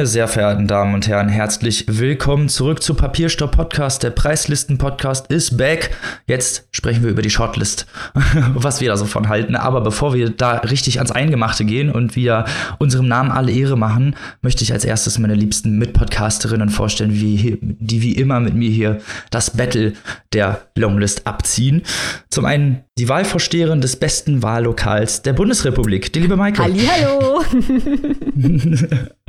Meine 0.00 0.08
sehr 0.08 0.28
verehrten 0.28 0.66
Damen 0.66 0.94
und 0.94 1.06
Herren, 1.08 1.28
herzlich 1.28 1.84
willkommen 1.86 2.48
zurück 2.48 2.82
zu 2.82 2.94
Papierstopp 2.94 3.54
Podcast. 3.54 4.02
Der 4.02 4.08
Preislisten 4.08 4.78
Podcast 4.78 5.30
ist 5.30 5.58
back. 5.58 5.94
Jetzt 6.26 6.66
sprechen 6.70 7.02
wir 7.02 7.10
über 7.10 7.20
die 7.20 7.28
Shortlist, 7.28 7.84
was 8.54 8.80
wir 8.80 8.88
da 8.88 8.96
so 8.96 9.04
von 9.04 9.28
halten. 9.28 9.56
Aber 9.56 9.82
bevor 9.82 10.14
wir 10.14 10.30
da 10.30 10.52
richtig 10.52 11.00
ans 11.00 11.10
Eingemachte 11.12 11.66
gehen 11.66 11.90
und 11.90 12.16
wir 12.16 12.46
unserem 12.78 13.08
Namen 13.08 13.30
alle 13.30 13.52
Ehre 13.52 13.76
machen, 13.76 14.16
möchte 14.40 14.64
ich 14.64 14.72
als 14.72 14.86
erstes 14.86 15.18
meine 15.18 15.34
liebsten 15.34 15.76
Mitpodcasterinnen 15.76 16.70
vorstellen, 16.70 17.10
die 17.12 18.00
wie 18.00 18.12
immer 18.14 18.40
mit 18.40 18.54
mir 18.54 18.70
hier 18.70 19.02
das 19.30 19.50
Battle 19.50 19.92
der 20.32 20.62
Longlist 20.76 21.26
abziehen. 21.26 21.82
Zum 22.30 22.46
einen 22.46 22.84
die 22.96 23.10
Wahlvorsteherin 23.10 23.82
des 23.82 23.96
besten 23.96 24.42
Wahllokals 24.42 25.20
der 25.20 25.34
Bundesrepublik, 25.34 26.10
die 26.14 26.20
liebe 26.20 26.36
Maike. 26.36 26.62
Hallihallo. 26.62 27.42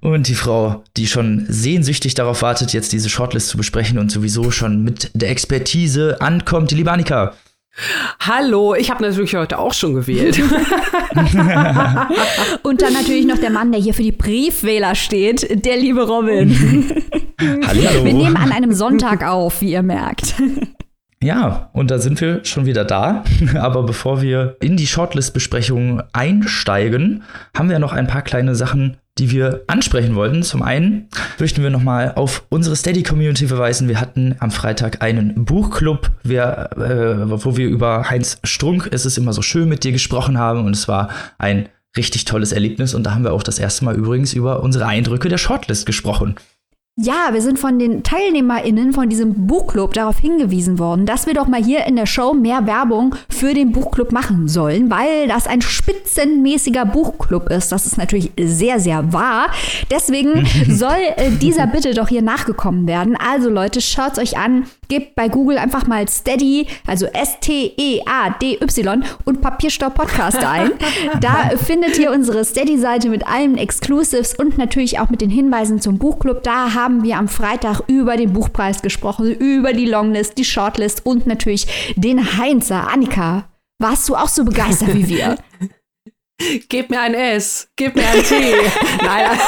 Und 0.00 0.28
die 0.28 0.34
Frau, 0.34 0.82
die 0.96 1.06
schon 1.06 1.44
sehnsüchtig 1.48 2.14
darauf 2.14 2.40
wartet, 2.42 2.72
jetzt 2.72 2.92
diese 2.92 3.10
Shortlist 3.10 3.48
zu 3.48 3.58
besprechen 3.58 3.98
und 3.98 4.10
sowieso 4.10 4.50
schon 4.50 4.82
mit 4.82 5.10
der 5.14 5.30
Expertise 5.30 6.20
ankommt, 6.20 6.70
die 6.70 6.76
Libanika. 6.76 7.34
Hallo, 8.18 8.74
ich 8.74 8.90
habe 8.90 9.02
natürlich 9.02 9.36
heute 9.36 9.58
auch 9.58 9.74
schon 9.74 9.94
gewählt. 9.94 10.38
und 12.62 12.82
dann 12.82 12.92
natürlich 12.92 13.26
noch 13.26 13.38
der 13.38 13.50
Mann, 13.50 13.72
der 13.72 13.80
hier 13.80 13.94
für 13.94 14.02
die 14.02 14.12
Briefwähler 14.12 14.94
steht, 14.94 15.64
der 15.64 15.76
liebe 15.76 16.02
Robin. 16.02 16.50
Hallo. 17.40 18.04
Wir 18.04 18.14
nehmen 18.14 18.36
an 18.36 18.52
einem 18.52 18.72
Sonntag 18.72 19.24
auf, 19.24 19.60
wie 19.60 19.72
ihr 19.72 19.82
merkt. 19.82 20.34
Ja, 21.22 21.68
und 21.74 21.90
da 21.90 21.98
sind 21.98 22.18
wir 22.22 22.44
schon 22.46 22.64
wieder 22.64 22.84
da. 22.84 23.24
Aber 23.54 23.82
bevor 23.82 24.22
wir 24.22 24.56
in 24.60 24.76
die 24.76 24.86
Shortlist-Besprechung 24.86 26.02
einsteigen, 26.12 27.24
haben 27.54 27.68
wir 27.68 27.78
noch 27.78 27.92
ein 27.92 28.06
paar 28.06 28.22
kleine 28.22 28.54
Sachen, 28.54 28.96
die 29.18 29.30
wir 29.30 29.62
ansprechen 29.66 30.14
wollten. 30.14 30.42
Zum 30.42 30.62
einen 30.62 31.08
möchten 31.38 31.62
wir 31.62 31.68
nochmal 31.68 32.14
auf 32.14 32.46
unsere 32.48 32.74
Steady-Community 32.74 33.48
verweisen. 33.48 33.86
Wir 33.86 34.00
hatten 34.00 34.36
am 34.38 34.50
Freitag 34.50 35.02
einen 35.02 35.44
Buchclub, 35.44 36.10
wir, 36.22 36.70
äh, 36.76 37.44
wo 37.44 37.54
wir 37.54 37.68
über 37.68 38.08
Heinz 38.08 38.38
Strunk, 38.42 38.88
es 38.90 39.04
ist 39.04 39.18
immer 39.18 39.34
so 39.34 39.42
schön 39.42 39.68
mit 39.68 39.84
dir 39.84 39.92
gesprochen 39.92 40.38
haben. 40.38 40.64
Und 40.64 40.74
es 40.74 40.88
war 40.88 41.10
ein 41.36 41.68
richtig 41.98 42.24
tolles 42.24 42.52
Erlebnis. 42.52 42.94
Und 42.94 43.04
da 43.04 43.14
haben 43.14 43.24
wir 43.24 43.34
auch 43.34 43.42
das 43.42 43.58
erste 43.58 43.84
Mal 43.84 43.94
übrigens 43.94 44.32
über 44.32 44.62
unsere 44.62 44.86
Eindrücke 44.86 45.28
der 45.28 45.38
Shortlist 45.38 45.84
gesprochen. 45.84 46.36
Ja, 46.96 47.32
wir 47.32 47.40
sind 47.40 47.58
von 47.58 47.78
den 47.78 48.02
TeilnehmerInnen 48.02 48.92
von 48.92 49.08
diesem 49.08 49.46
Buchclub 49.46 49.94
darauf 49.94 50.18
hingewiesen 50.18 50.78
worden, 50.78 51.06
dass 51.06 51.24
wir 51.24 51.32
doch 51.32 51.46
mal 51.46 51.62
hier 51.62 51.86
in 51.86 51.96
der 51.96 52.04
Show 52.04 52.34
mehr 52.34 52.66
Werbung 52.66 53.14
für 53.30 53.54
den 53.54 53.72
Buchclub 53.72 54.12
machen 54.12 54.48
sollen, 54.48 54.90
weil 54.90 55.28
das 55.28 55.46
ein 55.46 55.62
spitzenmäßiger 55.62 56.84
Buchclub 56.84 57.48
ist. 57.48 57.72
Das 57.72 57.86
ist 57.86 57.96
natürlich 57.96 58.32
sehr, 58.38 58.80
sehr 58.80 59.14
wahr. 59.14 59.46
Deswegen 59.90 60.46
soll 60.68 60.98
äh, 61.16 61.30
dieser 61.30 61.66
Bitte 61.68 61.94
doch 61.94 62.08
hier 62.08 62.20
nachgekommen 62.22 62.86
werden. 62.86 63.16
Also 63.16 63.48
Leute, 63.48 63.80
schaut's 63.80 64.18
euch 64.18 64.36
an. 64.36 64.66
Gebt 64.88 65.14
bei 65.14 65.28
Google 65.28 65.56
einfach 65.56 65.86
mal 65.86 66.08
Steady, 66.08 66.66
also 66.84 67.06
S-T-E-A-D-Y 67.06 69.04
und 69.24 69.40
Papierstopp 69.40 69.94
Podcast 69.94 70.44
ein. 70.44 70.72
Da 71.20 71.50
findet 71.56 71.98
ihr 71.98 72.10
unsere 72.10 72.44
Steady-Seite 72.44 73.08
mit 73.08 73.26
allen 73.26 73.56
Exclusives 73.56 74.34
und 74.34 74.58
natürlich 74.58 74.98
auch 74.98 75.08
mit 75.10 75.20
den 75.20 75.30
Hinweisen 75.30 75.80
zum 75.80 75.98
Buchclub. 75.98 76.42
Da 76.42 76.74
haben 76.74 76.89
wir 77.02 77.16
am 77.16 77.28
Freitag 77.28 77.82
über 77.86 78.16
den 78.16 78.32
Buchpreis 78.32 78.82
gesprochen, 78.82 79.34
über 79.34 79.72
die 79.72 79.86
Longlist, 79.86 80.36
die 80.38 80.44
Shortlist 80.44 81.06
und 81.06 81.26
natürlich 81.26 81.94
den 81.96 82.38
Heinzer. 82.38 82.88
Annika, 82.88 83.48
warst 83.78 84.08
du 84.08 84.16
auch 84.16 84.28
so 84.28 84.44
begeistert 84.44 84.94
wie 84.94 85.08
wir? 85.08 85.36
Gib 86.68 86.90
mir 86.90 87.00
ein 87.00 87.14
S, 87.14 87.68
gib 87.76 87.94
mir 87.94 88.08
ein 88.08 88.22
T. 88.22 88.54
Nein. 89.02 89.38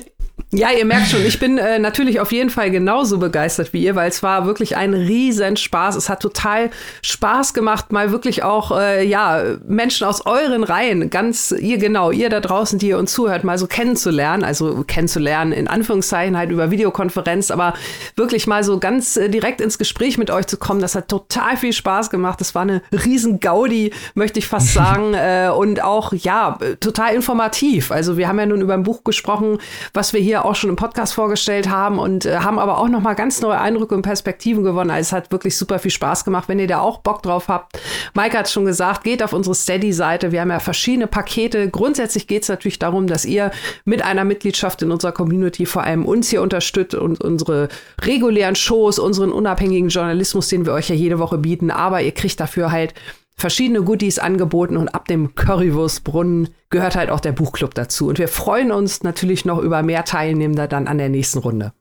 Ja, 0.56 0.70
ihr 0.70 0.84
merkt 0.84 1.08
schon, 1.08 1.26
ich 1.26 1.40
bin 1.40 1.58
äh, 1.58 1.80
natürlich 1.80 2.20
auf 2.20 2.30
jeden 2.30 2.48
Fall 2.48 2.70
genauso 2.70 3.18
begeistert 3.18 3.72
wie 3.72 3.82
ihr, 3.82 3.96
weil 3.96 4.08
es 4.08 4.22
war 4.22 4.46
wirklich 4.46 4.76
ein 4.76 4.94
riesen 4.94 5.56
Spaß. 5.56 5.96
Es 5.96 6.08
hat 6.08 6.20
total 6.20 6.70
Spaß 7.02 7.54
gemacht, 7.54 7.90
mal 7.90 8.12
wirklich 8.12 8.44
auch 8.44 8.70
äh, 8.70 9.04
ja 9.04 9.42
Menschen 9.66 10.06
aus 10.06 10.24
euren 10.26 10.62
Reihen, 10.62 11.10
ganz 11.10 11.50
ihr 11.50 11.78
genau, 11.78 12.12
ihr 12.12 12.30
da 12.30 12.38
draußen, 12.38 12.78
die 12.78 12.90
ihr 12.90 12.98
uns 12.98 13.12
zuhört, 13.12 13.42
mal 13.42 13.58
so 13.58 13.66
kennenzulernen. 13.66 14.44
Also 14.44 14.84
kennenzulernen 14.86 15.50
in 15.50 15.66
Anführungszeichen 15.66 16.38
halt 16.38 16.52
über 16.52 16.70
Videokonferenz, 16.70 17.50
aber 17.50 17.74
wirklich 18.14 18.46
mal 18.46 18.62
so 18.62 18.78
ganz 18.78 19.16
äh, 19.16 19.28
direkt 19.28 19.60
ins 19.60 19.76
Gespräch 19.76 20.18
mit 20.18 20.30
euch 20.30 20.46
zu 20.46 20.56
kommen. 20.56 20.80
Das 20.80 20.94
hat 20.94 21.08
total 21.08 21.56
viel 21.56 21.72
Spaß 21.72 22.10
gemacht. 22.10 22.40
Das 22.40 22.54
war 22.54 22.62
eine 22.62 22.80
riesen 22.92 23.40
Gaudi, 23.40 23.92
möchte 24.14 24.38
ich 24.38 24.46
fast 24.46 24.68
sagen, 24.74 25.14
äh, 25.14 25.50
und 25.52 25.82
auch 25.82 26.12
ja 26.12 26.58
total 26.78 27.12
informativ. 27.14 27.90
Also 27.90 28.16
wir 28.16 28.28
haben 28.28 28.38
ja 28.38 28.46
nun 28.46 28.60
über 28.60 28.74
ein 28.74 28.84
Buch 28.84 29.02
gesprochen, 29.02 29.58
was 29.92 30.12
wir 30.12 30.20
hier 30.20 30.43
auch 30.44 30.54
schon 30.54 30.70
im 30.70 30.76
Podcast 30.76 31.14
vorgestellt 31.14 31.68
haben 31.68 31.98
und 31.98 32.26
äh, 32.26 32.36
haben 32.38 32.58
aber 32.58 32.78
auch 32.78 32.88
noch 32.88 33.00
mal 33.00 33.14
ganz 33.14 33.40
neue 33.40 33.60
Eindrücke 33.60 33.94
und 33.94 34.02
Perspektiven 34.02 34.64
gewonnen. 34.64 34.90
Also 34.90 35.00
es 35.00 35.12
hat 35.12 35.32
wirklich 35.32 35.56
super 35.56 35.78
viel 35.78 35.90
Spaß 35.90 36.24
gemacht. 36.24 36.48
Wenn 36.48 36.58
ihr 36.58 36.66
da 36.66 36.80
auch 36.80 36.98
Bock 36.98 37.22
drauf 37.22 37.48
habt, 37.48 37.78
Maike 38.14 38.38
hat 38.38 38.48
schon 38.50 38.64
gesagt, 38.64 39.04
geht 39.04 39.22
auf 39.22 39.32
unsere 39.32 39.54
Steady-Seite. 39.54 40.32
Wir 40.32 40.40
haben 40.40 40.50
ja 40.50 40.60
verschiedene 40.60 41.06
Pakete. 41.06 41.68
Grundsätzlich 41.70 42.26
geht 42.26 42.42
es 42.42 42.48
natürlich 42.48 42.78
darum, 42.78 43.06
dass 43.06 43.24
ihr 43.24 43.50
mit 43.84 44.04
einer 44.04 44.24
Mitgliedschaft 44.24 44.82
in 44.82 44.90
unserer 44.90 45.12
Community 45.12 45.66
vor 45.66 45.84
allem 45.84 46.06
uns 46.06 46.28
hier 46.28 46.42
unterstützt 46.42 46.94
und 46.94 47.20
unsere 47.20 47.68
regulären 48.02 48.56
Shows, 48.56 48.98
unseren 48.98 49.32
unabhängigen 49.32 49.88
Journalismus, 49.88 50.48
den 50.48 50.66
wir 50.66 50.72
euch 50.72 50.88
ja 50.88 50.94
jede 50.94 51.18
Woche 51.18 51.38
bieten. 51.38 51.70
Aber 51.70 52.02
ihr 52.02 52.12
kriegt 52.12 52.40
dafür 52.40 52.70
halt 52.70 52.94
verschiedene 53.36 53.82
Goodies 53.82 54.18
angeboten 54.18 54.76
und 54.76 54.88
ab 54.88 55.08
dem 55.08 55.34
Currywurstbrunnen 55.34 56.48
gehört 56.70 56.96
halt 56.96 57.10
auch 57.10 57.20
der 57.20 57.32
Buchclub 57.32 57.74
dazu. 57.74 58.08
Und 58.08 58.18
wir 58.18 58.28
freuen 58.28 58.72
uns 58.72 59.02
natürlich 59.02 59.44
noch 59.44 59.58
über 59.58 59.82
mehr 59.82 60.04
Teilnehmer 60.04 60.66
dann 60.68 60.86
an 60.86 60.98
der 60.98 61.08
nächsten 61.08 61.38
Runde. 61.38 61.72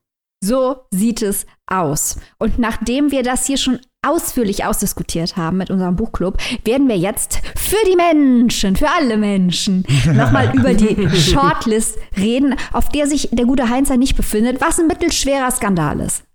So 0.43 0.75
sieht 0.91 1.21
es 1.21 1.45
aus. 1.67 2.17
Und 2.37 2.59
nachdem 2.59 3.11
wir 3.11 3.23
das 3.23 3.45
hier 3.45 3.57
schon 3.57 3.79
ausführlich 4.05 4.65
ausdiskutiert 4.65 5.37
haben 5.37 5.55
mit 5.55 5.71
unserem 5.71 5.95
Buchclub, 5.95 6.37
werden 6.65 6.89
wir 6.89 6.97
jetzt 6.97 7.39
für 7.55 7.77
die 7.89 7.95
Menschen, 7.95 8.75
für 8.75 8.89
alle 8.89 9.15
Menschen, 9.15 9.85
nochmal 10.05 10.53
über 10.53 10.73
die 10.73 11.09
Shortlist 11.17 11.97
reden, 12.17 12.55
auf 12.73 12.89
der 12.89 13.07
sich 13.07 13.29
der 13.31 13.45
gute 13.45 13.69
Heinzer 13.69 13.95
nicht 13.95 14.17
befindet, 14.17 14.59
was 14.59 14.79
ein 14.79 14.87
mittelschwerer 14.87 15.49
Skandal 15.49 16.01
ist. 16.01 16.25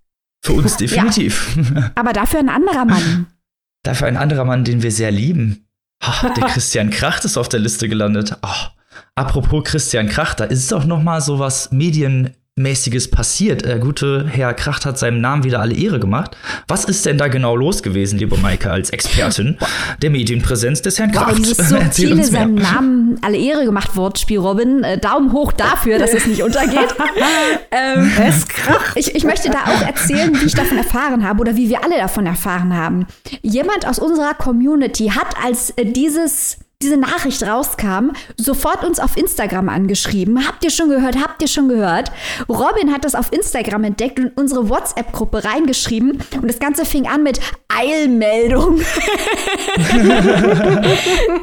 Für 0.43 0.55
uns 0.55 0.79
definitiv. 0.79 1.59
Ja, 1.75 1.91
aber 1.95 2.15
dafür 2.15 2.41
ein 2.41 2.49
anderer 2.49 2.87
Mann. 2.87 3.27
Dafür 3.83 4.09
ein 4.09 4.17
anderer 4.17 4.45
Mann, 4.45 4.65
den 4.65 4.83
wir 4.83 4.93
sehr 4.93 5.11
lieben. 5.11 5.69
Oh, 6.05 6.29
der 6.37 6.49
Christian 6.49 6.91
Kracht 6.91 7.25
ist 7.25 7.37
auf 7.37 7.49
der 7.49 7.61
Liste 7.61 7.89
gelandet. 7.89 8.37
Oh, 8.43 8.67
apropos 9.15 9.65
Christian 9.65 10.09
Kracht, 10.09 10.41
da 10.41 10.45
ist 10.45 10.71
doch 10.71 10.85
noch 10.85 11.03
mal 11.03 11.21
so 11.21 11.39
was 11.39 11.73
Medien 11.73 12.35
mäßiges 12.59 13.11
passiert. 13.11 13.65
Der 13.65 13.79
gute 13.79 14.27
Herr 14.29 14.55
Kracht 14.55 14.85
hat 14.85 14.99
seinem 14.99 15.21
Namen 15.21 15.45
wieder 15.45 15.61
alle 15.61 15.75
Ehre 15.75 15.99
gemacht. 15.99 16.37
Was 16.67 16.85
ist 16.85 17.07
denn 17.07 17.19
da 17.19 17.29
genau 17.29 17.57
los 17.57 17.83
gewesen, 17.83 18.19
liebe 18.19 18.37
Maike, 18.37 18.71
als 18.71 18.91
Expertin 18.91 19.59
der 20.03 20.11
Medienpräsenz 20.11 20.83
des 20.83 20.99
Herrn 20.99 21.13
Kracht? 21.13 21.31
Wow, 21.31 21.37
dieses 21.37 21.57
subtile 21.57 22.25
seinem 22.25 22.57
Namen 22.57 23.19
alle 23.23 23.39
Ehre 23.39 23.65
gemacht 23.65 23.97
Wortspiel, 23.97 24.39
Robin. 24.39 24.85
Äh, 24.85 24.99
Daumen 24.99 25.33
hoch 25.33 25.53
dafür, 25.53 25.99
dass 25.99 26.13
es 26.13 26.27
nicht 26.27 26.43
untergeht. 26.43 26.95
ähm, 27.71 28.11
es 28.21 28.47
kracht. 28.49 28.97
Ich, 28.97 29.15
ich 29.15 29.25
möchte 29.25 29.51
da 29.51 29.65
auch 29.65 29.83
erzählen, 29.83 30.39
wie 30.41 30.47
ich 30.47 30.55
davon 30.55 30.79
erfahren 30.79 31.27
habe 31.27 31.41
oder 31.41 31.57
wie 31.57 31.69
wir 31.69 31.85
alle 31.85 31.97
davon 31.97 32.27
erfahren 32.27 32.75
haben. 32.75 33.07
Jemand 33.43 33.87
aus 33.87 33.99
unserer 33.99 34.35
Community 34.35 35.09
hat 35.09 35.35
als 35.43 35.71
äh, 35.71 35.85
dieses 35.85 36.59
diese 36.81 36.97
Nachricht 36.97 37.43
rauskam, 37.43 38.13
sofort 38.37 38.85
uns 38.85 39.01
auf 39.01 39.17
Instagram 39.17 39.69
angeschrieben. 39.69 40.47
Habt 40.47 40.63
ihr 40.63 40.71
schon 40.71 40.89
gehört? 40.89 41.17
Habt 41.21 41.43
ihr 41.43 41.49
schon 41.49 41.69
gehört? 41.69 42.13
Robin 42.49 42.93
hat 42.93 43.05
das 43.05 43.17
auf 43.17 43.33
Instagram 43.33 43.83
entdeckt 43.83 44.21
und 44.21 44.31
unsere 44.37 44.69
WhatsApp-Gruppe 44.69 45.45
reingeschrieben. 45.45 46.23
Und 46.41 46.47
das 46.47 46.61
Ganze 46.61 46.85
fing 46.85 47.09
an 47.09 47.25
mit 47.25 47.41
Eilmeldung. 47.67 48.79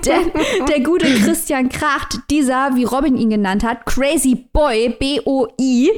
der, 0.06 0.20
der 0.70 0.80
gute 0.80 1.14
Christian 1.16 1.68
Kracht, 1.68 2.20
dieser, 2.30 2.74
wie 2.76 2.86
Robin 2.86 3.18
ihn 3.18 3.30
genannt 3.30 3.66
hat, 3.66 3.86
Crazy 3.86 4.48
Boy, 4.54 4.96
B-O-I, 4.98 5.92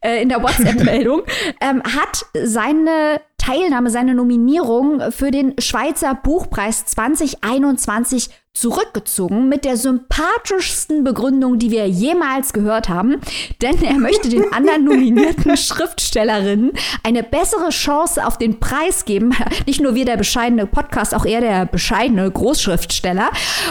äh, 0.00 0.22
in 0.22 0.28
der 0.28 0.42
WhatsApp-Meldung, 0.42 1.22
ähm, 1.60 1.84
hat 1.84 2.26
seine 2.42 3.20
Teilnahme, 3.38 3.90
seine 3.90 4.14
Nominierung 4.14 5.12
für 5.12 5.30
den 5.30 5.54
Schweizer 5.60 6.14
Buchpreis 6.14 6.86
2021 6.86 8.30
zurückgezogen 8.54 9.48
mit 9.48 9.64
der 9.64 9.78
sympathischsten 9.78 11.04
Begründung, 11.04 11.58
die 11.58 11.70
wir 11.70 11.88
jemals 11.88 12.52
gehört 12.52 12.90
haben, 12.90 13.16
denn 13.62 13.82
er 13.82 13.98
möchte 13.98 14.28
den 14.28 14.52
anderen 14.52 14.84
nominierten 14.84 15.56
Schriftstellerinnen 15.56 16.72
eine 17.02 17.22
bessere 17.22 17.70
Chance 17.70 18.26
auf 18.26 18.36
den 18.36 18.60
Preis 18.60 19.06
geben. 19.06 19.34
Nicht 19.66 19.80
nur 19.80 19.94
wir 19.94 20.04
der 20.04 20.18
bescheidene 20.18 20.66
Podcast, 20.66 21.14
auch 21.14 21.24
er 21.24 21.40
der 21.40 21.64
bescheidene 21.66 22.30
Großschriftsteller. 22.30 23.30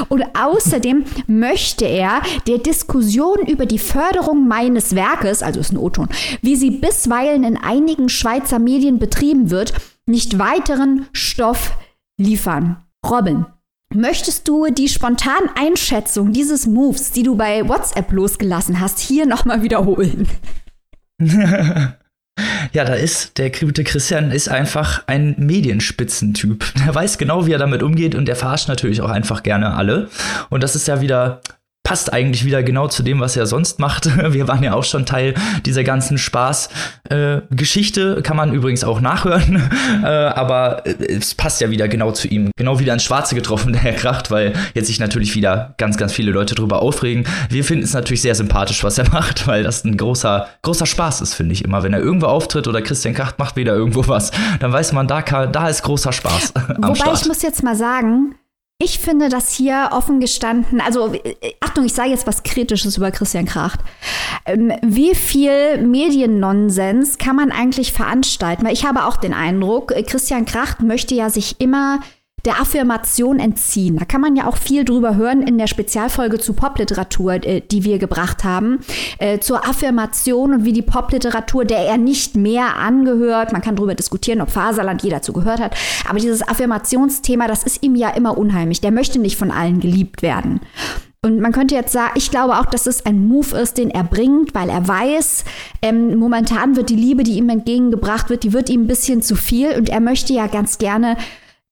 Und 0.10 0.24
außerdem 0.38 1.06
möchte 1.28 1.86
er 1.86 2.22
der 2.48 2.57
Diskussion 2.57 3.45
über 3.45 3.68
die 3.68 3.80
Förderung 3.80 4.48
meines 4.48 4.95
Werkes, 4.95 5.44
also 5.44 5.60
ist 5.60 5.72
ein 5.72 5.78
O-Ton, 5.78 6.10
wie 6.42 6.56
sie 6.56 6.72
bisweilen 6.72 7.44
in 7.44 7.57
einigen 7.57 8.10
Schweizer 8.10 8.57
Medien 8.57 8.98
betrieben 8.98 9.51
wird, 9.51 9.74
nicht 10.07 10.39
weiteren 10.39 11.07
Stoff 11.13 11.72
liefern. 12.18 12.83
Robin, 13.07 13.45
Möchtest 13.93 14.47
du 14.47 14.67
die 14.71 14.88
spontane 14.88 15.49
Einschätzung 15.55 16.31
dieses 16.31 16.65
Moves, 16.65 17.11
die 17.11 17.23
du 17.23 17.35
bei 17.35 17.67
WhatsApp 17.67 18.11
losgelassen 18.11 18.79
hast, 18.79 18.99
hier 18.99 19.25
nochmal 19.25 19.61
wiederholen? 19.61 20.27
Ja, 22.73 22.85
da 22.85 22.93
ist 22.93 23.38
der 23.38 23.51
gute 23.51 23.83
Christian 23.83 24.31
ist 24.31 24.47
einfach 24.47 25.03
ein 25.05 25.35
Medienspitzentyp. 25.38 26.65
Der 26.85 26.95
weiß 26.95 27.17
genau, 27.17 27.45
wie 27.45 27.51
er 27.51 27.59
damit 27.59 27.83
umgeht 27.83 28.15
und 28.15 28.25
der 28.25 28.38
verarscht 28.38 28.69
natürlich 28.69 29.01
auch 29.01 29.09
einfach 29.09 29.43
gerne 29.43 29.73
alle. 29.75 30.09
Und 30.49 30.63
das 30.63 30.75
ist 30.75 30.87
ja 30.87 31.01
wieder 31.01 31.41
passt 31.83 32.13
eigentlich 32.13 32.45
wieder 32.45 32.63
genau 32.63 32.88
zu 32.88 33.04
dem, 33.04 33.19
was 33.19 33.36
er 33.36 33.45
sonst 33.48 33.80
macht. 33.80 34.06
Wir 34.33 34.48
waren 34.48 34.63
ja 34.63 34.74
auch 34.74 34.83
schon 34.83 35.06
Teil 35.06 35.33
dieser 35.66 35.83
ganzen 35.83 36.18
Spaß-Geschichte. 36.18 38.16
Äh, 38.18 38.22
Kann 38.22 38.38
man 38.38 38.54
übrigens 38.54 38.83
auch 38.83 39.01
nachhören. 39.01 39.69
äh, 40.04 40.07
aber 40.07 40.86
äh, 40.86 40.94
es 41.18 41.36
passt 41.36 41.60
ja 41.60 41.69
wieder 41.69 41.88
genau 41.88 42.12
zu 42.12 42.28
ihm. 42.28 42.51
Genau 42.56 42.80
wieder 42.80 42.94
ins 42.94 43.04
Schwarze 43.04 43.36
getroffen, 43.36 43.74
der 43.74 43.81
Herr 43.81 43.94
Kracht, 43.94 44.31
weil 44.31 44.54
jetzt 44.74 44.88
sich 44.88 45.00
natürlich 45.00 45.36
wieder 45.36 45.74
ganz, 45.78 45.98
ganz 45.98 46.13
viele 46.13 46.31
Leute 46.31 46.56
drüber 46.56 46.81
aufregen. 46.81 47.25
Wir 47.50 47.63
finden 47.63 47.83
es 47.83 47.94
natürlich 47.94 48.22
sehr 48.22 48.36
sympathisch, 48.36 48.83
was 48.83 48.98
er 48.98 49.10
macht, 49.10 49.48
weil 49.48 49.63
das 49.63 49.83
ein 49.83 49.98
großer, 49.98 50.48
großer 50.62 50.86
Spaß 50.86 51.22
ist, 51.22 51.33
finde 51.33 51.54
ich 51.54 51.66
immer. 51.66 51.83
Wenn 51.83 51.94
er 51.94 52.00
irgendwo 52.00 52.28
auftritt 52.28 52.68
oder 52.68 52.81
Christian 52.81 53.16
Kracht 53.16 53.39
macht 53.39 53.56
wieder 53.56 53.74
irgendwo 53.74 54.07
was, 54.07 54.31
dann 54.60 54.72
weiß 54.72 54.94
man, 54.94 55.07
da, 55.07 55.22
kann, 55.22 55.51
da 55.51 55.68
ist 55.68 55.81
großer 55.81 56.13
Spaß. 56.13 56.54
Wobei 56.78 56.95
Start. 56.95 57.22
ich 57.22 57.28
muss 57.28 57.42
jetzt 57.42 57.63
mal 57.63 57.75
sagen, 57.75 58.36
ich 58.81 59.00
finde 59.00 59.30
das 59.30 59.54
hier 59.54 59.89
offen 59.92 60.19
gestanden, 60.19 60.81
also 60.81 61.13
äh, 61.13 61.36
Achtung, 61.60 61.86
ich 61.86 61.94
sage 61.94 62.10
jetzt 62.10 62.25
was 62.25 62.44
Kritisches 62.44 62.98
über 62.98 63.12
Christian 63.12 63.45
Kracht. 63.45 63.80
Ähm, 64.45 64.74
wie 64.81 65.13
viel 65.13 65.78
Mediennonsens 65.86 67.18
kann 67.18 67.36
man 67.36 67.51
eigentlich 67.51 67.94
veranstalten? 67.94 68.66
Weil 68.66 68.74
ich 68.74 68.86
habe 68.86 69.06
auch 69.06 69.18
den 69.18 69.33
Eindruck, 69.33 69.92
äh, 69.92 70.04
Christian 70.04 70.45
Kracht 70.45 70.81
möchte 70.81 71.13
ja 71.13 71.30
sich 71.30 71.62
immer 71.62 72.00
der 72.45 72.59
Affirmation 72.59 73.39
entziehen. 73.39 73.97
Da 73.97 74.05
kann 74.05 74.21
man 74.21 74.35
ja 74.35 74.47
auch 74.47 74.57
viel 74.57 74.85
drüber 74.85 75.15
hören 75.15 75.41
in 75.41 75.57
der 75.57 75.67
Spezialfolge 75.67 76.39
zu 76.39 76.53
Popliteratur, 76.53 77.33
äh, 77.45 77.61
die 77.61 77.83
wir 77.83 77.99
gebracht 77.99 78.43
haben, 78.43 78.79
äh, 79.19 79.39
zur 79.39 79.67
Affirmation 79.67 80.53
und 80.53 80.65
wie 80.65 80.73
die 80.73 80.81
Popliteratur, 80.81 81.65
der 81.65 81.79
er 81.79 81.97
nicht 81.97 82.35
mehr 82.35 82.77
angehört, 82.77 83.51
man 83.51 83.61
kann 83.61 83.75
darüber 83.75 83.95
diskutieren, 83.95 84.41
ob 84.41 84.49
Faserland 84.49 85.03
jeder 85.03 85.17
dazu 85.17 85.33
gehört 85.33 85.59
hat, 85.59 85.75
aber 86.07 86.19
dieses 86.19 86.47
Affirmationsthema, 86.47 87.47
das 87.47 87.63
ist 87.63 87.83
ihm 87.83 87.95
ja 87.95 88.09
immer 88.09 88.38
unheimlich. 88.38 88.81
Der 88.81 88.91
möchte 88.91 89.19
nicht 89.19 89.37
von 89.37 89.51
allen 89.51 89.79
geliebt 89.79 90.21
werden. 90.21 90.61
Und 91.23 91.39
man 91.39 91.51
könnte 91.51 91.75
jetzt 91.75 91.94
sagen, 91.94 92.13
ich 92.15 92.31
glaube 92.31 92.57
auch, 92.57 92.65
dass 92.65 92.87
es 92.87 93.05
ein 93.05 93.27
Move 93.27 93.55
ist, 93.55 93.77
den 93.77 93.91
er 93.91 94.03
bringt, 94.03 94.55
weil 94.55 94.69
er 94.69 94.87
weiß, 94.87 95.44
ähm, 95.83 96.15
momentan 96.15 96.75
wird 96.75 96.89
die 96.89 96.95
Liebe, 96.95 97.21
die 97.21 97.33
ihm 97.37 97.47
entgegengebracht 97.49 98.31
wird, 98.31 98.41
die 98.41 98.53
wird 98.53 98.71
ihm 98.71 98.85
ein 98.85 98.87
bisschen 98.87 99.21
zu 99.21 99.35
viel 99.35 99.77
und 99.77 99.89
er 99.89 99.99
möchte 99.99 100.33
ja 100.33 100.47
ganz 100.47 100.79
gerne 100.79 101.17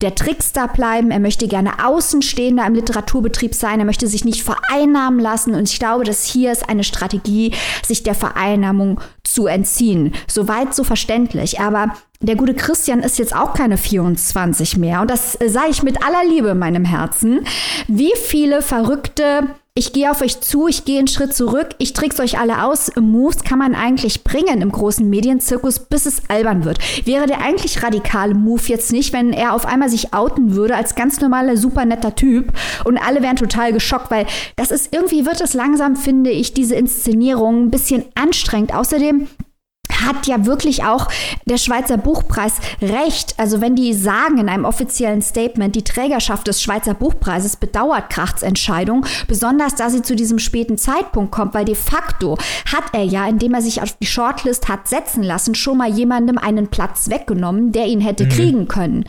der 0.01 0.15
Trickstar 0.15 0.71
bleiben, 0.71 1.11
er 1.11 1.19
möchte 1.19 1.47
gerne 1.47 1.85
Außenstehender 1.85 2.65
im 2.65 2.73
Literaturbetrieb 2.73 3.53
sein, 3.53 3.79
er 3.79 3.85
möchte 3.85 4.07
sich 4.07 4.23
nicht 4.23 4.43
vereinnahmen 4.43 5.19
lassen. 5.19 5.55
Und 5.55 5.69
ich 5.69 5.77
glaube, 5.77 6.05
dass 6.05 6.23
hier 6.23 6.53
ist 6.53 6.69
eine 6.69 6.85
Strategie, 6.85 7.53
sich 7.85 8.03
der 8.03 8.15
Vereinnahmung 8.15 9.01
zu 9.25 9.47
entziehen. 9.47 10.13
Soweit 10.27 10.73
so 10.73 10.85
verständlich, 10.85 11.59
aber 11.59 11.93
der 12.21 12.35
gute 12.35 12.53
Christian 12.53 13.01
ist 13.01 13.19
jetzt 13.19 13.35
auch 13.35 13.53
keine 13.53 13.77
24 13.77 14.77
mehr. 14.77 15.01
Und 15.01 15.11
das 15.11 15.37
sage 15.45 15.71
ich 15.71 15.83
mit 15.83 16.01
aller 16.05 16.23
Liebe 16.25 16.49
in 16.49 16.59
meinem 16.59 16.85
Herzen. 16.85 17.45
Wie 17.87 18.13
viele 18.15 18.61
verrückte 18.61 19.47
ich 19.75 19.93
gehe 19.93 20.11
auf 20.11 20.21
euch 20.21 20.41
zu, 20.41 20.67
ich 20.67 20.83
gehe 20.83 20.99
einen 20.99 21.07
Schritt 21.07 21.33
zurück, 21.33 21.69
ich 21.77 21.93
trick's 21.93 22.19
euch 22.19 22.37
alle 22.37 22.65
aus. 22.65 22.91
Moves 22.99 23.43
kann 23.43 23.59
man 23.59 23.75
eigentlich 23.75 24.25
bringen 24.25 24.61
im 24.61 24.71
großen 24.71 25.09
Medienzirkus, 25.09 25.79
bis 25.79 26.05
es 26.05 26.29
albern 26.29 26.65
wird. 26.65 26.79
Wäre 27.05 27.27
der 27.27 27.39
eigentlich 27.39 27.81
radikale 27.81 28.33
Move 28.33 28.63
jetzt 28.65 28.91
nicht, 28.91 29.13
wenn 29.13 29.31
er 29.31 29.53
auf 29.53 29.65
einmal 29.65 29.89
sich 29.89 30.13
outen 30.13 30.53
würde 30.55 30.75
als 30.75 30.95
ganz 30.95 31.21
normaler, 31.21 31.55
super 31.55 31.85
netter 31.85 32.13
Typ 32.13 32.51
und 32.83 32.97
alle 32.97 33.21
wären 33.21 33.37
total 33.37 33.71
geschockt, 33.71 34.11
weil 34.11 34.25
das 34.57 34.71
ist 34.71 34.93
irgendwie 34.93 35.25
wird 35.25 35.39
es 35.39 35.53
langsam, 35.53 35.95
finde 35.95 36.31
ich, 36.31 36.53
diese 36.53 36.75
Inszenierung 36.75 37.65
ein 37.65 37.71
bisschen 37.71 38.03
anstrengend. 38.15 38.73
Außerdem 38.73 39.27
hat 40.05 40.27
ja 40.27 40.45
wirklich 40.45 40.83
auch 40.83 41.07
der 41.45 41.57
Schweizer 41.57 41.97
Buchpreis 41.97 42.53
recht. 42.81 43.35
Also 43.37 43.61
wenn 43.61 43.75
die 43.75 43.93
sagen 43.93 44.37
in 44.37 44.49
einem 44.49 44.65
offiziellen 44.65 45.21
Statement, 45.21 45.75
die 45.75 45.83
Trägerschaft 45.83 46.47
des 46.47 46.61
Schweizer 46.61 46.93
Buchpreises 46.93 47.55
bedauert 47.57 48.09
Krachts 48.09 48.41
Entscheidung, 48.41 49.05
besonders 49.27 49.75
da 49.75 49.89
sie 49.89 50.01
zu 50.01 50.15
diesem 50.15 50.39
späten 50.39 50.77
Zeitpunkt 50.77 51.31
kommt, 51.31 51.53
weil 51.53 51.65
de 51.65 51.75
facto 51.75 52.37
hat 52.71 52.85
er 52.93 53.03
ja, 53.03 53.27
indem 53.27 53.53
er 53.53 53.61
sich 53.61 53.81
auf 53.81 53.93
die 53.93 54.05
Shortlist 54.05 54.67
hat 54.67 54.87
setzen 54.87 55.23
lassen, 55.23 55.55
schon 55.55 55.77
mal 55.77 55.89
jemandem 55.89 56.37
einen 56.37 56.67
Platz 56.67 57.09
weggenommen, 57.09 57.71
der 57.71 57.87
ihn 57.87 58.01
hätte 58.01 58.25
mhm. 58.25 58.29
kriegen 58.29 58.67
können. 58.67 59.05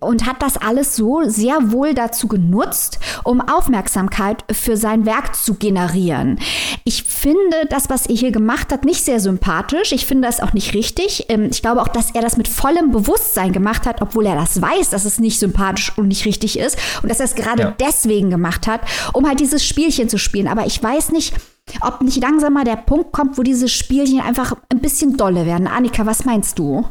Und 0.00 0.26
hat 0.26 0.42
das 0.42 0.56
alles 0.56 0.96
so 0.96 1.22
sehr 1.24 1.72
wohl 1.72 1.94
dazu 1.94 2.28
genutzt, 2.28 2.98
um 3.24 3.40
Aufmerksamkeit 3.40 4.44
für 4.52 4.76
sein 4.76 5.06
Werk 5.06 5.34
zu 5.34 5.54
generieren. 5.54 6.38
Ich 6.84 7.04
finde 7.04 7.66
das, 7.70 7.88
was 7.90 8.06
er 8.06 8.14
hier 8.14 8.32
gemacht 8.32 8.72
hat, 8.72 8.84
nicht 8.84 9.04
sehr 9.04 9.20
sympathisch. 9.20 9.92
Ich 9.92 10.06
finde 10.06 10.28
das 10.28 10.33
auch 10.42 10.52
nicht 10.52 10.74
richtig. 10.74 11.26
Ähm, 11.28 11.48
ich 11.50 11.62
glaube 11.62 11.82
auch, 11.82 11.88
dass 11.88 12.10
er 12.12 12.22
das 12.22 12.36
mit 12.36 12.48
vollem 12.48 12.90
Bewusstsein 12.90 13.52
gemacht 13.52 13.86
hat, 13.86 14.00
obwohl 14.02 14.26
er 14.26 14.34
das 14.34 14.60
weiß, 14.60 14.90
dass 14.90 15.04
es 15.04 15.18
nicht 15.18 15.38
sympathisch 15.38 15.92
und 15.96 16.08
nicht 16.08 16.24
richtig 16.24 16.58
ist. 16.58 16.78
Und 17.02 17.08
dass 17.08 17.20
er 17.20 17.26
es 17.26 17.34
gerade 17.34 17.62
ja. 17.62 17.74
deswegen 17.80 18.30
gemacht 18.30 18.66
hat, 18.66 18.80
um 19.12 19.26
halt 19.26 19.40
dieses 19.40 19.64
Spielchen 19.64 20.08
zu 20.08 20.18
spielen. 20.18 20.48
Aber 20.48 20.66
ich 20.66 20.82
weiß 20.82 21.12
nicht, 21.12 21.34
ob 21.80 22.02
nicht 22.02 22.20
langsam 22.20 22.54
mal 22.54 22.64
der 22.64 22.76
Punkt 22.76 23.12
kommt, 23.12 23.38
wo 23.38 23.42
diese 23.42 23.68
Spielchen 23.68 24.20
einfach 24.20 24.54
ein 24.72 24.80
bisschen 24.80 25.16
dolle 25.16 25.46
werden. 25.46 25.66
Annika, 25.66 26.06
was 26.06 26.24
meinst 26.24 26.58
du? 26.58 26.86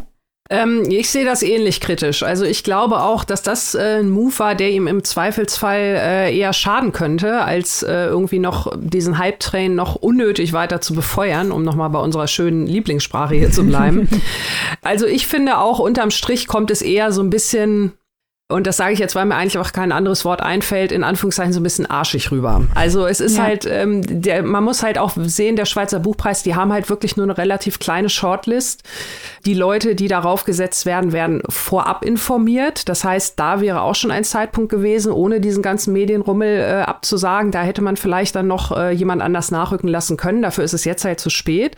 Ähm, 0.50 0.84
ich 0.90 1.10
sehe 1.10 1.24
das 1.24 1.42
ähnlich 1.42 1.80
kritisch. 1.80 2.22
Also 2.22 2.44
ich 2.44 2.64
glaube 2.64 3.02
auch, 3.02 3.24
dass 3.24 3.42
das 3.42 3.76
äh, 3.76 4.00
ein 4.00 4.10
Move 4.10 4.38
war, 4.40 4.56
der 4.56 4.72
ihm 4.72 4.88
im 4.88 5.04
Zweifelsfall 5.04 5.80
äh, 5.80 6.38
eher 6.38 6.52
schaden 6.52 6.92
könnte, 6.92 7.42
als 7.42 7.82
äh, 7.82 8.08
irgendwie 8.08 8.40
noch 8.40 8.72
diesen 8.78 9.18
Hype-Train 9.18 9.74
noch 9.74 9.96
unnötig 9.96 10.52
weiter 10.52 10.82
zu 10.82 10.94
befeuern, 10.94 11.52
um 11.52 11.64
nochmal 11.64 11.90
bei 11.90 12.00
unserer 12.00 12.28
schönen 12.28 12.68
Lieblingssprache 12.68 13.36
hier 13.36 13.52
zu 13.52 13.66
bleiben. 13.66 14.10
also 14.82 15.06
ich 15.06 15.28
finde 15.28 15.60
auch, 15.60 15.80
unterm 15.80 16.12
Strich 16.12 16.48
kommt 16.48 16.72
es 16.72 16.82
eher 16.82 17.14
so 17.14 17.22
ein 17.22 17.30
bisschen 17.30 17.94
und 18.54 18.68
das 18.68 18.78
sage 18.78 18.94
ich 18.94 19.00
jetzt, 19.00 19.16
weil 19.16 19.26
mir 19.26 19.36
eigentlich 19.36 19.58
auch 19.58 19.72
kein 19.72 19.92
anderes 19.92 20.26
Wort 20.26 20.42
einfällt, 20.42 20.92
in 20.92 21.04
Anführungszeichen 21.04 21.54
so 21.54 21.60
ein 21.60 21.64
bisschen 21.64 21.90
arschig 21.90 22.30
rüber. 22.32 22.62
Also 22.76 23.08
es 23.08 23.20
ist 23.20 23.38
ja. 23.38 23.44
halt, 23.44 23.66
ähm, 23.66 24.22
der, 24.22 24.44
man 24.44 24.64
muss 24.64 24.84
halt 24.84 25.00
auch 25.00 25.14
sehen, 25.18 25.56
der 25.56 25.66
Schweizer 25.66 26.00
Buchpreis, 26.00 26.44
die 26.44 26.54
haben 26.54 26.72
halt 26.72 26.88
wirklich 26.88 27.18
nur 27.18 27.26
eine 27.26 27.36
relativ 27.36 27.80
kleine 27.80 28.10
Shortlist. 28.10 28.84
Die 29.46 29.56
Leute, 29.56 29.96
die 29.96 30.08
darauf 30.08 30.44
gesetzt 30.44 30.86
werden, 30.86 31.14
werden 31.14 31.42
vorab 31.50 32.06
informiert. 32.06 32.88
Das 32.90 33.04
heißt, 33.04 33.40
da 33.40 33.60
wäre 33.60 33.82
auch 33.82 33.96
schon 33.96 34.12
ein 34.12 34.24
Zeitpunkt 34.24 34.70
gewesen, 34.70 35.12
ohne 35.12 35.42
diesen 35.42 35.64
ganzen 35.64 35.92
Medienrummel 35.92 36.60
äh, 36.60 36.82
abzusagen. 36.84 37.50
Da 37.50 37.64
hätte 37.64 37.82
man 37.82 37.98
vielleicht 37.98 38.36
dann 38.36 38.46
noch 38.46 38.72
äh, 38.72 38.92
jemand 38.92 39.24
anders 39.24 39.50
nachrücken 39.50 39.88
lassen 39.90 40.16
können. 40.16 40.44
Dafür 40.44 40.64
ist 40.64 40.74
es 40.74 40.86
jetzt 40.86 41.06
halt 41.06 41.20
zu 41.20 41.32
spät. 41.32 41.76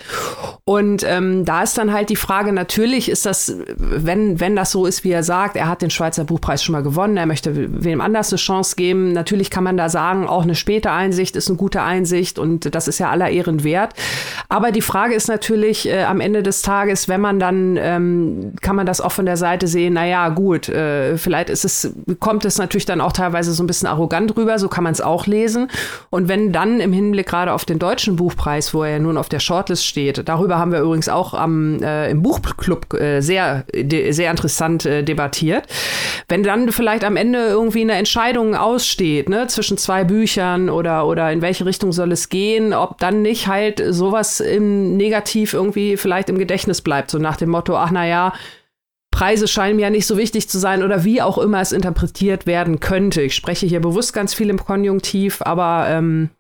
Und 0.66 1.06
ähm, 1.08 1.46
da 1.46 1.64
ist 1.64 1.78
dann 1.78 1.94
halt 1.94 2.10
die 2.10 2.18
Frage, 2.18 2.52
natürlich 2.52 3.08
ist 3.08 3.26
das, 3.26 3.56
wenn, 3.78 4.42
wenn 4.42 4.58
das 4.58 4.72
so 4.72 4.86
ist, 4.86 5.06
wie 5.06 5.12
er 5.12 5.24
sagt, 5.24 5.56
er 5.56 5.70
hat 5.70 5.82
den 5.82 5.90
Schweizer 5.90 6.26
Buchpreis 6.26 6.65
schon 6.66 6.74
mal 6.74 6.84
gewonnen, 6.84 7.18
er 7.18 7.26
möchte 7.26 7.84
wem 7.84 8.02
anders 8.02 8.32
eine 8.32 8.38
Chance 8.38 8.76
geben. 8.76 9.14
Natürlich 9.14 9.50
kann 9.50 9.64
man 9.64 9.78
da 9.78 9.90
sagen, 9.90 10.28
auch 10.28 10.44
eine 10.44 10.56
späte 10.56 10.92
Einsicht 10.92 11.36
ist 11.36 11.48
eine 11.48 11.58
gute 11.58 11.82
Einsicht 11.82 12.40
und 12.40 12.74
das 12.76 12.88
ist 12.88 13.00
ja 13.00 13.10
aller 13.10 13.30
Ehren 13.30 13.64
wert. 13.64 13.94
Aber 14.50 14.72
die 14.72 14.82
Frage 14.82 15.14
ist 15.14 15.28
natürlich 15.28 15.88
äh, 15.88 16.04
am 16.04 16.20
Ende 16.20 16.44
des 16.44 16.62
Tages, 16.62 17.08
wenn 17.08 17.22
man 17.22 17.40
dann, 17.40 17.78
ähm, 17.80 18.54
kann 18.62 18.76
man 18.76 18.86
das 18.86 19.02
auch 19.02 19.12
von 19.12 19.26
der 19.26 19.38
Seite 19.38 19.68
sehen, 19.68 19.94
naja, 19.94 20.30
gut, 20.30 20.70
äh, 20.70 21.18
vielleicht 21.18 21.50
ist 21.50 21.66
es, 21.66 21.94
kommt 22.20 22.46
es 22.46 22.58
natürlich 22.58 22.86
dann 22.86 23.02
auch 23.02 23.12
teilweise 23.12 23.54
so 23.54 23.64
ein 23.64 23.68
bisschen 23.68 23.88
arrogant 23.88 24.36
rüber, 24.36 24.60
so 24.60 24.68
kann 24.68 24.84
man 24.84 24.94
es 24.94 25.02
auch 25.02 25.28
lesen. 25.28 25.70
Und 26.10 26.28
wenn 26.28 26.52
dann 26.52 26.80
im 26.80 26.94
Hinblick 26.94 27.28
gerade 27.28 27.54
auf 27.54 27.66
den 27.66 27.80
deutschen 27.80 28.16
Buchpreis, 28.16 28.74
wo 28.74 28.84
er 28.84 28.92
ja 28.92 29.00
nun 29.00 29.18
auf 29.18 29.30
der 29.30 29.40
Shortlist 29.40 29.86
steht, 29.86 30.28
darüber 30.28 30.58
haben 30.58 30.72
wir 30.72 30.82
übrigens 30.82 31.10
auch 31.10 31.34
am, 31.34 31.82
äh, 31.82 32.10
im 32.10 32.22
Buchclub 32.22 32.94
äh, 32.94 33.22
sehr, 33.22 33.66
sehr 33.74 34.32
interessant 34.32 34.86
äh, 34.86 35.04
debattiert. 35.04 35.68
Wenn 36.28 36.44
dann 36.44 36.55
vielleicht 36.72 37.04
am 37.04 37.16
Ende 37.16 37.40
irgendwie 37.48 37.82
eine 37.82 37.94
Entscheidung 37.94 38.56
aussteht, 38.56 39.30
ne, 39.30 39.48
zwischen 39.48 39.78
zwei 39.78 40.04
Büchern 40.04 40.70
oder, 40.70 41.08
oder 41.08 41.32
in 41.32 41.42
welche 41.42 41.66
Richtung 41.66 41.92
soll 41.92 42.12
es 42.12 42.30
gehen, 42.30 42.74
ob 42.74 42.98
dann 42.98 43.22
nicht 43.22 43.48
halt 43.48 43.82
sowas 43.90 44.40
im 44.40 44.98
Negativ 44.98 45.54
irgendwie 45.54 45.98
vielleicht 45.98 46.30
im 46.30 46.38
Gedächtnis 46.38 46.82
bleibt, 46.82 47.12
so 47.12 47.20
nach 47.20 47.38
dem 47.38 47.50
Motto, 47.50 47.76
ach 47.76 47.92
naja, 47.92 48.34
Preise 49.12 49.48
scheinen 49.48 49.78
mir 49.78 49.84
ja 49.84 49.90
nicht 49.90 50.08
so 50.08 50.18
wichtig 50.18 50.50
zu 50.50 50.60
sein 50.60 50.84
oder 50.84 51.06
wie 51.06 51.22
auch 51.22 51.38
immer 51.38 51.62
es 51.62 51.72
interpretiert 51.72 52.46
werden 52.46 52.82
könnte. 52.82 53.22
Ich 53.22 53.34
spreche 53.34 53.66
hier 53.66 53.80
bewusst 53.80 54.12
ganz 54.12 54.34
viel 54.34 54.50
im 54.50 54.64
Konjunktiv, 54.64 55.42
aber 55.42 55.88
ähm, 55.90 56.32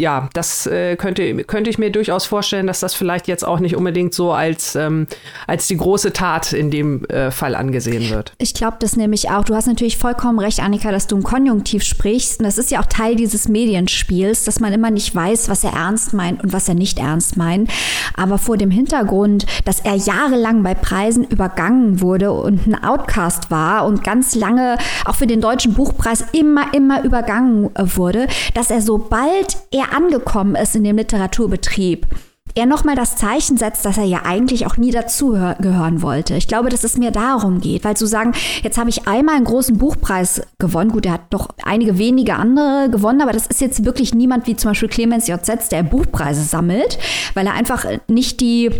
ja, 0.00 0.28
das 0.32 0.66
äh, 0.66 0.96
könnte, 0.96 1.44
könnte 1.44 1.70
ich 1.70 1.78
mir 1.78 1.90
durchaus 1.90 2.24
vorstellen, 2.24 2.66
dass 2.66 2.80
das 2.80 2.94
vielleicht 2.94 3.28
jetzt 3.28 3.46
auch 3.46 3.60
nicht 3.60 3.76
unbedingt 3.76 4.14
so 4.14 4.32
als, 4.32 4.74
ähm, 4.74 5.06
als 5.46 5.68
die 5.68 5.76
große 5.76 6.12
Tat 6.12 6.52
in 6.52 6.70
dem 6.70 7.04
äh, 7.04 7.30
Fall 7.30 7.54
angesehen 7.54 8.10
wird. 8.10 8.32
Ich 8.38 8.54
glaube 8.54 8.78
das 8.80 8.96
nämlich 8.96 9.30
auch. 9.30 9.44
Du 9.44 9.54
hast 9.54 9.66
natürlich 9.66 9.98
vollkommen 9.98 10.38
recht, 10.38 10.60
Annika, 10.60 10.90
dass 10.90 11.06
du 11.06 11.16
im 11.16 11.22
Konjunktiv 11.22 11.84
sprichst. 11.84 12.40
Und 12.40 12.46
das 12.46 12.58
ist 12.58 12.70
ja 12.70 12.80
auch 12.80 12.86
Teil 12.86 13.14
dieses 13.14 13.48
Medienspiels, 13.48 14.44
dass 14.44 14.58
man 14.58 14.72
immer 14.72 14.90
nicht 14.90 15.14
weiß, 15.14 15.48
was 15.48 15.64
er 15.64 15.74
ernst 15.74 16.14
meint 16.14 16.42
und 16.42 16.52
was 16.52 16.68
er 16.68 16.74
nicht 16.74 16.98
ernst 16.98 17.36
meint. 17.36 17.70
Aber 18.16 18.38
vor 18.38 18.56
dem 18.56 18.70
Hintergrund, 18.70 19.46
dass 19.64 19.80
er 19.80 19.94
jahrelang 19.94 20.62
bei 20.62 20.74
Preisen 20.74 21.24
übergangen 21.24 22.00
wurde 22.00 22.32
und 22.32 22.66
ein 22.66 22.82
Outcast 22.82 23.50
war 23.50 23.84
und 23.84 24.02
ganz 24.02 24.34
lange 24.34 24.78
auch 25.04 25.14
für 25.14 25.26
den 25.26 25.40
Deutschen 25.40 25.74
Buchpreis 25.74 26.24
immer, 26.32 26.72
immer 26.72 27.04
übergangen 27.04 27.70
wurde, 27.76 28.26
dass 28.54 28.70
er 28.70 28.80
sobald 28.80 29.56
er 29.70 29.89
angekommen 29.90 30.54
ist 30.54 30.76
in 30.76 30.84
dem 30.84 30.96
Literaturbetrieb, 30.96 32.06
er 32.54 32.66
nochmal 32.66 32.96
das 32.96 33.16
Zeichen 33.16 33.56
setzt, 33.56 33.84
dass 33.84 33.98
er 33.98 34.04
ja 34.04 34.22
eigentlich 34.24 34.66
auch 34.66 34.76
nie 34.76 34.90
dazugehören 34.90 36.02
wollte. 36.02 36.34
Ich 36.34 36.48
glaube, 36.48 36.68
dass 36.68 36.84
es 36.84 36.96
mir 36.96 37.10
darum 37.10 37.60
geht, 37.60 37.84
weil 37.84 37.96
zu 37.96 38.06
sagen, 38.06 38.32
jetzt 38.62 38.78
habe 38.78 38.90
ich 38.90 39.06
einmal 39.06 39.36
einen 39.36 39.44
großen 39.44 39.78
Buchpreis 39.78 40.42
gewonnen, 40.58 40.90
gut, 40.90 41.06
er 41.06 41.12
hat 41.12 41.22
doch 41.30 41.48
einige 41.64 41.98
wenige 41.98 42.34
andere 42.34 42.88
gewonnen, 42.90 43.20
aber 43.20 43.32
das 43.32 43.46
ist 43.46 43.60
jetzt 43.60 43.84
wirklich 43.84 44.14
niemand 44.14 44.46
wie 44.46 44.56
zum 44.56 44.70
Beispiel 44.70 44.88
Clemens 44.88 45.28
J. 45.28 45.44
Setz, 45.44 45.68
der 45.68 45.82
Buchpreise 45.82 46.42
sammelt, 46.42 46.98
weil 47.34 47.46
er 47.46 47.54
einfach 47.54 47.84
nicht 48.08 48.40
die 48.40 48.70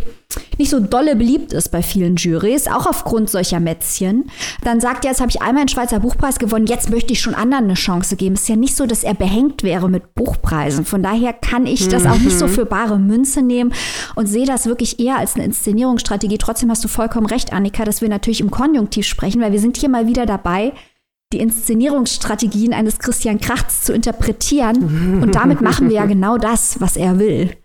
nicht 0.59 0.71
so 0.71 0.81
dolle 0.81 1.17
beliebt 1.17 1.53
ist 1.53 1.71
bei 1.71 1.83
vielen 1.83 2.17
Jurys, 2.17 2.69
auch 2.69 2.87
aufgrund 2.87 3.31
solcher 3.31 3.61
Mätzchen, 3.61 4.31
dann 4.63 4.81
sagt 4.81 5.05
er, 5.05 5.11
jetzt 5.11 5.21
habe 5.21 5.31
ich 5.31 5.43
einmal 5.43 5.63
einen 5.63 5.69
Schweizer 5.69 6.01
Buchpreis 6.01 6.39
gewonnen, 6.39 6.67
jetzt 6.67 6.91
möchte 6.91 7.13
ich 7.13 7.21
schon 7.21 7.35
anderen 7.35 7.65
eine 7.65 7.75
Chance 7.75 8.17
geben. 8.17 8.35
Es 8.35 8.43
ist 8.43 8.49
ja 8.49 8.57
nicht 8.57 8.77
so, 8.77 8.87
dass 8.87 9.03
er 9.03 9.15
behängt 9.15 9.63
wäre 9.63 9.89
mit 9.89 10.15
Buchpreisen. 10.15 10.85
Von 10.85 11.03
daher 11.03 11.33
kann 11.33 11.67
ich 11.67 11.89
das 11.89 12.07
auch 12.07 12.19
nicht 12.19 12.39
so 12.39 12.47
mhm. 12.47 12.51
für 12.51 12.67
bare 12.67 12.99
Münze 12.99 13.43
nehmen 13.43 13.60
und 14.15 14.27
sehe 14.27 14.47
das 14.47 14.67
wirklich 14.67 14.99
eher 14.99 15.19
als 15.19 15.35
eine 15.35 15.45
Inszenierungsstrategie. 15.45 16.39
Trotzdem 16.39 16.71
hast 16.71 16.85
du 16.85 16.89
vollkommen 16.89 17.27
recht, 17.27 17.53
Annika, 17.53 17.85
dass 17.85 18.01
wir 18.01 18.09
natürlich 18.09 18.41
im 18.41 18.51
Konjunktiv 18.51 19.07
sprechen, 19.07 19.41
weil 19.41 19.53
wir 19.53 19.61
sind 19.61 19.77
hier 19.77 19.89
mal 19.89 20.07
wieder 20.07 20.27
dabei, 20.27 20.73
die 21.33 21.41
Inszenierungsstrategien 21.41 22.73
eines 22.73 22.99
Christian 22.99 23.39
Krachts 23.39 23.83
zu 23.83 23.93
interpretieren. 23.93 25.21
Und 25.23 25.35
damit 25.35 25.61
machen 25.61 25.89
wir 25.89 25.97
ja 25.97 26.07
genau 26.07 26.39
das, 26.39 26.81
was 26.81 26.97
er 26.97 27.19
will. 27.19 27.57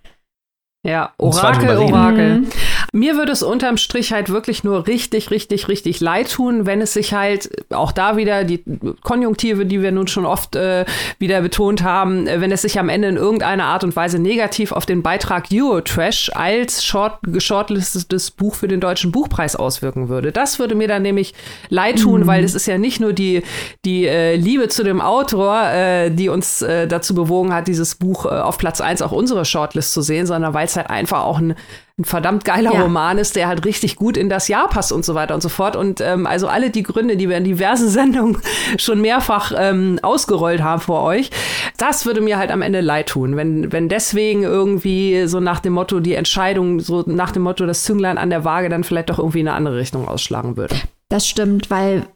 Ja, 0.86 1.14
Orakel, 1.18 1.78
Orakel. 1.78 2.42
Mhm. 2.42 2.48
Mir 2.96 3.18
würde 3.18 3.34
es 3.34 3.44
unterm 3.44 3.75
Strich 3.75 4.14
halt 4.14 4.30
wirklich 4.30 4.64
nur 4.64 4.88
richtig, 4.88 5.30
richtig, 5.30 5.68
richtig 5.68 6.00
leid 6.00 6.32
tun, 6.32 6.66
wenn 6.66 6.80
es 6.80 6.94
sich 6.94 7.14
halt 7.14 7.50
auch 7.70 7.92
da 7.92 8.16
wieder 8.16 8.46
die 8.46 8.64
Konjunktive, 9.04 9.66
die 9.66 9.82
wir 9.82 9.92
nun 9.92 10.08
schon 10.08 10.25
oft 10.25 10.56
äh, 10.56 10.86
wieder 11.20 11.42
betont 11.42 11.84
haben, 11.84 12.25
äh, 12.25 12.40
wenn 12.40 12.54
es 12.54 12.62
sich 12.62 12.80
am 12.80 12.88
Ende 12.88 13.10
in 13.10 13.18
irgendeiner 13.18 13.66
Art 13.66 13.84
und 13.84 13.98
Weise 13.98 14.18
negativ 14.18 14.72
auf 14.72 14.86
den 14.86 15.04
Beitrag 15.04 15.48
Eurotrash 15.52 16.32
als 16.34 16.86
short, 16.86 17.20
geschortlistetes 17.24 18.32
Buch 18.32 18.56
für 18.56 18.70
den 18.70 18.80
Deutschen 18.80 19.12
Buchpreis 19.12 19.58
auswirken 19.58 20.08
würde. 20.08 20.32
Das 20.32 20.58
würde 20.58 20.75
mir 20.75 20.88
dann 20.88 21.02
nämlich 21.02 21.34
leid 21.68 22.00
tun, 22.00 22.22
mhm. 22.22 22.28
weil 22.28 22.46
es 22.46 22.56
ist 22.56 22.66
ja 22.66 22.78
nicht 22.78 23.02
nur 23.02 23.12
die, 23.12 23.44
die 23.84 24.08
äh, 24.08 24.38
Liebe 24.38 24.70
zu 24.70 24.86
dem 24.86 25.02
Autor, 25.02 25.64
äh, 25.70 26.12
die 26.12 26.30
uns 26.30 26.62
äh, 26.62 26.88
dazu 26.88 27.14
bewogen 27.14 27.54
hat, 27.54 27.68
dieses 27.68 27.96
Buch 27.96 28.25
äh, 28.25 28.30
auf 28.30 28.58
Platz 28.58 28.80
1 28.80 29.02
auch 29.02 29.12
unsere 29.12 29.44
Shortlist 29.44 29.92
zu 29.92 30.02
sehen, 30.02 30.25
sondern 30.25 30.54
weil 30.54 30.66
es 30.66 30.78
halt 30.78 30.90
einfach 30.90 31.25
auch 31.25 31.40
ein, 31.40 31.56
ein 31.98 32.04
verdammt 32.04 32.44
geiler 32.44 32.74
ja. 32.74 32.82
Roman 32.82 33.18
ist, 33.18 33.38
der 33.38 33.48
halt 33.48 33.64
richtig 33.64 33.96
gut 33.96 34.18
in 34.18 34.28
das 34.28 34.50
Jahr 34.50 34.68
passt 34.68 34.92
und 34.92 35.06
so 35.06 35.16
weiter 35.16 35.34
und 35.34 35.42
so 35.42 35.48
fort. 35.48 35.78
Und 35.78 36.02
ähm, 36.02 36.28
also 36.28 36.50
alle 36.50 36.70
die 36.70 36.84
Gründe, 36.84 37.16
die 37.16 37.30
wir 37.30 37.38
in 37.38 37.46
diversen 37.46 37.88
Sendungen 37.90 38.38
schon 38.78 39.00
mehrfach 39.00 39.54
ähm, 39.58 40.00
ausgerollt 40.02 40.62
haben 40.62 40.82
vor 40.82 41.04
euch, 41.04 41.32
das 41.78 42.06
würde 42.06 42.20
mir 42.20 42.38
halt 42.38 42.52
am 42.52 42.62
Ende 42.62 42.82
leid 42.82 43.08
tun, 43.08 43.38
wenn, 43.38 43.72
wenn 43.72 43.88
deswegen 43.88 44.44
irgendwie 44.44 45.25
so 45.28 45.40
nach 45.40 45.62
dem 45.62 45.74
Motto 45.74 46.02
die 46.02 46.16
Entscheidung, 46.16 46.82
so 46.82 47.04
nach 47.06 47.32
dem 47.32 47.44
Motto 47.44 47.66
das 47.66 47.84
Zünglein 47.84 48.18
an 48.18 48.30
der 48.30 48.44
Waage 48.44 48.68
dann 48.68 48.84
vielleicht 48.84 49.10
doch 49.10 49.20
irgendwie 49.20 49.40
in 49.40 49.48
eine 49.48 49.56
andere 49.56 49.78
Richtung 49.78 50.08
ausschlagen 50.08 50.58
würde. 50.58 50.75
Das 51.08 51.28
stimmt, 51.28 51.70
weil 51.70 52.08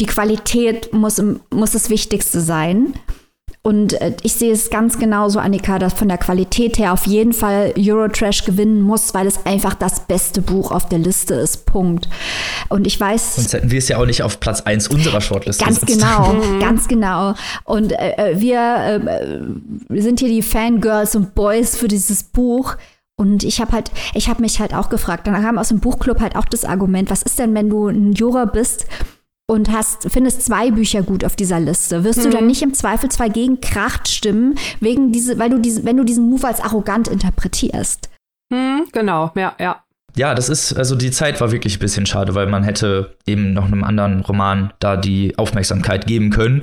die 0.00 0.06
Qualität 0.06 0.94
muss, 0.94 1.22
muss 1.50 1.72
das 1.72 1.90
Wichtigste 1.90 2.40
sein. 2.40 2.94
Und 3.68 4.00
äh, 4.00 4.16
ich 4.22 4.32
sehe 4.32 4.50
es 4.50 4.70
ganz 4.70 4.98
genauso, 4.98 5.40
Annika, 5.40 5.78
dass 5.78 5.92
von 5.92 6.08
der 6.08 6.16
Qualität 6.16 6.78
her 6.78 6.94
auf 6.94 7.06
jeden 7.06 7.34
Fall 7.34 7.74
Eurotrash 7.76 8.46
gewinnen 8.46 8.80
muss, 8.80 9.12
weil 9.12 9.26
es 9.26 9.44
einfach 9.44 9.74
das 9.74 10.06
beste 10.06 10.40
Buch 10.40 10.72
auf 10.72 10.88
der 10.88 10.98
Liste 10.98 11.34
ist. 11.34 11.66
Punkt. 11.66 12.08
Und 12.70 12.86
ich 12.86 12.98
weiß. 12.98 13.34
Sonst 13.34 13.52
hätten 13.52 13.70
wir 13.70 13.76
es 13.76 13.88
ja 13.88 13.98
auch 13.98 14.06
nicht 14.06 14.22
auf 14.22 14.40
Platz 14.40 14.62
1 14.62 14.88
unserer 14.88 15.20
Shortlist 15.20 15.60
Ganz 15.60 15.82
gesetzt. 15.82 16.00
genau, 16.00 16.32
mhm. 16.32 16.60
ganz 16.60 16.88
genau. 16.88 17.34
Und 17.64 17.92
äh, 17.92 18.12
äh 18.16 18.40
wir, 18.40 18.58
äh, 18.58 19.38
wir 19.90 20.02
sind 20.02 20.20
hier 20.20 20.30
die 20.30 20.40
Fangirls 20.40 21.14
und 21.14 21.34
Boys 21.34 21.76
für 21.76 21.88
dieses 21.88 22.22
Buch. 22.22 22.74
Und 23.16 23.44
ich 23.44 23.60
habe 23.60 23.72
halt, 23.72 23.90
ich 24.14 24.30
habe 24.30 24.40
mich 24.40 24.60
halt 24.60 24.72
auch 24.72 24.88
gefragt, 24.88 25.26
dann 25.26 25.42
kam 25.42 25.58
aus 25.58 25.68
dem 25.68 25.80
Buchclub 25.80 26.20
halt 26.20 26.36
auch 26.36 26.46
das 26.46 26.64
Argument, 26.64 27.10
was 27.10 27.20
ist 27.20 27.38
denn, 27.38 27.54
wenn 27.54 27.68
du 27.68 27.88
ein 27.88 28.14
Juror 28.14 28.46
bist 28.46 28.86
und 29.50 29.72
hast, 29.72 30.10
findest 30.10 30.44
zwei 30.44 30.70
Bücher 30.70 31.02
gut 31.02 31.24
auf 31.24 31.34
dieser 31.34 31.58
Liste, 31.58 32.04
wirst 32.04 32.20
mhm. 32.20 32.24
du 32.24 32.30
dann 32.30 32.42
mhm. 32.42 32.48
nicht 32.48 32.62
im 32.62 32.74
Zweifel 32.74 33.10
zwei 33.10 33.28
gegen 33.28 33.60
Kracht 33.60 34.08
stimmen, 34.08 34.54
wegen 34.80 35.10
diese, 35.10 35.38
weil 35.38 35.50
du 35.50 35.58
diese, 35.58 35.84
wenn 35.84 35.96
du 35.96 36.04
diesen 36.04 36.28
Move 36.28 36.46
als 36.46 36.60
arrogant 36.60 37.08
interpretierst. 37.08 38.10
Mhm, 38.50 38.84
genau, 38.92 39.32
ja, 39.34 39.54
ja. 39.58 39.82
Ja, 40.16 40.34
das 40.34 40.48
ist, 40.48 40.72
also 40.72 40.96
die 40.96 41.12
Zeit 41.12 41.40
war 41.40 41.52
wirklich 41.52 41.76
ein 41.76 41.80
bisschen 41.80 42.04
schade, 42.04 42.34
weil 42.34 42.48
man 42.48 42.64
hätte 42.64 43.16
eben 43.26 43.52
noch 43.52 43.66
einem 43.66 43.84
anderen 43.84 44.20
Roman 44.20 44.72
da 44.80 44.96
die 44.96 45.38
Aufmerksamkeit 45.38 46.06
geben 46.06 46.30
können. 46.30 46.62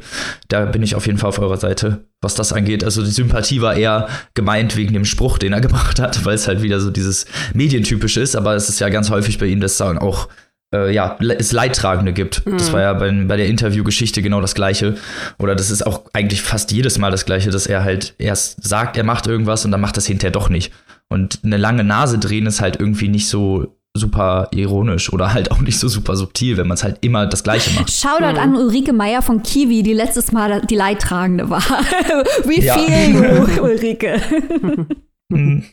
Da 0.50 0.66
bin 0.66 0.84
ich 0.84 0.96
auf 0.96 1.06
jeden 1.06 1.18
Fall 1.18 1.30
auf 1.30 1.40
eurer 1.40 1.56
Seite, 1.56 2.06
was 2.22 2.36
das 2.36 2.52
angeht. 2.52 2.84
Also 2.84 3.02
die 3.02 3.12
Sympathie 3.12 3.62
war 3.62 3.76
eher 3.76 4.10
gemeint 4.34 4.76
wegen 4.76 4.94
dem 4.94 5.06
Spruch, 5.06 5.38
den 5.38 5.54
er 5.54 5.62
gemacht 5.62 6.00
hat, 6.02 6.26
weil 6.26 6.36
es 6.36 6.48
halt 6.48 6.64
wieder 6.64 6.80
so 6.82 6.92
dieses 6.92 7.28
Medientypisch 7.54 8.18
ist, 8.18 8.36
aber 8.36 8.56
es 8.56 8.68
ist 8.68 8.80
ja 8.80 8.90
ganz 8.90 9.10
häufig 9.10 9.38
bei 9.38 9.46
ihm, 9.46 9.62
dass 9.62 9.78
dann 9.78 10.00
auch 10.00 10.28
äh, 10.76 10.92
ja, 10.92 11.18
es 11.38 11.52
Leidtragende 11.52 12.14
gibt. 12.14 12.46
Mhm. 12.46 12.58
Das 12.58 12.74
war 12.74 12.82
ja 12.82 12.94
bei, 12.94 13.12
bei 13.12 13.38
der 13.38 13.48
Interviewgeschichte 13.48 14.22
genau 14.22 14.42
das 14.42 14.56
Gleiche. 14.56 14.96
Oder 15.40 15.56
das 15.56 15.72
ist 15.72 15.86
auch 15.86 16.02
eigentlich 16.14 16.42
fast 16.42 16.72
jedes 16.72 16.98
Mal 16.98 17.12
das 17.12 17.26
Gleiche, 17.26 17.50
dass 17.50 17.68
er 17.68 17.84
halt 17.84 18.16
erst 18.18 18.64
sagt, 18.64 18.98
er 18.98 19.04
macht 19.04 19.28
irgendwas 19.28 19.66
und 19.66 19.72
dann 19.72 19.82
macht 19.82 19.98
das 19.98 20.06
hinterher 20.06 20.32
doch 20.32 20.50
nicht. 20.50 20.72
Und 21.08 21.40
eine 21.44 21.58
lange 21.58 21.84
Nase 21.84 22.18
drehen 22.18 22.46
ist 22.48 22.62
halt 22.62 22.80
irgendwie 22.80 23.08
nicht 23.08 23.28
so 23.28 23.76
super 23.98 24.50
ironisch 24.52 25.12
oder 25.14 25.34
halt 25.34 25.52
auch 25.52 25.62
nicht 25.62 25.80
so 25.80 25.88
super 25.88 26.18
subtil, 26.18 26.58
wenn 26.58 26.68
man 26.68 26.76
es 26.76 26.84
halt 26.84 26.98
immer 27.02 27.26
das 27.28 27.44
Gleiche 27.44 27.72
macht. 27.80 27.92
Shoutout 27.92 28.34
mhm. 28.34 28.40
an 28.40 28.56
Ulrike 28.56 28.92
Meier 28.92 29.22
von 29.22 29.42
Kiwi, 29.42 29.84
die 29.84 29.94
letztes 29.94 30.32
Mal 30.32 30.62
die 30.62 30.76
Leidtragende 30.76 31.50
war. 31.50 31.64
We 32.44 32.62
ja. 32.62 32.78
feel 32.78 33.16
you, 33.16 33.62
Ulrike. 33.64 34.22
Mhm. 35.28 35.64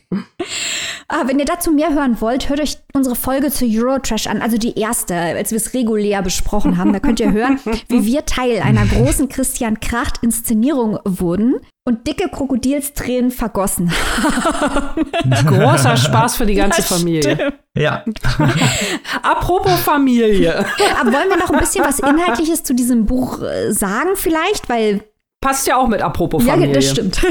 Ah, 1.07 1.23
wenn 1.25 1.39
ihr 1.39 1.45
dazu 1.45 1.71
mehr 1.71 1.93
hören 1.93 2.21
wollt, 2.21 2.49
hört 2.49 2.59
euch 2.61 2.77
unsere 2.93 3.15
Folge 3.15 3.51
zu 3.51 3.65
Eurotrash 3.65 4.27
an, 4.27 4.41
also 4.41 4.57
die 4.57 4.77
erste, 4.79 5.15
als 5.15 5.51
wir 5.51 5.57
es 5.57 5.73
regulär 5.73 6.21
besprochen 6.21 6.77
haben. 6.77 6.93
Da 6.93 6.99
könnt 6.99 7.19
ihr 7.19 7.31
hören, 7.31 7.59
wie 7.87 8.05
wir 8.05 8.25
Teil 8.25 8.61
einer 8.61 8.85
großen 8.85 9.29
Christian 9.29 9.79
Kracht-Inszenierung 9.79 10.99
wurden 11.05 11.55
und 11.85 12.07
dicke 12.07 12.29
Krokodilstränen 12.29 13.31
vergossen 13.31 13.91
haben. 13.91 15.05
Großer 15.47 15.97
Spaß 15.97 16.37
für 16.37 16.45
die 16.45 16.55
ganze 16.55 16.81
das 16.81 16.87
Familie. 16.87 17.35
Stimmt. 17.35 17.53
Ja. 17.77 18.05
Apropos 19.23 19.79
Familie. 19.81 20.65
Aber 20.99 21.11
wollen 21.11 21.29
wir 21.29 21.37
noch 21.37 21.49
ein 21.49 21.59
bisschen 21.59 21.83
was 21.83 21.99
Inhaltliches 21.99 22.63
zu 22.63 22.73
diesem 22.73 23.05
Buch 23.05 23.41
äh, 23.41 23.71
sagen, 23.73 24.11
vielleicht? 24.15 24.69
Weil 24.69 25.03
Passt 25.41 25.67
ja 25.67 25.75
auch 25.75 25.89
mit 25.89 26.01
apropos 26.01 26.41
Familie. 26.45 26.67
Ja, 26.67 26.73
das 26.73 26.89
stimmt. 26.89 27.21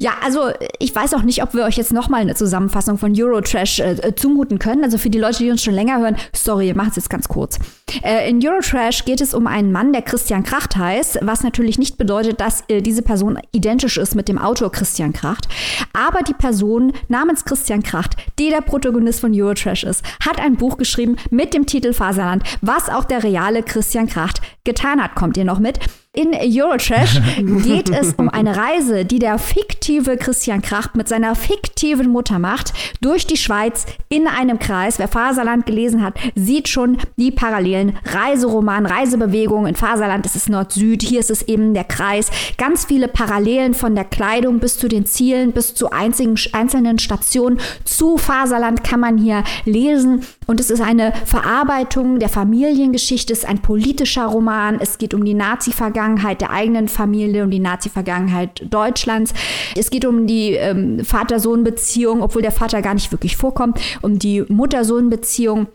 Ja, 0.00 0.12
also 0.24 0.50
ich 0.78 0.96
weiß 0.96 1.12
auch 1.12 1.20
nicht, 1.20 1.42
ob 1.42 1.52
wir 1.52 1.64
euch 1.64 1.76
jetzt 1.76 1.92
nochmal 1.92 2.22
eine 2.22 2.34
Zusammenfassung 2.34 2.96
von 2.96 3.12
Eurotrash 3.14 3.80
äh, 3.80 3.92
äh, 4.00 4.14
zumuten 4.14 4.58
können. 4.58 4.82
Also 4.82 4.96
für 4.96 5.10
die 5.10 5.18
Leute, 5.18 5.44
die 5.44 5.50
uns 5.50 5.62
schon 5.62 5.74
länger 5.74 5.98
hören, 6.00 6.16
sorry, 6.34 6.68
wir 6.68 6.74
machen 6.74 6.88
es 6.88 6.96
jetzt 6.96 7.10
ganz 7.10 7.28
kurz. 7.28 7.58
Äh, 8.02 8.30
in 8.30 8.40
Eurotrash 8.42 9.04
geht 9.04 9.20
es 9.20 9.34
um 9.34 9.46
einen 9.46 9.72
Mann, 9.72 9.92
der 9.92 10.00
Christian 10.00 10.42
Kracht 10.42 10.74
heißt, 10.74 11.18
was 11.20 11.42
natürlich 11.42 11.78
nicht 11.78 11.98
bedeutet, 11.98 12.40
dass 12.40 12.64
äh, 12.68 12.80
diese 12.80 13.02
Person 13.02 13.38
identisch 13.52 13.98
ist 13.98 14.14
mit 14.14 14.28
dem 14.28 14.38
Autor 14.38 14.72
Christian 14.72 15.12
Kracht. 15.12 15.48
Aber 15.92 16.22
die 16.22 16.32
Person 16.32 16.94
namens 17.08 17.44
Christian 17.44 17.82
Kracht, 17.82 18.16
die 18.38 18.48
der 18.48 18.62
Protagonist 18.62 19.20
von 19.20 19.32
Eurotrash 19.34 19.84
ist, 19.84 20.02
hat 20.24 20.40
ein 20.40 20.56
Buch 20.56 20.78
geschrieben 20.78 21.16
mit 21.28 21.52
dem 21.52 21.66
Titel 21.66 21.92
Faserland, 21.92 22.42
was 22.62 22.88
auch 22.88 23.04
der 23.04 23.22
reale 23.22 23.62
Christian 23.62 24.06
Kracht 24.06 24.40
getan 24.64 25.02
hat. 25.02 25.14
Kommt 25.14 25.36
ihr 25.36 25.44
noch 25.44 25.58
mit? 25.58 25.78
In 26.12 26.34
Eurotrash 26.34 27.20
geht 27.62 27.88
es 27.88 28.14
um 28.14 28.28
eine 28.28 28.56
Reise, 28.56 29.04
die 29.04 29.20
der 29.20 29.38
fiktive 29.38 30.16
Christian 30.16 30.60
Kracht 30.60 30.96
mit 30.96 31.06
seiner 31.06 31.36
fiktiven 31.36 32.10
Mutter 32.10 32.40
macht, 32.40 32.72
durch 33.00 33.28
die 33.28 33.36
Schweiz 33.36 33.86
in 34.08 34.26
einem 34.26 34.58
Kreis. 34.58 34.98
Wer 34.98 35.06
Faserland 35.06 35.66
gelesen 35.66 36.02
hat, 36.02 36.14
sieht 36.34 36.66
schon 36.66 36.98
die 37.16 37.30
Parallelen. 37.30 37.96
Reiseroman, 38.06 38.86
Reisebewegung. 38.86 39.66
In 39.66 39.76
Faserland 39.76 40.26
ist 40.26 40.34
es 40.34 40.48
Nord-Süd, 40.48 41.00
hier 41.00 41.20
ist 41.20 41.30
es 41.30 41.42
eben 41.42 41.74
der 41.74 41.84
Kreis. 41.84 42.32
Ganz 42.58 42.86
viele 42.86 43.06
Parallelen 43.06 43.72
von 43.72 43.94
der 43.94 44.04
Kleidung 44.04 44.58
bis 44.58 44.78
zu 44.78 44.88
den 44.88 45.06
Zielen, 45.06 45.52
bis 45.52 45.76
zu 45.76 45.92
einzigen, 45.92 46.34
einzelnen 46.50 46.98
Stationen. 46.98 47.60
Zu 47.84 48.16
Faserland 48.18 48.82
kann 48.82 48.98
man 48.98 49.16
hier 49.16 49.44
lesen. 49.64 50.24
Und 50.48 50.58
es 50.58 50.70
ist 50.70 50.80
eine 50.80 51.12
Verarbeitung 51.24 52.18
der 52.18 52.28
Familiengeschichte, 52.28 53.32
es 53.32 53.40
ist 53.40 53.48
ein 53.48 53.62
politischer 53.62 54.26
Roman. 54.26 54.80
Es 54.80 54.98
geht 54.98 55.14
um 55.14 55.24
die 55.24 55.34
Nazi-Vergangenheit 55.34 55.99
Nazi-Vergangenheit 56.00 56.40
der 56.40 56.50
eigenen 56.50 56.88
Familie 56.88 57.42
und 57.44 57.50
die 57.50 57.60
Nazi-Vergangenheit 57.60 58.62
Deutschlands. 58.70 59.34
Es 59.76 59.90
geht 59.90 60.04
um 60.04 60.26
die 60.26 60.54
ähm, 60.54 61.04
Vater-Sohn-Beziehung, 61.04 62.22
obwohl 62.22 62.42
der 62.42 62.52
Vater 62.52 62.80
gar 62.82 62.94
nicht 62.94 63.12
wirklich 63.12 63.36
vorkommt, 63.36 63.78
um 64.00 64.18
die 64.18 64.42
Mutter-Sohn-Beziehung. 64.48 65.68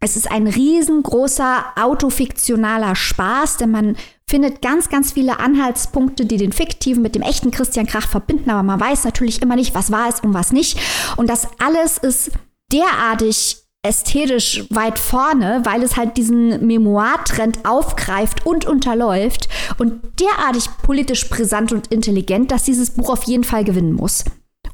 Es 0.00 0.16
ist 0.16 0.30
ein 0.30 0.46
riesengroßer 0.46 1.64
autofiktionaler 1.80 2.94
Spaß, 2.94 3.56
denn 3.56 3.70
man 3.70 3.96
findet 4.28 4.62
ganz, 4.62 4.88
ganz 4.90 5.12
viele 5.12 5.40
Anhaltspunkte, 5.40 6.26
die 6.26 6.36
den 6.36 6.52
fiktiven 6.52 7.02
mit 7.02 7.14
dem 7.14 7.22
echten 7.22 7.50
Christian 7.50 7.86
Krach 7.86 8.08
verbinden, 8.08 8.50
aber 8.50 8.62
man 8.62 8.80
weiß 8.80 9.04
natürlich 9.04 9.42
immer 9.42 9.56
nicht, 9.56 9.74
was 9.74 9.90
war 9.90 10.08
es 10.08 10.20
und 10.20 10.34
was 10.34 10.52
nicht. 10.52 10.78
Und 11.16 11.28
das 11.28 11.48
alles 11.58 11.98
ist 11.98 12.32
derartig 12.72 13.63
ästhetisch 13.84 14.64
weit 14.70 14.98
vorne, 14.98 15.60
weil 15.64 15.82
es 15.82 15.96
halt 15.96 16.16
diesen 16.16 16.66
Memoir-Trend 16.66 17.64
aufgreift 17.64 18.46
und 18.46 18.64
unterläuft 18.64 19.48
und 19.78 20.00
derartig 20.20 20.64
politisch 20.82 21.28
brisant 21.28 21.72
und 21.72 21.88
intelligent, 21.88 22.50
dass 22.50 22.64
dieses 22.64 22.90
Buch 22.90 23.10
auf 23.10 23.24
jeden 23.24 23.44
Fall 23.44 23.64
gewinnen 23.64 23.92
muss. 23.92 24.24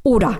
Oder 0.02 0.38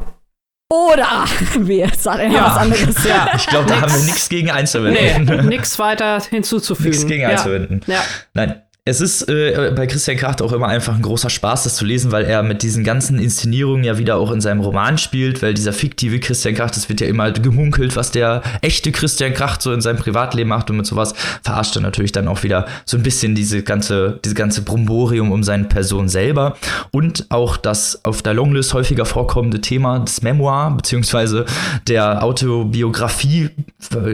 oder 0.73 1.25
wir 1.59 1.91
sagen 1.97 2.31
ja 2.31 2.47
was 2.47 2.57
anderes. 2.57 3.05
Ja, 3.05 3.33
ich 3.37 3.47
glaube, 3.49 3.67
da 3.67 3.81
haben 3.81 3.93
wir 3.93 4.03
nichts 4.03 4.29
gegen 4.29 4.53
einzuwenden. 4.53 5.25
Nee, 5.25 5.43
nichts 5.49 5.79
weiter 5.81 6.23
hinzuzufügen. 6.31 6.91
Nichts 6.91 7.07
gegen 7.07 7.25
einzuwenden. 7.25 7.83
Ja. 7.89 8.05
Nein, 8.35 8.63
es 8.87 9.03
ist 9.03 9.29
äh, 9.29 9.73
bei 9.77 9.87
Christian 9.87 10.17
Kracht 10.17 10.41
auch 10.41 10.53
immer 10.53 10.69
einfach 10.69 10.95
ein 10.95 11.03
großer 11.03 11.29
Spaß, 11.29 11.65
das 11.65 11.77
zu 11.77 11.85
lesen, 11.85 12.13
weil 12.13 12.25
er 12.25 12.43
mit 12.43 12.63
diesen 12.63 12.83
ganzen 12.83 13.19
Inszenierungen 13.19 13.85
ja 13.85 13.99
wieder 13.99 14.17
auch 14.17 14.31
in 14.31 14.41
seinem 14.41 14.61
Roman 14.61 14.97
spielt, 14.97 15.43
weil 15.43 15.53
dieser 15.53 15.75
fiktive 15.75 16.19
Christian 16.19 16.55
Kracht, 16.55 16.77
das 16.77 16.89
wird 16.89 17.03
ja 17.03 17.07
immer 17.07 17.31
gemunkelt, 17.31 17.95
was 17.95 18.11
der 18.11 18.43
echte 18.63 18.91
Christian 18.91 19.35
Kracht 19.35 19.61
so 19.61 19.75
in 19.75 19.83
seinem 19.83 19.99
Privatleben 19.99 20.49
macht 20.49 20.71
und 20.71 20.79
mit 20.79 20.87
sowas 20.87 21.15
verarscht 21.43 21.77
er 21.77 21.83
natürlich 21.83 22.13
dann 22.13 22.27
auch 22.27 22.43
wieder 22.43 22.67
so 22.87 22.97
ein 22.97 23.03
bisschen 23.03 23.35
diese 23.35 23.63
ganze, 23.63 24.19
diese 24.25 24.35
ganze 24.35 24.63
Bromborium 24.63 25.31
um 25.31 25.43
seine 25.43 25.65
Person 25.65 26.09
selber. 26.09 26.57
Und 26.91 27.27
auch 27.29 27.59
das 27.59 28.03
auf 28.07 28.23
der 28.23 28.33
Longlist 28.33 28.73
häufiger 28.73 29.05
vorkommende 29.05 29.61
Thema 29.61 29.99
des 29.99 30.23
Memoir 30.23 30.71
beziehungsweise 30.75 31.45
der 31.87 32.25
Autobiografie 32.25 33.51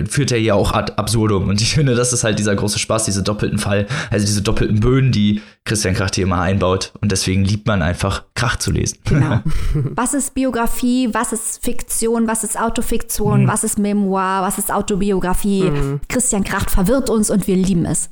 führt 0.09 0.33
er 0.33 0.41
ja 0.41 0.55
auch 0.55 0.73
ad 0.73 0.95
absurdum. 0.97 1.49
Und 1.49 1.61
ich 1.61 1.75
finde, 1.75 1.95
das 1.95 2.13
ist 2.13 2.25
halt 2.25 2.41
dieser 2.41 2.57
große 2.57 2.81
Spaß, 2.81 3.05
diese 3.05 3.23
doppelten 3.23 3.59
Fall, 3.59 3.87
also 4.11 4.27
diese 4.27 4.43
doppelten 4.43 4.56
doppelten 4.57 4.81
Böden, 4.81 5.13
die 5.13 5.43
Christian 5.65 5.95
Krach 5.95 6.11
hier 6.15 6.25
immer 6.25 6.41
einbaut. 6.41 6.93
Und 7.01 7.13
deswegen 7.13 7.45
liebt 7.45 7.67
man 7.67 7.83
einfach, 7.83 8.25
Krach 8.35 8.57
zu 8.57 8.71
lesen. 8.71 8.99
Genau. 9.05 9.41
Was 9.75 10.15
ist 10.15 10.35
Biografie? 10.35 11.11
Was 11.13 11.33
ist 11.33 11.63
Fiktion? 11.63 12.27
Was 12.27 12.43
ist 12.43 12.59
Autofiktion? 12.59 13.43
Mhm. 13.43 13.49
Was 13.49 13.65
ist 13.65 13.79
Memoir? 13.79 14.43
Was 14.43 14.59
ist 14.59 14.73
Autobiografie? 14.73 15.71
Mhm. 15.71 16.01
Christian 16.09 16.45
Krach 16.45 16.71
verwirrt 16.71 17.11
uns 17.11 17.31
und 17.31 17.47
wir 17.47 17.57
lieben 17.57 17.85
es. 17.85 18.09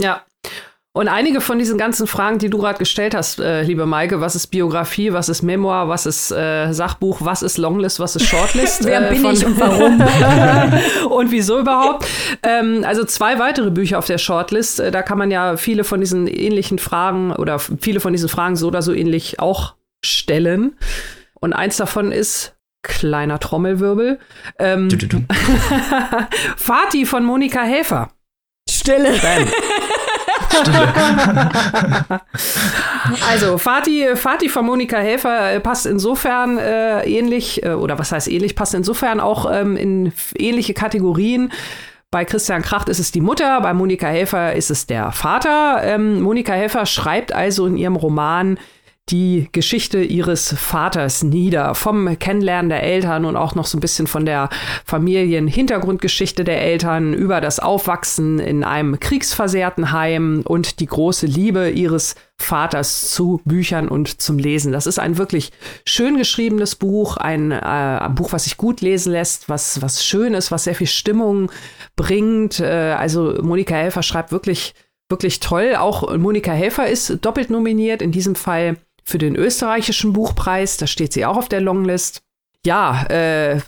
Ja, 0.00 0.22
und 0.96 1.08
einige 1.08 1.42
von 1.42 1.58
diesen 1.58 1.76
ganzen 1.76 2.06
Fragen, 2.06 2.38
die 2.38 2.48
du 2.48 2.56
gerade 2.56 2.78
gestellt 2.78 3.14
hast, 3.14 3.38
äh, 3.38 3.60
liebe 3.60 3.84
Maike, 3.84 4.22
was 4.22 4.34
ist 4.34 4.46
Biografie, 4.46 5.12
was 5.12 5.28
ist 5.28 5.42
Memoir, 5.42 5.90
was 5.90 6.06
ist 6.06 6.30
äh, 6.30 6.72
Sachbuch, 6.72 7.18
was 7.20 7.42
ist 7.42 7.58
Longlist, 7.58 8.00
was 8.00 8.16
ist 8.16 8.24
Shortlist? 8.24 8.82
Wer 8.86 9.10
äh, 9.10 9.14
bin 9.14 9.30
ich 9.30 9.44
und 9.44 9.60
warum? 9.60 10.00
und 11.10 11.30
wieso 11.30 11.58
überhaupt? 11.58 12.06
Ähm, 12.42 12.82
also 12.86 13.04
zwei 13.04 13.38
weitere 13.38 13.70
Bücher 13.70 13.98
auf 13.98 14.06
der 14.06 14.16
Shortlist. 14.16 14.80
Äh, 14.80 14.90
da 14.90 15.02
kann 15.02 15.18
man 15.18 15.30
ja 15.30 15.58
viele 15.58 15.84
von 15.84 16.00
diesen 16.00 16.26
ähnlichen 16.28 16.78
Fragen 16.78 17.32
oder 17.32 17.58
viele 17.58 18.00
von 18.00 18.14
diesen 18.14 18.30
Fragen 18.30 18.56
so 18.56 18.68
oder 18.68 18.80
so 18.80 18.94
ähnlich 18.94 19.38
auch 19.38 19.74
stellen. 20.02 20.78
Und 21.34 21.52
eins 21.52 21.76
davon 21.76 22.10
ist 22.10 22.56
kleiner 22.82 23.38
Trommelwirbel. 23.38 24.18
Ähm, 24.58 24.88
du, 24.88 24.96
du, 24.96 25.06
du. 25.08 25.24
Fatih 26.56 27.04
von 27.04 27.22
Monika 27.22 27.60
Häfer. 27.64 28.08
Stille. 28.66 29.12
Bam. 29.20 29.46
Also, 33.30 33.58
Fatih, 33.58 34.16
Fatih 34.16 34.48
von 34.48 34.66
Monika 34.66 34.98
Helfer 34.98 35.52
äh, 35.54 35.60
passt 35.60 35.86
insofern 35.86 36.58
äh, 36.58 37.02
ähnlich, 37.04 37.62
äh, 37.64 37.70
oder 37.70 37.98
was 37.98 38.12
heißt 38.12 38.28
ähnlich, 38.28 38.54
passt 38.56 38.74
insofern 38.74 39.20
auch 39.20 39.50
ähm, 39.50 39.76
in 39.76 40.12
ähnliche 40.36 40.74
Kategorien. 40.74 41.52
Bei 42.10 42.24
Christian 42.24 42.62
Kracht 42.62 42.88
ist 42.88 43.00
es 43.00 43.10
die 43.12 43.20
Mutter, 43.20 43.60
bei 43.60 43.74
Monika 43.74 44.06
Helfer 44.06 44.54
ist 44.54 44.70
es 44.70 44.86
der 44.86 45.12
Vater. 45.12 45.80
Ähm, 45.82 46.22
Monika 46.22 46.52
Helfer 46.52 46.86
schreibt 46.86 47.32
also 47.32 47.66
in 47.66 47.76
ihrem 47.76 47.96
Roman 47.96 48.58
die 49.08 49.48
Geschichte 49.52 50.02
ihres 50.02 50.52
Vaters 50.52 51.22
nieder, 51.22 51.76
vom 51.76 52.18
Kennenlernen 52.18 52.70
der 52.70 52.82
Eltern 52.82 53.24
und 53.24 53.36
auch 53.36 53.54
noch 53.54 53.66
so 53.66 53.78
ein 53.78 53.80
bisschen 53.80 54.08
von 54.08 54.26
der 54.26 54.48
Familienhintergrundgeschichte 54.84 56.42
der 56.42 56.60
Eltern 56.60 57.14
über 57.14 57.40
das 57.40 57.60
Aufwachsen 57.60 58.40
in 58.40 58.64
einem 58.64 58.98
kriegsversehrten 58.98 59.92
Heim 59.92 60.42
und 60.44 60.80
die 60.80 60.86
große 60.86 61.26
Liebe 61.26 61.70
ihres 61.70 62.16
Vaters 62.36 63.08
zu 63.08 63.40
Büchern 63.44 63.86
und 63.86 64.20
zum 64.20 64.38
Lesen. 64.38 64.72
Das 64.72 64.88
ist 64.88 64.98
ein 64.98 65.18
wirklich 65.18 65.52
schön 65.86 66.18
geschriebenes 66.18 66.74
Buch, 66.74 67.16
ein 67.16 67.52
äh, 67.52 68.08
Buch, 68.12 68.32
was 68.32 68.44
sich 68.44 68.56
gut 68.56 68.80
lesen 68.80 69.12
lässt, 69.12 69.48
was, 69.48 69.80
was 69.82 70.04
schön 70.04 70.34
ist, 70.34 70.50
was 70.50 70.64
sehr 70.64 70.74
viel 70.74 70.88
Stimmung 70.88 71.50
bringt. 71.94 72.58
Äh, 72.58 72.96
also 72.98 73.38
Monika 73.40 73.76
Helfer 73.76 74.02
schreibt 74.02 74.32
wirklich 74.32 74.74
wirklich 75.08 75.38
toll. 75.38 75.76
Auch 75.76 76.16
Monika 76.16 76.50
Helfer 76.50 76.88
ist 76.88 77.24
doppelt 77.24 77.48
nominiert, 77.48 78.02
in 78.02 78.10
diesem 78.10 78.34
Fall 78.34 78.76
für 79.06 79.18
den 79.18 79.36
österreichischen 79.36 80.12
Buchpreis. 80.12 80.76
Da 80.76 80.86
steht 80.86 81.14
sie 81.14 81.24
auch 81.24 81.36
auf 81.36 81.48
der 81.48 81.62
Longlist. 81.62 82.22
Ja, 82.66 83.04
äh, 83.10 83.60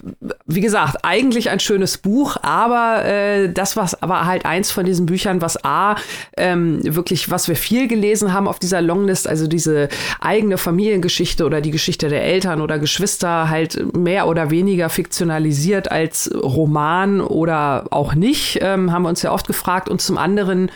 wie 0.46 0.60
gesagt, 0.60 1.04
eigentlich 1.04 1.50
ein 1.50 1.60
schönes 1.60 1.98
Buch, 1.98 2.36
aber 2.42 3.04
äh, 3.04 3.48
das 3.48 3.76
was 3.76 4.02
aber 4.02 4.26
halt 4.26 4.44
eins 4.44 4.72
von 4.72 4.84
diesen 4.84 5.06
Büchern, 5.06 5.40
was 5.40 5.64
a 5.64 5.94
ähm, 6.36 6.80
wirklich, 6.82 7.30
was 7.30 7.46
wir 7.46 7.54
viel 7.54 7.86
gelesen 7.86 8.32
haben 8.32 8.48
auf 8.48 8.58
dieser 8.58 8.82
Longlist, 8.82 9.28
also 9.28 9.46
diese 9.46 9.88
eigene 10.18 10.58
Familiengeschichte 10.58 11.46
oder 11.46 11.60
die 11.60 11.70
Geschichte 11.70 12.08
der 12.08 12.24
Eltern 12.24 12.60
oder 12.60 12.80
Geschwister 12.80 13.48
halt 13.48 13.96
mehr 13.96 14.26
oder 14.26 14.50
weniger 14.50 14.88
fiktionalisiert 14.88 15.92
als 15.92 16.28
Roman 16.34 17.20
oder 17.20 17.84
auch 17.92 18.16
nicht, 18.16 18.58
ähm, 18.62 18.90
haben 18.90 19.02
wir 19.02 19.10
uns 19.10 19.22
ja 19.22 19.30
oft 19.30 19.46
gefragt 19.46 19.88
und 19.88 20.00
zum 20.00 20.18
anderen 20.18 20.72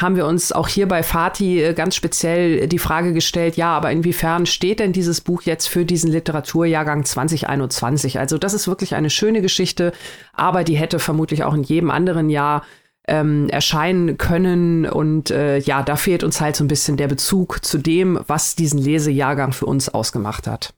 haben 0.00 0.16
wir 0.16 0.26
uns 0.26 0.50
auch 0.50 0.66
hier 0.66 0.88
bei 0.88 1.02
Fatih 1.02 1.62
äh, 1.62 1.74
ganz 1.74 1.94
speziell 1.94 2.66
die 2.66 2.78
Frage 2.78 3.12
gestellt, 3.12 3.56
ja, 3.56 3.76
aber 3.76 3.90
inwiefern 3.90 4.46
steht 4.46 4.80
denn 4.80 4.92
dieses 4.92 5.20
Buch 5.20 5.42
jetzt 5.42 5.66
für 5.68 5.84
diesen 5.84 6.10
Literaturjahrgang 6.10 7.04
2021? 7.04 8.18
Also 8.18 8.38
das 8.38 8.54
ist 8.54 8.66
wirklich 8.66 8.94
eine 8.94 9.10
schöne 9.10 9.42
Geschichte, 9.42 9.92
aber 10.32 10.64
die 10.64 10.76
hätte 10.76 10.98
vermutlich 10.98 11.44
auch 11.44 11.54
in 11.54 11.62
jedem 11.62 11.90
anderen 11.90 12.30
Jahr 12.30 12.62
ähm, 13.06 13.48
erscheinen 13.50 14.16
können. 14.16 14.86
Und 14.86 15.30
äh, 15.30 15.58
ja, 15.58 15.82
da 15.82 15.96
fehlt 15.96 16.24
uns 16.24 16.40
halt 16.40 16.56
so 16.56 16.64
ein 16.64 16.68
bisschen 16.68 16.96
der 16.96 17.08
Bezug 17.08 17.64
zu 17.64 17.76
dem, 17.76 18.18
was 18.26 18.56
diesen 18.56 18.78
Lesejahrgang 18.78 19.52
für 19.52 19.66
uns 19.66 19.88
ausgemacht 19.90 20.46
hat. 20.46 20.72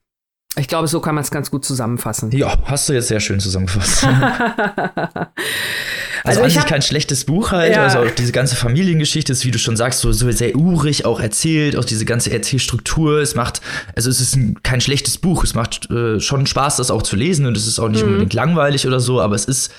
Ich 0.57 0.69
glaube, 0.69 0.87
so 0.87 1.01
kann 1.01 1.15
man 1.15 1.25
es 1.25 1.31
ganz 1.31 1.51
gut 1.51 1.65
zusammenfassen. 1.65 2.31
Ja, 2.33 2.59
hast 2.65 2.89
du 2.89 2.93
jetzt 2.93 3.09
sehr 3.09 3.21
schön 3.21 3.41
zusammengefasst. 3.41 4.07
Also, 6.25 6.41
also 6.41 6.61
sich 6.61 6.69
kein 6.69 6.83
schlechtes 6.83 7.25
Buch 7.25 7.51
halt. 7.51 7.75
Ja. 7.75 7.83
Also 7.83 7.99
auch 7.99 8.11
diese 8.11 8.33
ganze 8.33 8.55
Familiengeschichte 8.55 9.33
ist, 9.33 9.45
wie 9.45 9.51
du 9.51 9.59
schon 9.59 9.77
sagst, 9.77 10.01
so, 10.01 10.13
so 10.13 10.31
sehr 10.31 10.55
urig 10.55 11.05
auch 11.05 11.21
erzählt, 11.21 11.77
auch 11.77 11.85
diese 11.85 12.05
ganze 12.05 12.31
Erzählstruktur. 12.31 13.21
Es 13.21 13.35
macht, 13.35 13.61
also 13.97 14.09
es 14.09 14.21
ist 14.21 14.37
ein, 14.37 14.63
kein 14.63 14.81
schlechtes 14.81 15.19
Buch. 15.19 15.43
Es 15.43 15.55
macht 15.55 15.91
äh, 15.91 16.21
schon 16.21 16.47
Spaß, 16.47 16.77
das 16.77 16.91
auch 16.91 17.03
zu 17.03 17.17
lesen 17.17 17.47
und 17.47 17.57
es 17.57 17.67
ist 17.67 17.81
auch 17.81 17.89
nicht 17.89 18.03
mhm. 18.03 18.09
unbedingt 18.11 18.35
langweilig 18.35 18.87
oder 18.87 19.01
so, 19.01 19.21
aber 19.21 19.35
es 19.35 19.47
ist 19.47 19.73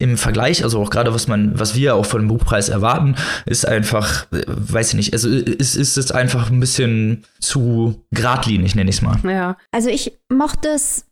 im 0.00 0.16
Vergleich, 0.16 0.64
also 0.64 0.80
auch 0.82 0.90
gerade 0.90 1.14
was 1.14 1.28
man, 1.28 1.58
was 1.58 1.74
wir 1.74 1.94
auch 1.94 2.06
von 2.06 2.22
dem 2.22 2.28
Buchpreis 2.28 2.70
erwarten, 2.70 3.14
ist 3.44 3.68
einfach, 3.68 4.26
äh, 4.32 4.42
weiß 4.46 4.88
ich 4.88 4.94
nicht, 4.94 5.12
also 5.12 5.28
ist, 5.28 5.76
ist 5.76 5.98
es 5.98 6.10
einfach 6.10 6.50
ein 6.50 6.58
bisschen 6.58 7.24
zu 7.38 8.02
geradlinig, 8.10 8.74
nenne 8.74 8.90
ich 8.90 8.96
es 8.96 9.02
mal. 9.02 9.18
Ja. 9.22 9.56
Also 9.70 9.90
ich 9.90 10.12
mochte 10.28 10.68
es 10.70 11.04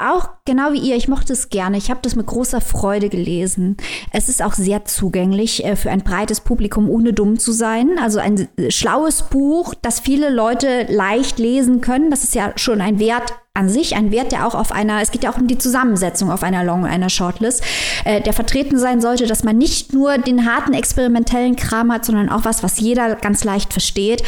auch 0.00 0.28
genau 0.44 0.72
wie 0.72 0.78
ihr, 0.78 0.96
ich 0.96 1.08
mochte 1.08 1.32
es 1.32 1.48
gerne. 1.48 1.76
Ich 1.76 1.90
habe 1.90 2.00
das 2.02 2.16
mit 2.16 2.26
großer 2.26 2.60
Freude 2.60 3.08
gelesen. 3.08 3.76
Es 4.12 4.28
ist 4.28 4.42
auch 4.42 4.54
sehr 4.54 4.84
zugänglich 4.84 5.64
äh, 5.64 5.76
für 5.76 5.90
ein 5.90 6.02
breites 6.02 6.40
Publikum, 6.40 6.88
ohne 6.88 7.12
dumm 7.12 7.38
zu 7.38 7.52
sein. 7.52 7.98
Also 8.02 8.18
ein 8.18 8.48
schlaues 8.68 9.22
Buch, 9.22 9.74
das 9.82 10.00
viele 10.00 10.30
Leute 10.30 10.86
leicht 10.88 11.38
lesen 11.38 11.80
können. 11.80 12.10
Das 12.10 12.24
ist 12.24 12.34
ja 12.34 12.52
schon 12.56 12.80
ein 12.80 12.98
Wert 12.98 13.34
an 13.52 13.68
sich 13.68 13.96
ein 13.96 14.12
Wert, 14.12 14.30
der 14.30 14.46
auch 14.46 14.54
auf 14.54 14.70
einer, 14.70 15.02
es 15.02 15.10
geht 15.10 15.24
ja 15.24 15.32
auch 15.32 15.36
um 15.36 15.48
die 15.48 15.58
Zusammensetzung 15.58 16.30
auf 16.30 16.44
einer 16.44 16.62
Long, 16.62 16.86
einer 16.86 17.10
Shortlist, 17.10 17.64
äh, 18.04 18.20
der 18.20 18.32
vertreten 18.32 18.78
sein 18.78 19.00
sollte, 19.00 19.26
dass 19.26 19.42
man 19.42 19.58
nicht 19.58 19.92
nur 19.92 20.18
den 20.18 20.46
harten 20.46 20.72
experimentellen 20.72 21.56
Kram 21.56 21.92
hat, 21.92 22.04
sondern 22.04 22.28
auch 22.28 22.44
was, 22.44 22.62
was 22.62 22.78
jeder 22.78 23.16
ganz 23.16 23.42
leicht 23.42 23.72
versteht. 23.72 24.22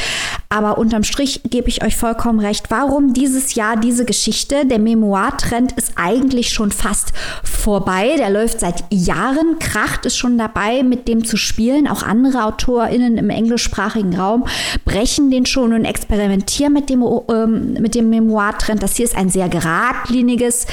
Aber 0.52 0.76
unterm 0.76 1.02
Strich 1.02 1.40
gebe 1.48 1.70
ich 1.70 1.82
euch 1.82 1.96
vollkommen 1.96 2.38
recht. 2.38 2.66
Warum 2.70 3.14
dieses 3.14 3.54
Jahr 3.54 3.78
diese 3.78 4.04
Geschichte? 4.04 4.66
Der 4.66 4.78
Memoir-Trend 4.78 5.72
ist 5.72 5.92
eigentlich 5.96 6.50
schon 6.50 6.70
fast 6.70 7.14
vorbei. 7.42 8.16
Der 8.18 8.28
läuft 8.28 8.60
seit 8.60 8.84
Jahren. 8.90 9.58
Kracht 9.58 10.04
ist 10.04 10.18
schon 10.18 10.36
dabei, 10.36 10.82
mit 10.82 11.08
dem 11.08 11.24
zu 11.24 11.38
spielen. 11.38 11.88
Auch 11.88 12.02
andere 12.02 12.44
AutorInnen 12.44 13.16
im 13.16 13.30
englischsprachigen 13.30 14.14
Raum 14.14 14.44
brechen 14.84 15.30
den 15.30 15.46
schon 15.46 15.72
und 15.72 15.86
experimentieren 15.86 16.74
mit 16.74 16.90
dem, 16.90 17.02
ähm, 17.30 17.72
mit 17.80 17.94
dem 17.94 18.10
Memoir-Trend. 18.10 18.82
Das 18.82 18.96
hier 18.96 19.06
ist 19.06 19.16
ein 19.16 19.30
sehr 19.30 19.48
geradliniges 19.48 20.66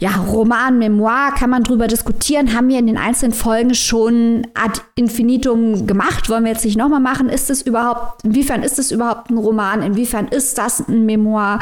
ja, 0.00 0.10
Roman, 0.16 0.78
Memoir, 0.78 1.32
kann 1.36 1.50
man 1.50 1.64
drüber 1.64 1.88
diskutieren, 1.88 2.54
haben 2.54 2.68
wir 2.68 2.78
in 2.78 2.86
den 2.86 2.98
einzelnen 2.98 3.32
Folgen 3.32 3.74
schon 3.74 4.46
ad 4.54 4.80
infinitum 4.94 5.86
gemacht. 5.86 6.28
Wollen 6.28 6.44
wir 6.44 6.52
jetzt 6.52 6.64
nicht 6.64 6.78
nochmal 6.78 7.00
machen? 7.00 7.28
Ist 7.28 7.50
es 7.50 7.62
überhaupt, 7.62 8.24
inwiefern 8.24 8.62
ist 8.62 8.78
es 8.78 8.92
überhaupt 8.92 9.30
ein 9.30 9.38
Roman? 9.38 9.82
Inwiefern 9.82 10.28
ist 10.28 10.56
das 10.58 10.86
ein 10.86 11.04
Memoir? 11.04 11.58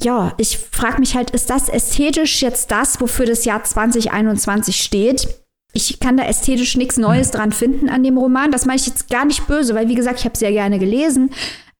Ja, 0.00 0.32
ich 0.36 0.58
frage 0.58 1.00
mich 1.00 1.16
halt, 1.16 1.30
ist 1.30 1.50
das 1.50 1.68
ästhetisch 1.68 2.40
jetzt 2.40 2.70
das, 2.70 3.00
wofür 3.00 3.26
das 3.26 3.44
Jahr 3.44 3.64
2021 3.64 4.76
steht? 4.76 5.28
Ich 5.72 6.00
kann 6.00 6.16
da 6.16 6.24
ästhetisch 6.24 6.76
nichts 6.76 6.96
Neues 6.96 7.32
dran 7.32 7.52
finden 7.52 7.88
an 7.88 8.02
dem 8.02 8.16
Roman. 8.16 8.50
Das 8.50 8.64
meine 8.64 8.78
ich 8.78 8.86
jetzt 8.86 9.10
gar 9.10 9.24
nicht 9.24 9.46
böse, 9.46 9.74
weil 9.74 9.88
wie 9.88 9.94
gesagt, 9.94 10.20
ich 10.20 10.24
habe 10.24 10.38
sehr 10.38 10.52
gerne 10.52 10.78
gelesen. 10.78 11.30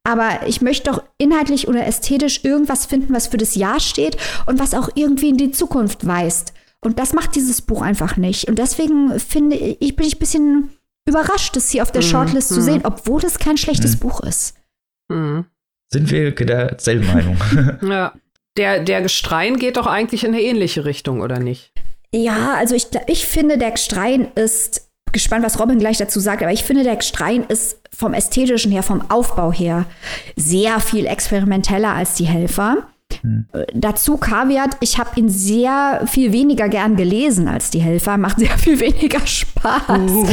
Aber 0.07 0.47
ich 0.47 0.62
möchte 0.62 0.92
doch 0.92 1.03
inhaltlich 1.19 1.66
oder 1.66 1.85
ästhetisch 1.85 2.45
irgendwas 2.45 2.87
finden, 2.87 3.12
was 3.12 3.27
für 3.27 3.38
das 3.38 3.57
Jahr 3.57 3.81
steht 3.81 4.16
und 4.47 4.61
was 4.61 4.73
auch 4.73 4.88
irgendwie 4.95 5.31
in 5.31 5.37
die 5.37 5.51
Zukunft 5.51 6.07
weist. 6.07 6.53
Und 6.81 7.01
das 7.01 7.12
macht 7.12 7.35
dieses 7.35 7.61
Buch 7.61 7.83
einfach 7.83 8.16
nicht. 8.16 8.45
Und 8.45 8.61
deswegen 8.61 9.19
finde 9.19 9.57
ich, 9.57 9.97
bin 9.97 10.07
ich 10.07 10.14
ein 10.14 10.21
bisschen 10.21 10.71
überrascht, 11.09 11.57
das 11.57 11.71
hier 11.71 11.83
auf 11.83 11.90
der 11.90 12.05
mhm. 12.05 12.07
Shortlist 12.07 12.53
mhm. 12.53 12.55
zu 12.55 12.62
sehen, 12.62 12.81
obwohl 12.85 13.25
es 13.25 13.40
kein 13.40 13.57
schlechtes 13.57 13.97
mhm. 13.97 13.99
Buch 13.99 14.21
ist. 14.21 14.55
Mhm. 15.09 15.47
Sind 15.92 16.09
wir 16.12 16.31
derselben 16.31 17.07
Meinung? 17.12 17.37
ja. 17.83 18.12
Der, 18.57 18.85
der 18.85 19.03
Gestrein 19.03 19.59
geht 19.59 19.77
doch 19.77 19.88
eigentlich 19.88 20.23
in 20.23 20.33
eine 20.35 20.40
ähnliche 20.40 20.85
Richtung, 20.85 21.21
oder 21.21 21.40
nicht? 21.40 21.73
Ja, 22.14 22.55
also 22.55 22.77
ich, 22.77 22.87
ich 23.09 23.27
finde, 23.27 23.59
der 23.59 23.73
Gestrein 23.73 24.29
ist 24.37 24.86
gespannt, 25.16 25.44
was 25.44 25.59
Robin 25.59 25.79
gleich 25.79 25.98
dazu 25.98 26.20
sagt, 26.20 26.42
aber 26.42 26.52
ich 26.52 26.64
finde, 26.64 26.83
der 26.83 26.96
Gestrein 26.96 27.44
ist 27.48 27.79
vom 27.96 28.14
ästhetischen 28.14 28.70
her, 28.70 28.83
vom 28.83 29.11
Aufbau 29.11 29.52
her 29.52 29.87
sehr 30.37 30.81
viel 30.81 31.07
experimenteller 31.07 31.92
als 31.94 32.14
die 32.14 32.26
Helfer. 32.26 32.87
Hm. 33.22 33.46
Äh, 33.52 33.66
dazu 33.74 34.16
Kaviat, 34.16 34.76
ich 34.81 34.98
habe 34.98 35.18
ihn 35.18 35.29
sehr 35.29 36.02
viel 36.07 36.33
weniger 36.33 36.68
gern 36.68 36.96
gelesen 36.96 37.48
als 37.48 37.70
die 37.70 37.81
Helfer, 37.81 38.18
macht 38.18 38.38
sehr 38.38 38.59
viel 38.59 38.79
weniger 38.81 39.24
Spaß. 39.26 39.83
Uh. 39.88 40.26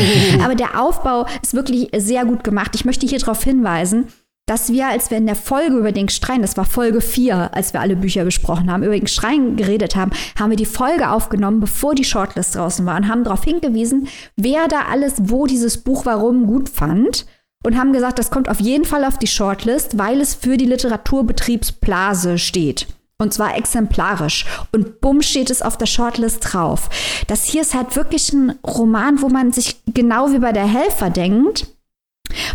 Aber 0.44 0.56
der 0.56 0.82
Aufbau 0.82 1.26
ist 1.42 1.54
wirklich 1.54 1.90
sehr 1.96 2.26
gut 2.26 2.44
gemacht. 2.44 2.72
Ich 2.76 2.86
möchte 2.86 3.06
hier 3.06 3.20
darauf 3.20 3.44
hinweisen, 3.44 4.08
dass 4.46 4.72
wir, 4.72 4.88
als 4.88 5.10
wir 5.10 5.18
in 5.18 5.26
der 5.26 5.36
Folge 5.36 5.78
über 5.78 5.92
den 5.92 6.10
Strein, 6.10 6.42
das 6.42 6.58
war 6.58 6.66
Folge 6.66 7.00
4, 7.00 7.56
als 7.56 7.74
wir 7.74 7.80
alle 7.80 7.96
Bücher 7.96 8.26
besprochen 8.26 8.70
haben, 8.70 8.84
über 8.84 8.98
den 8.98 9.08
Strein 9.08 9.56
geredet 9.56 9.96
haben, 9.96 10.12
haben 10.38 10.50
wir 10.50 10.58
die 10.58 10.66
Folge 10.66 11.10
aufgenommen, 11.10 11.62
bevor 11.62 11.96
die 11.96 12.04
Shortlist 12.04 12.56
draußen 12.56 12.86
war 12.86 12.98
und 12.98 13.08
haben 13.08 13.24
darauf 13.24 13.44
hingewiesen, 13.44 14.08
wer 14.36 14.68
da 14.68 14.82
alles 14.92 15.14
wo 15.18 15.46
dieses 15.46 15.78
Buch 15.78 16.06
warum 16.06 16.46
gut 16.46 16.68
fand 16.68 17.26
und 17.64 17.78
haben 17.78 17.94
gesagt, 17.94 18.20
das 18.20 18.32
kommt 18.32 18.50
auf 18.50 18.60
jeden 18.60 18.84
Fall 18.84 19.06
auf 19.06 19.18
die 19.18 19.28
Shortlist, 19.28 19.98
weil 19.98 20.20
es 20.20 20.36
für 20.36 20.58
die 20.58 20.66
Literaturbetriebsblase 20.66 22.38
steht. 22.38 22.88
Und 23.18 23.34
zwar 23.34 23.56
exemplarisch. 23.56 24.46
Und 24.74 25.00
bumm 25.00 25.22
steht 25.22 25.50
es 25.50 25.62
auf 25.62 25.78
der 25.78 25.86
Shortlist 25.86 26.52
drauf. 26.52 26.90
Das 27.28 27.46
hier 27.46 27.62
ist 27.62 27.74
halt 27.74 27.96
wirklich 27.96 28.34
ein 28.34 28.60
Roman, 28.66 29.22
wo 29.22 29.30
man 29.30 29.54
sich 29.54 29.82
genau 29.86 30.34
wie 30.34 30.40
bei 30.40 30.52
der 30.52 30.66
Helfer 30.66 31.10
denkt, 31.10 31.68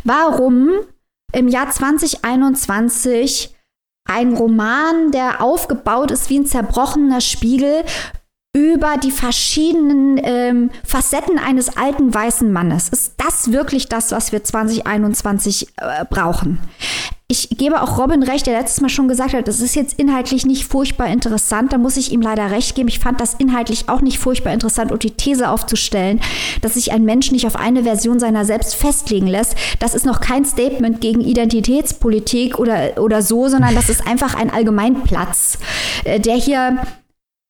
warum 0.05 0.68
im 1.33 1.49
Jahr 1.49 1.71
2021 1.71 3.55
ein 4.09 4.35
Roman, 4.35 5.11
der 5.12 5.43
aufgebaut 5.43 6.11
ist 6.11 6.31
wie 6.31 6.38
ein 6.38 6.47
zerbrochener 6.47 7.21
Spiegel 7.21 7.85
über 8.57 8.97
die 8.97 9.11
verschiedenen 9.11 10.19
ähm, 10.23 10.71
Facetten 10.85 11.38
eines 11.38 11.77
alten 11.77 12.12
weißen 12.12 12.51
Mannes. 12.51 12.88
Ist 12.88 13.14
das 13.19 13.53
wirklich 13.53 13.88
das, 13.88 14.11
was 14.11 14.33
wir 14.33 14.43
2021 14.43 15.69
äh, 15.77 16.05
brauchen? 16.09 16.59
Ich 17.31 17.51
gebe 17.51 17.83
auch 17.83 17.99
Robin 17.99 18.23
recht, 18.23 18.47
der 18.47 18.59
letztes 18.59 18.81
Mal 18.81 18.88
schon 18.88 19.07
gesagt 19.07 19.35
hat, 19.35 19.47
das 19.49 19.61
ist 19.61 19.77
jetzt 19.77 19.99
inhaltlich 19.99 20.47
nicht 20.47 20.64
furchtbar 20.64 21.09
interessant. 21.09 21.75
Da 21.75 21.77
muss 21.77 21.99
ich 21.99 22.11
ihm 22.11 22.23
leider 22.23 22.51
recht 22.51 22.75
geben. 22.75 22.88
Ich 22.88 23.01
fand 23.01 23.21
das 23.21 23.35
inhaltlich 23.35 23.91
auch 23.91 24.01
nicht 24.01 24.19
furchtbar 24.19 24.55
interessant 24.55 24.93
und 24.93 25.03
die 25.03 25.11
These 25.11 25.51
aufzustellen, 25.51 26.23
dass 26.62 26.75
sich 26.75 26.91
ein 26.91 27.05
Mensch 27.05 27.31
nicht 27.31 27.47
auf 27.47 27.57
eine 27.57 27.83
Version 27.83 28.19
seiner 28.19 28.47
selbst 28.47 28.77
festlegen 28.77 29.27
lässt, 29.27 29.57
das 29.79 29.95
ist 29.95 30.07
noch 30.07 30.21
kein 30.21 30.47
Statement 30.47 31.03
gegen 31.03 31.21
Identitätspolitik 31.21 32.59
oder, 32.59 32.99
oder 32.99 33.21
so, 33.21 33.49
sondern 33.49 33.75
das 33.75 33.91
ist 33.91 34.07
einfach 34.07 34.35
ein 34.35 34.49
Allgemeinplatz, 34.49 35.59
äh, 36.05 36.19
der 36.21 36.37
hier 36.37 36.79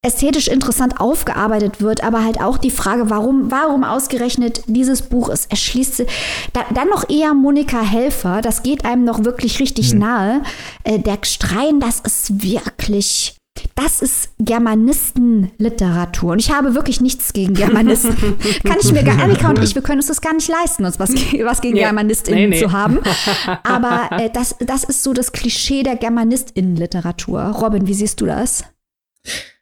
ästhetisch 0.02 0.46
interessant 0.46 1.00
aufgearbeitet 1.00 1.80
wird, 1.80 2.04
aber 2.04 2.24
halt 2.24 2.40
auch 2.40 2.58
die 2.58 2.70
Frage, 2.70 3.10
warum, 3.10 3.50
warum 3.50 3.82
ausgerechnet 3.82 4.62
dieses 4.66 5.02
Buch 5.02 5.28
ist. 5.28 5.50
Erschließt 5.50 6.04
da, 6.52 6.64
dann 6.72 6.88
noch 6.88 7.10
eher 7.10 7.34
Monika 7.34 7.80
Helfer, 7.80 8.40
das 8.40 8.62
geht 8.62 8.84
einem 8.84 9.04
noch 9.04 9.24
wirklich 9.24 9.58
richtig 9.58 9.90
hm. 9.90 9.98
nahe. 9.98 10.42
Äh, 10.84 11.00
der 11.00 11.18
Strein, 11.22 11.80
das 11.80 12.00
ist 12.00 12.42
wirklich. 12.42 13.34
Das 13.74 14.02
ist 14.02 14.30
Germanistenliteratur. 14.38 16.30
Und 16.32 16.38
ich 16.38 16.52
habe 16.52 16.76
wirklich 16.76 17.00
nichts 17.00 17.32
gegen 17.32 17.54
Germanisten. 17.54 18.38
Kann 18.64 18.76
ich 18.80 18.92
mir 18.92 19.02
gar 19.02 19.18
Annika 19.18 19.48
und 19.48 19.60
ich, 19.64 19.74
wir 19.74 19.82
können 19.82 19.98
uns 19.98 20.06
das 20.06 20.20
gar 20.20 20.32
nicht 20.32 20.46
leisten, 20.48 20.84
uns 20.84 21.00
was, 21.00 21.10
was 21.10 21.60
gegen 21.60 21.76
ja. 21.76 21.86
GermanistInnen 21.86 22.50
nee, 22.50 22.56
nee. 22.56 22.62
zu 22.62 22.70
haben. 22.70 23.00
Aber 23.64 24.10
äh, 24.12 24.30
das, 24.30 24.54
das 24.60 24.84
ist 24.84 25.02
so 25.02 25.12
das 25.12 25.32
Klischee 25.32 25.82
der 25.82 25.96
GermanistInnenliteratur. 25.96 27.40
Robin, 27.40 27.88
wie 27.88 27.94
siehst 27.94 28.20
du 28.20 28.26
das? 28.26 28.62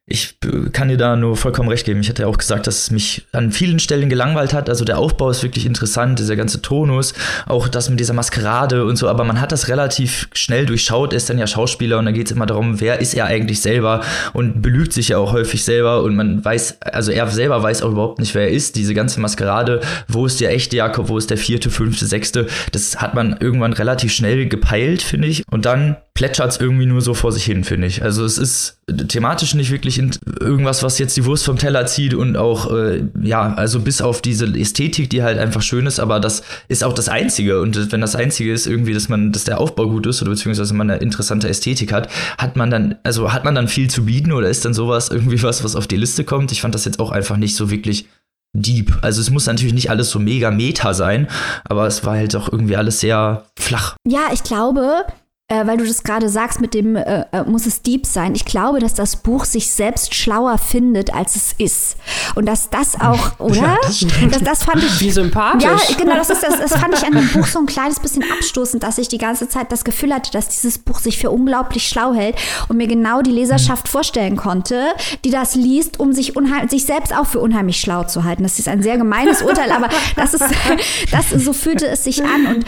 Ich 0.09 0.38
kann 0.73 0.87
dir 0.87 0.97
da 0.97 1.16
nur 1.16 1.37
vollkommen 1.37 1.69
recht 1.69 1.85
geben. 1.85 1.99
Ich 1.99 2.09
hatte 2.09 2.23
ja 2.23 2.29
auch 2.29 2.38
gesagt, 2.38 2.69
dass 2.69 2.79
es 2.79 2.90
mich 2.92 3.27
an 3.33 3.51
vielen 3.51 3.81
Stellen 3.81 4.09
gelangweilt 4.09 4.55
hat. 4.55 4.69
Also 4.69 4.85
der 4.85 4.99
Aufbau 4.99 5.31
ist 5.31 5.42
wirklich 5.42 5.66
interessant, 5.66 6.21
dieser 6.21 6.37
ganze 6.37 6.62
Tonus, 6.62 7.12
auch 7.47 7.66
das 7.66 7.90
mit 7.90 7.99
dieser 7.99 8.14
Maskerade 8.14 8.85
und 8.85 8.95
so, 8.95 9.09
aber 9.09 9.25
man 9.25 9.40
hat 9.40 9.51
das 9.51 9.66
relativ 9.66 10.29
schnell 10.33 10.64
durchschaut. 10.64 11.12
Er 11.12 11.16
ist 11.16 11.29
dann 11.29 11.38
ja 11.38 11.49
Schauspieler 11.49 11.99
und 11.99 12.05
da 12.05 12.12
geht 12.12 12.27
es 12.27 12.33
immer 12.33 12.47
darum, 12.47 12.81
wer 12.81 13.01
ist 13.01 13.14
er 13.14 13.27
eigentlich 13.27 13.61
selber 13.61 14.01
und 14.33 14.62
belügt 14.62 14.92
sich 14.92 15.09
ja 15.09 15.19
auch 15.19 15.33
häufig 15.33 15.64
selber 15.64 16.05
und 16.05 16.14
man 16.14 16.45
weiß, 16.45 16.83
also 16.83 17.11
er 17.11 17.27
selber 17.27 17.61
weiß 17.61 17.83
auch 17.83 17.90
überhaupt 17.90 18.21
nicht, 18.21 18.33
wer 18.37 18.42
er 18.42 18.51
ist. 18.51 18.77
Diese 18.77 18.95
ganze 18.95 19.19
Maskerade, 19.19 19.81
wo 20.07 20.25
ist 20.25 20.40
der 20.40 20.53
echte 20.53 20.77
Jakob, 20.77 21.09
wo 21.09 21.19
ist 21.19 21.31
der 21.31 21.38
vierte, 21.38 21.69
fünfte, 21.69 22.07
sechste, 22.07 22.47
das 22.71 23.01
hat 23.01 23.14
man 23.14 23.38
irgendwann 23.40 23.73
relativ 23.73 24.12
schnell 24.12 24.47
gepeilt, 24.47 25.03
finde 25.03 25.27
ich. 25.27 25.42
Und 25.51 25.66
dann 25.66 25.97
plätschert 26.16 26.51
es 26.51 26.61
irgendwie 26.61 26.87
nur 26.87 27.03
so 27.03 27.14
vor 27.14 27.31
sich 27.31 27.45
hin, 27.45 27.62
finde 27.62 27.87
ich. 27.87 28.03
Also 28.03 28.25
es 28.25 28.38
ist 28.38 28.81
thematisch 29.09 29.55
nicht 29.55 29.71
wirklich 29.71 29.95
irgendwas, 29.98 30.82
was 30.82 30.98
jetzt 30.98 31.16
die 31.16 31.24
Wurst 31.24 31.44
vom 31.44 31.59
Teller 31.59 31.87
zieht 31.87 32.14
und 32.14 32.37
auch, 32.37 32.72
äh, 32.72 33.04
ja, 33.22 33.54
also 33.54 33.80
bis 33.80 34.00
auf 34.00 34.22
diese 34.22 34.46
Ästhetik, 34.46 35.11
die 35.11 35.22
halt 35.22 35.38
einfach 35.38 35.62
schön 35.62 35.87
ist, 35.87 36.00
aber 36.00 36.20
das 36.20 36.42
ist 36.68 36.85
auch 36.85 36.92
das 36.92 37.09
Einzige. 37.09 37.61
Und 37.61 37.92
wenn 37.92 38.00
das 38.00 38.16
Einzige 38.16 38.52
ist 38.52 38.66
irgendwie, 38.66 38.94
dass 38.94 39.09
man, 39.09 39.32
dass 39.32 39.44
der 39.44 39.61
Aufbau 39.61 39.88
gut 39.88 40.06
ist 40.06 40.22
oder 40.22 40.30
beziehungsweise 40.30 40.74
man 40.74 40.90
eine 40.90 41.00
interessante 41.00 41.48
Ästhetik 41.48 41.92
hat, 41.92 42.09
hat 42.38 42.56
man 42.56 42.70
dann, 42.70 42.96
also 43.02 43.32
hat 43.32 43.44
man 43.44 43.54
dann 43.54 43.68
viel 43.68 43.88
zu 43.88 44.04
bieten 44.04 44.32
oder 44.32 44.48
ist 44.48 44.64
dann 44.64 44.74
sowas 44.74 45.11
irgendwie 45.11 45.42
was, 45.42 45.64
was 45.64 45.76
auf 45.76 45.87
die 45.87 45.96
Liste 45.96 46.24
kommt? 46.24 46.52
Ich 46.52 46.61
fand 46.61 46.74
das 46.74 46.85
jetzt 46.85 47.00
auch 47.00 47.12
einfach 47.12 47.37
nicht 47.37 47.56
so 47.56 47.70
wirklich 47.70 48.06
deep. 48.52 48.98
Also 49.02 49.20
es 49.20 49.30
muss 49.30 49.46
natürlich 49.46 49.74
nicht 49.74 49.90
alles 49.90 50.11
so 50.11 50.18
mega 50.18 50.50
meta 50.50 50.94
sein, 50.94 51.28
aber 51.64 51.87
es 51.87 52.04
war 52.04 52.16
halt 52.16 52.35
auch 52.37 52.50
irgendwie 52.50 52.76
alles 52.76 53.00
sehr 53.00 53.44
flach. 53.59 53.96
Ja, 54.06 54.28
ich 54.32 54.42
glaube, 54.42 55.04
äh, 55.48 55.64
weil 55.64 55.76
du 55.76 55.87
das 55.87 56.02
gerade 56.02 56.28
sagst, 56.28 56.61
mit 56.61 56.74
dem 56.74 56.96
äh, 56.96 57.24
äh, 57.30 57.44
muss 57.44 57.66
es 57.66 57.80
deep 57.80 58.04
sein. 58.04 58.35
Ich 58.35 58.44
glaube, 58.44 58.80
dass 58.80 58.94
das 58.94 59.14
Buch 59.14 59.44
sich 59.44 59.70
selbst 59.70 60.12
schlauer 60.12 60.59
findet, 60.59 61.14
als 61.14 61.37
es 61.37 61.52
ist. 61.56 61.96
Und 62.35 62.46
dass 62.46 62.68
das 62.68 63.00
auch, 63.00 63.38
oder? 63.38 63.54
Ja, 63.54 63.78
das, 63.82 64.00
das, 64.00 64.42
das, 64.42 64.64
fand 64.64 64.82
ich. 64.82 65.00
Wie 65.00 65.11
sympathisch. 65.12 65.62
Ja, 65.62 65.96
genau, 65.96 66.16
das, 66.16 66.30
ist, 66.30 66.42
das, 66.42 66.59
das 66.59 66.76
fand 66.76 66.94
ich 66.94 67.06
an 67.06 67.12
dem 67.12 67.28
Buch 67.28 67.46
so 67.46 67.61
ein 67.61 67.66
kleines 67.66 68.00
bisschen 68.00 68.24
abstoßend, 68.24 68.82
dass 68.82 68.98
ich 68.98 69.06
die 69.06 69.18
ganze 69.18 69.48
Zeit 69.48 69.70
das 69.70 69.85
Gefühl 69.85 70.12
hatte, 70.12 70.32
dass 70.32 70.48
dieses 70.48 70.78
Buch 70.78 70.98
sich 70.98 71.16
für 71.16 71.30
unglaublich 71.30 71.87
schlau 71.87 72.12
hält 72.12 72.35
und 72.68 72.76
mir 72.76 72.88
genau 72.88 73.22
die 73.22 73.30
Leserschaft 73.30 73.87
mhm. 73.87 73.90
vorstellen 73.90 74.37
konnte, 74.37 74.88
die 75.24 75.30
das 75.30 75.54
liest, 75.54 76.00
um 76.00 76.12
sich, 76.12 76.32
sich 76.68 76.85
selbst 76.87 77.14
auch 77.14 77.26
für 77.26 77.38
unheimlich 77.38 77.78
schlau 77.78 78.02
zu 78.02 78.24
halten. 78.24 78.42
Das 78.42 78.59
ist 78.59 78.66
ein 78.66 78.82
sehr 78.82 78.98
gemeines 78.98 79.42
Urteil, 79.42 79.70
aber 79.70 79.90
das 80.16 80.35
ist, 80.35 80.44
das, 81.12 81.30
so 81.30 81.52
fühlte 81.52 81.87
es 81.87 82.02
sich 82.02 82.24
an. 82.24 82.46
Und 82.46 82.64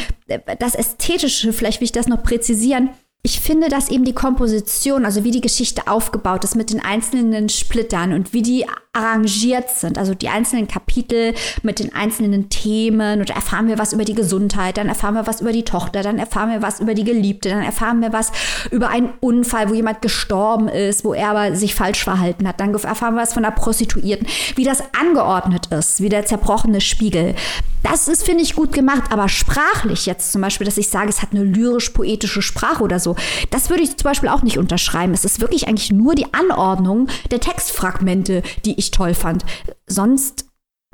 das 0.58 0.74
Ästhetische, 0.74 1.52
vielleicht 1.52 1.80
will 1.80 1.86
ich 1.86 1.92
das 1.92 2.06
noch 2.06 2.22
präzisieren, 2.22 2.90
ich 3.22 3.40
finde, 3.40 3.68
dass 3.68 3.90
eben 3.90 4.04
die 4.04 4.14
Komposition, 4.14 5.04
also 5.04 5.24
wie 5.24 5.32
die 5.32 5.40
Geschichte 5.40 5.88
aufgebaut 5.88 6.44
ist 6.44 6.54
mit 6.54 6.70
den 6.70 6.80
einzelnen 6.80 7.48
Splittern 7.48 8.12
und 8.12 8.32
wie 8.32 8.42
die 8.42 8.64
arrangiert 8.92 9.70
sind, 9.70 9.98
also 9.98 10.14
die 10.14 10.28
einzelnen 10.28 10.66
Kapitel 10.66 11.34
mit 11.62 11.78
den 11.78 11.94
einzelnen 11.94 12.48
Themen 12.48 13.20
und 13.20 13.30
erfahren 13.30 13.68
wir 13.68 13.78
was 13.78 13.92
über 13.92 14.04
die 14.04 14.14
Gesundheit, 14.14 14.76
dann 14.76 14.88
erfahren 14.88 15.14
wir 15.14 15.26
was 15.26 15.40
über 15.40 15.52
die 15.52 15.64
Tochter, 15.64 16.02
dann 16.02 16.18
erfahren 16.18 16.50
wir 16.50 16.62
was 16.62 16.80
über 16.80 16.94
die 16.94 17.04
Geliebte, 17.04 17.50
dann 17.50 17.62
erfahren 17.62 18.00
wir 18.00 18.12
was 18.12 18.32
über 18.70 18.88
einen 18.88 19.12
Unfall, 19.20 19.68
wo 19.68 19.74
jemand 19.74 20.00
gestorben 20.00 20.68
ist, 20.68 21.04
wo 21.04 21.12
er 21.12 21.30
aber 21.30 21.54
sich 21.54 21.74
falsch 21.74 22.02
verhalten 22.02 22.46
hat, 22.48 22.60
dann 22.60 22.74
erfahren 22.74 23.14
wir 23.14 23.22
was 23.22 23.34
von 23.34 23.42
der 23.42 23.50
Prostituierten, 23.50 24.26
wie 24.54 24.64
das 24.64 24.82
angeordnet 24.98 25.66
ist, 25.66 26.00
wie 26.00 26.08
der 26.08 26.24
zerbrochene 26.24 26.80
Spiegel. 26.80 27.34
Das 27.82 28.08
ist, 28.08 28.24
finde 28.24 28.42
ich, 28.42 28.56
gut 28.56 28.72
gemacht, 28.72 29.04
aber 29.10 29.28
sprachlich 29.28 30.06
jetzt 30.06 30.32
zum 30.32 30.42
Beispiel, 30.42 30.64
dass 30.64 30.78
ich 30.78 30.88
sage, 30.88 31.08
es 31.08 31.22
hat 31.22 31.28
eine 31.32 31.44
lyrisch-poetische 31.44 32.42
Sprache 32.42 32.82
oder 32.82 32.98
so, 32.98 33.07
das 33.50 33.70
würde 33.70 33.82
ich 33.82 33.96
zum 33.96 34.04
Beispiel 34.04 34.28
auch 34.28 34.42
nicht 34.42 34.58
unterschreiben. 34.58 35.12
Es 35.12 35.24
ist 35.24 35.40
wirklich 35.40 35.68
eigentlich 35.68 35.92
nur 35.92 36.14
die 36.14 36.32
Anordnung 36.32 37.08
der 37.30 37.40
Textfragmente, 37.40 38.42
die 38.64 38.78
ich 38.78 38.90
toll 38.90 39.14
fand. 39.14 39.44
Sonst 39.86 40.46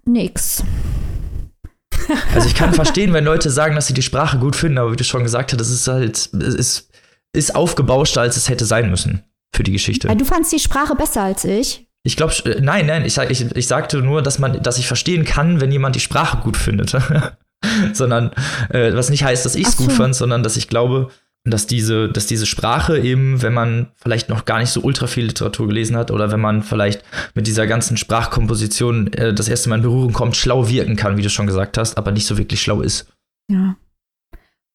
nix. 0.05 0.63
Also 2.35 2.49
ich 2.49 2.55
kann 2.55 2.75
verstehen, 2.75 3.15
wenn 3.15 3.25
Leute 3.25 3.51
sagen, 3.51 3.75
dass 3.77 3.87
sie 3.87 3.95
die 3.95 4.03
Sprache 4.03 4.39
gut 4.39 4.57
finden, 4.57 4.77
aber 4.77 4.93
wie 4.93 4.97
du 4.97 5.05
schon 5.05 5.23
gesagt 5.23 5.53
hast, 5.53 5.61
das 5.61 5.71
ist 5.71 5.89
halt, 5.89 6.17
es 6.17 6.55
ist, 6.55 6.91
ist 7.33 7.55
aufgebauschter, 7.55 8.21
als 8.21 8.37
es 8.37 8.51
hätte 8.51 8.67
sein 8.67 8.91
müssen 8.91 9.23
für 9.55 9.63
die 9.63 9.73
Geschichte. 9.73 10.15
Du 10.15 10.25
fandst 10.25 10.53
die 10.53 10.59
Sprache 10.59 10.95
besser 10.97 11.23
als 11.23 11.45
ich. 11.45 11.87
Ich 12.03 12.17
glaube, 12.17 12.35
äh, 12.45 12.61
nein, 12.61 12.87
nein, 12.87 13.05
ich, 13.07 13.17
ich, 13.17 13.57
ich 13.57 13.67
sagte 13.67 13.99
nur, 13.99 14.21
dass 14.21 14.39
man, 14.39 14.63
dass 14.63 14.79
ich 14.79 14.87
verstehen 14.87 15.25
kann, 15.25 15.61
wenn 15.61 15.73
jemand 15.73 15.97
die 15.97 16.01
Sprache 16.01 16.39
gut 16.39 16.57
findet. 16.57 16.95
sondern 17.93 18.31
äh, 18.69 18.93
was 18.93 19.09
nicht 19.09 19.25
heißt, 19.25 19.45
dass 19.45 19.55
ich 19.55 19.67
es 19.67 19.77
so. 19.77 19.85
gut 19.85 19.93
fand, 19.93 20.15
sondern 20.15 20.43
dass 20.43 20.57
ich 20.57 20.69
glaube, 20.69 21.11
dass 21.45 21.67
diese, 21.67 22.09
dass 22.09 22.27
diese 22.27 22.47
Sprache 22.47 22.99
eben, 22.99 23.43
wenn 23.43 23.53
man 23.53 23.89
vielleicht 23.97 24.31
noch 24.31 24.47
gar 24.47 24.61
nicht 24.61 24.71
so 24.71 24.81
ultra 24.81 25.07
viel 25.07 25.27
Literatur 25.27 25.69
gelesen 25.69 25.95
hat 25.97 26.11
oder 26.11 26.33
wenn 26.33 26.41
man 26.41 26.63
vielleicht 26.63 27.03
mit 27.35 27.47
dieser 27.47 27.67
ganzen 27.67 27.99
Sprachkomposition 27.99 29.13
äh, 29.13 29.35
das 29.35 29.49
erste 29.49 29.69
Mal 29.69 29.77
in 29.77 29.83
Berührung 29.83 30.13
kommt, 30.15 30.37
schlau 30.37 30.69
wirken 30.69 30.97
kann, 30.97 31.19
wie 31.19 31.23
du 31.23 31.29
schon 31.29 31.47
gesagt 31.47 31.77
hast, 31.77 31.99
aber 31.99 32.13
nicht 32.13 32.27
so 32.27 32.39
wirklich 32.39 32.63
schlau 32.63 32.81
ist. 32.81 33.07
Ja. 33.51 33.77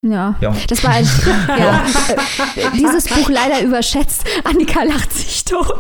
Ja. 0.02 0.36
ja. 0.40 0.56
Das 0.68 0.84
war 0.84 0.92
ein, 0.92 1.06
ja. 1.48 1.84
dieses 2.78 3.06
Buch 3.06 3.30
leider 3.30 3.62
überschätzt. 3.62 4.24
Annika 4.46 4.84
lacht 4.84 5.12
sich 5.12 5.44
tot. 5.44 5.74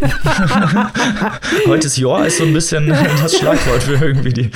Heute 1.66 1.86
ist 1.86 1.96
Joa 1.96 2.24
ist 2.24 2.38
so 2.38 2.44
ein 2.44 2.52
bisschen 2.52 2.88
das 3.22 3.36
Schlagwort 3.36 3.82
für 3.82 3.94
irgendwie 3.94 4.32
die, 4.32 4.50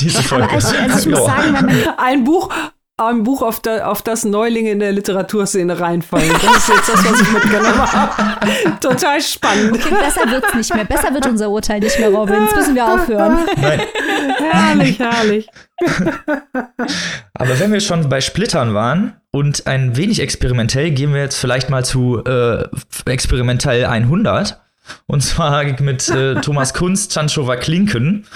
diese 0.00 0.22
Folge. 0.22 0.50
Also, 0.50 0.74
also 0.76 1.10
ich 1.10 1.14
muss 1.14 1.26
sagen, 1.26 1.54
wenn 1.54 1.66
man 1.66 1.98
ein 1.98 2.24
Buch 2.24 2.52
ein 2.98 3.24
Buch, 3.24 3.42
auf, 3.42 3.60
der, 3.60 3.90
auf 3.90 4.00
das 4.00 4.24
Neulinge 4.24 4.70
in 4.70 4.78
der 4.78 4.90
Literaturszene 4.90 5.78
reinfallen. 5.78 6.32
Das 6.32 6.56
ist 6.56 6.68
jetzt 6.68 6.88
das, 6.88 7.04
was 7.04 7.20
ich 7.20 7.30
mitgenommen 7.30 7.92
habe. 7.92 8.40
Total 8.80 9.20
spannend. 9.20 9.74
Okay, 9.74 9.94
besser 10.00 10.30
wird's 10.30 10.54
nicht 10.54 10.74
mehr. 10.74 10.86
Besser 10.86 11.12
wird 11.12 11.26
unser 11.26 11.50
Urteil 11.50 11.80
nicht 11.80 11.98
mehr, 11.98 12.08
Robin. 12.08 12.42
Jetzt 12.42 12.56
müssen 12.56 12.74
wir 12.74 12.86
aufhören. 12.86 13.40
Nein. 13.60 13.80
herrlich, 14.50 14.98
herrlich. 14.98 15.48
Aber 17.34 17.60
wenn 17.60 17.70
wir 17.70 17.80
schon 17.80 18.08
bei 18.08 18.22
Splittern 18.22 18.72
waren 18.72 19.20
und 19.30 19.66
ein 19.66 19.94
wenig 19.98 20.20
experimentell, 20.20 20.90
gehen 20.92 21.12
wir 21.12 21.20
jetzt 21.20 21.36
vielleicht 21.36 21.68
mal 21.68 21.84
zu 21.84 22.24
äh, 22.24 22.64
experimentell 23.04 23.84
100. 23.84 24.58
Und 25.06 25.20
zwar 25.20 25.64
mit 25.80 26.08
äh, 26.08 26.36
Thomas 26.36 26.72
Kunst, 26.72 27.12
Chanchova 27.12 27.56
Klinken 27.56 28.26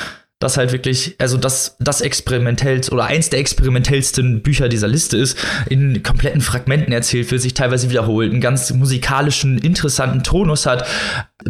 das 0.41 0.57
halt 0.57 0.73
wirklich, 0.73 1.15
also 1.19 1.37
das, 1.37 1.77
das 1.79 2.01
experimentellste 2.01 2.93
oder 2.93 3.05
eins 3.05 3.29
der 3.29 3.39
experimentellsten 3.39 4.43
Bücher 4.43 4.71
dieser 4.71 4.89
Liste 4.89 5.19
ist, 5.19 5.39
in 5.69 6.03
kompletten 6.03 6.41
Fragmenten 6.41 6.93
erzählt 6.93 7.31
wird, 7.31 7.43
sich 7.43 7.55
teilweise 7.55 7.91
wiederholt, 7.91 8.33
einen 8.33 8.41
ganz 8.41 8.73
musikalischen, 8.73 9.59
interessanten 9.59 10.23
Tonus 10.23 10.65
hat, 10.65 10.89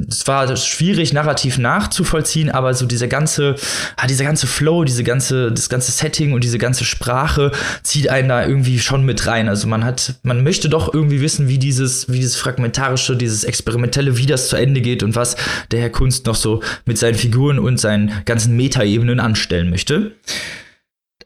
es 0.08 0.26
war 0.26 0.56
schwierig, 0.56 1.12
narrativ 1.12 1.58
nachzuvollziehen, 1.58 2.50
aber 2.50 2.74
so 2.74 2.86
dieser 2.86 3.08
ganze, 3.08 3.56
ah, 3.96 4.06
dieser 4.06 4.24
ganze 4.24 4.46
Flow, 4.46 4.84
diese 4.84 5.04
ganze, 5.04 5.52
das 5.52 5.68
ganze 5.68 5.92
Setting 5.92 6.32
und 6.32 6.44
diese 6.44 6.58
ganze 6.58 6.84
Sprache 6.84 7.52
zieht 7.82 8.08
einen 8.08 8.28
da 8.28 8.46
irgendwie 8.46 8.78
schon 8.78 9.04
mit 9.04 9.26
rein. 9.26 9.48
Also 9.48 9.66
man 9.66 9.84
hat, 9.84 10.14
man 10.22 10.42
möchte 10.42 10.68
doch 10.68 10.92
irgendwie 10.92 11.20
wissen, 11.20 11.48
wie 11.48 11.58
dieses, 11.58 12.10
wie 12.10 12.18
dieses 12.18 12.36
fragmentarische, 12.36 13.16
dieses 13.16 13.44
experimentelle, 13.44 14.16
wie 14.16 14.26
das 14.26 14.48
zu 14.48 14.56
Ende 14.56 14.80
geht 14.80 15.02
und 15.02 15.14
was 15.14 15.36
der 15.70 15.80
Herr 15.80 15.90
Kunst 15.90 16.26
noch 16.26 16.34
so 16.36 16.62
mit 16.84 16.98
seinen 16.98 17.16
Figuren 17.16 17.58
und 17.58 17.80
seinen 17.80 18.12
ganzen 18.24 18.56
Metaebenen 18.56 19.20
anstellen 19.20 19.70
möchte. 19.70 20.12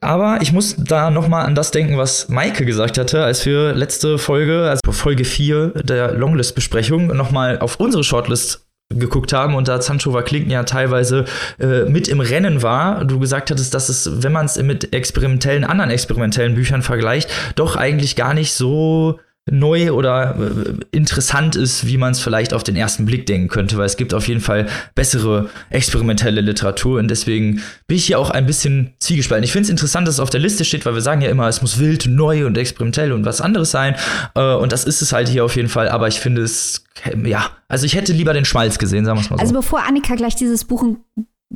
Aber 0.04 0.42
ich 0.42 0.52
muss 0.52 0.76
da 0.76 1.10
nochmal 1.10 1.46
an 1.46 1.54
das 1.54 1.70
denken, 1.70 1.96
was 1.96 2.28
Maike 2.28 2.66
gesagt 2.66 2.98
hatte, 2.98 3.24
als 3.24 3.46
wir 3.46 3.72
letzte 3.72 4.18
Folge, 4.18 4.68
also 4.68 4.92
Folge 4.92 5.24
4 5.24 5.68
der 5.82 6.12
Longlist-Besprechung, 6.12 7.06
nochmal 7.08 7.58
auf 7.58 7.80
unsere 7.80 8.04
Shortlist 8.04 8.66
geguckt 8.90 9.32
haben 9.32 9.54
und 9.54 9.66
da 9.66 9.80
Sanchova 9.80 10.20
Klinken 10.20 10.50
ja 10.50 10.62
teilweise 10.64 11.24
äh, 11.58 11.84
mit 11.84 12.06
im 12.08 12.20
Rennen 12.20 12.62
war, 12.62 13.04
du 13.06 13.18
gesagt 13.18 13.50
hattest, 13.50 13.72
dass 13.72 13.88
es, 13.88 14.22
wenn 14.22 14.32
man 14.32 14.44
es 14.44 14.60
mit 14.62 14.92
experimentellen, 14.92 15.64
anderen 15.64 15.90
experimentellen 15.90 16.54
Büchern 16.54 16.82
vergleicht, 16.82 17.30
doch 17.54 17.76
eigentlich 17.76 18.14
gar 18.14 18.34
nicht 18.34 18.52
so 18.52 19.20
neu 19.50 19.92
oder 19.92 20.36
äh, 20.38 20.96
interessant 20.96 21.54
ist, 21.54 21.86
wie 21.86 21.98
man 21.98 22.12
es 22.12 22.20
vielleicht 22.20 22.54
auf 22.54 22.64
den 22.64 22.76
ersten 22.76 23.04
Blick 23.04 23.26
denken 23.26 23.48
könnte, 23.48 23.76
weil 23.76 23.84
es 23.84 23.98
gibt 23.98 24.14
auf 24.14 24.26
jeden 24.26 24.40
Fall 24.40 24.66
bessere 24.94 25.50
experimentelle 25.68 26.40
Literatur 26.40 26.98
und 26.98 27.08
deswegen 27.08 27.62
bin 27.86 27.98
ich 27.98 28.06
hier 28.06 28.18
auch 28.18 28.30
ein 28.30 28.46
bisschen 28.46 28.94
zwiegespalten. 29.00 29.44
Ich 29.44 29.52
finde 29.52 29.64
es 29.64 29.70
interessant, 29.70 30.08
dass 30.08 30.14
es 30.14 30.20
auf 30.20 30.30
der 30.30 30.40
Liste 30.40 30.64
steht, 30.64 30.86
weil 30.86 30.94
wir 30.94 31.02
sagen 31.02 31.20
ja 31.20 31.28
immer, 31.28 31.46
es 31.48 31.60
muss 31.60 31.78
wild, 31.78 32.06
neu 32.06 32.46
und 32.46 32.56
experimentell 32.56 33.12
und 33.12 33.26
was 33.26 33.42
anderes 33.42 33.70
sein 33.70 33.96
äh, 34.34 34.54
und 34.54 34.72
das 34.72 34.84
ist 34.84 35.02
es 35.02 35.12
halt 35.12 35.28
hier 35.28 35.44
auf 35.44 35.56
jeden 35.56 35.68
Fall, 35.68 35.88
aber 35.88 36.08
ich 36.08 36.20
finde 36.20 36.42
es, 36.42 36.84
ja, 37.24 37.50
also 37.68 37.84
ich 37.84 37.94
hätte 37.96 38.14
lieber 38.14 38.32
den 38.32 38.46
Schmalz 38.46 38.78
gesehen, 38.78 39.04
sagen 39.04 39.18
wir 39.18 39.22
es 39.24 39.30
mal 39.30 39.36
so. 39.36 39.42
Also 39.42 39.54
bevor 39.54 39.86
Annika 39.86 40.14
gleich 40.14 40.36
dieses 40.36 40.64
Buch 40.64 40.84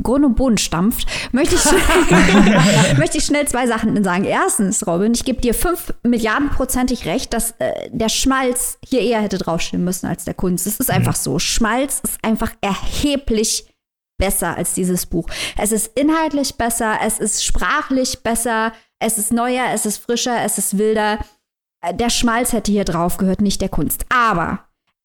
Grund 0.03 0.25
und 0.25 0.37
Boden 0.37 0.59
stampft, 0.59 1.07
möchte 1.33 1.55
ich, 1.55 1.65
möchte 2.99 3.19
ich 3.19 3.25
schnell 3.25 3.47
zwei 3.49 3.67
Sachen 3.67 4.03
sagen. 4.03 4.25
Erstens, 4.25 4.87
Robin, 4.87 5.13
ich 5.15 5.25
gebe 5.25 5.41
dir 5.41 5.55
fünf 5.55 5.93
Milliardenprozentig 6.03 7.07
recht, 7.07 7.33
dass 7.33 7.53
äh, 7.59 7.91
der 7.91 8.09
Schmalz 8.09 8.79
hier 8.87 9.01
eher 9.01 9.21
hätte 9.21 9.39
draufstehen 9.39 9.85
müssen 9.85 10.07
als 10.07 10.25
der 10.25 10.35
Kunst. 10.35 10.67
Es 10.67 10.81
ist 10.81 10.91
einfach 10.91 11.17
so. 11.17 11.39
Schmalz 11.39 12.01
ist 12.03 12.19
einfach 12.23 12.53
erheblich 12.61 13.67
besser 14.19 14.57
als 14.57 14.75
dieses 14.75 15.07
Buch. 15.07 15.29
Es 15.57 15.73
ist 15.73 15.97
inhaltlich 15.99 16.57
besser, 16.57 16.99
es 17.05 17.19
ist 17.19 17.45
sprachlich 17.45 18.23
besser, 18.23 18.73
es 18.99 19.17
ist 19.17 19.33
neuer, 19.33 19.67
es 19.73 19.87
ist 19.87 19.99
frischer, 19.99 20.45
es 20.45 20.59
ist 20.59 20.77
wilder. 20.77 21.19
Äh, 21.81 21.95
der 21.95 22.11
Schmalz 22.11 22.53
hätte 22.53 22.73
hier 22.73 22.85
drauf 22.85 23.17
gehört, 23.17 23.41
nicht 23.41 23.61
der 23.61 23.69
Kunst. 23.69 24.05
Aber 24.09 24.65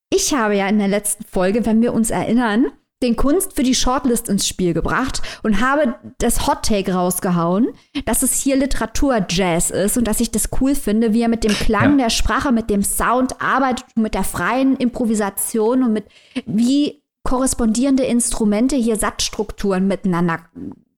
ich 0.09 0.33
habe 0.33 0.55
ja 0.55 0.67
in 0.67 0.79
der 0.79 0.87
letzten 0.87 1.23
Folge, 1.23 1.65
wenn 1.65 1.81
wir 1.81 1.93
uns 1.93 2.09
erinnern, 2.09 2.67
den 3.03 3.15
Kunst 3.15 3.53
für 3.53 3.63
die 3.63 3.75
Shortlist 3.75 4.29
ins 4.29 4.47
Spiel 4.47 4.73
gebracht 4.73 5.21
und 5.43 5.61
habe 5.61 5.95
das 6.17 6.47
Hot 6.47 6.63
Take 6.63 6.93
rausgehauen, 6.93 7.69
dass 8.05 8.23
es 8.23 8.39
hier 8.39 8.55
Literatur-Jazz 8.55 9.69
ist 9.69 9.97
und 9.97 10.07
dass 10.07 10.19
ich 10.19 10.31
das 10.31 10.49
cool 10.59 10.73
finde, 10.73 11.13
wie 11.13 11.21
er 11.21 11.27
mit 11.27 11.43
dem 11.43 11.53
Klang 11.53 11.99
ja. 11.99 12.05
der 12.05 12.09
Sprache, 12.09 12.51
mit 12.51 12.69
dem 12.69 12.83
Sound 12.83 13.41
arbeitet, 13.41 13.85
mit 13.95 14.15
der 14.15 14.23
freien 14.23 14.77
Improvisation 14.77 15.83
und 15.83 15.93
mit 15.93 16.05
wie 16.45 17.03
korrespondierende 17.23 18.03
Instrumente 18.03 18.75
hier 18.75 18.95
Satzstrukturen 18.95 19.87
miteinander 19.87 20.39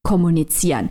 kommunizieren. 0.02 0.90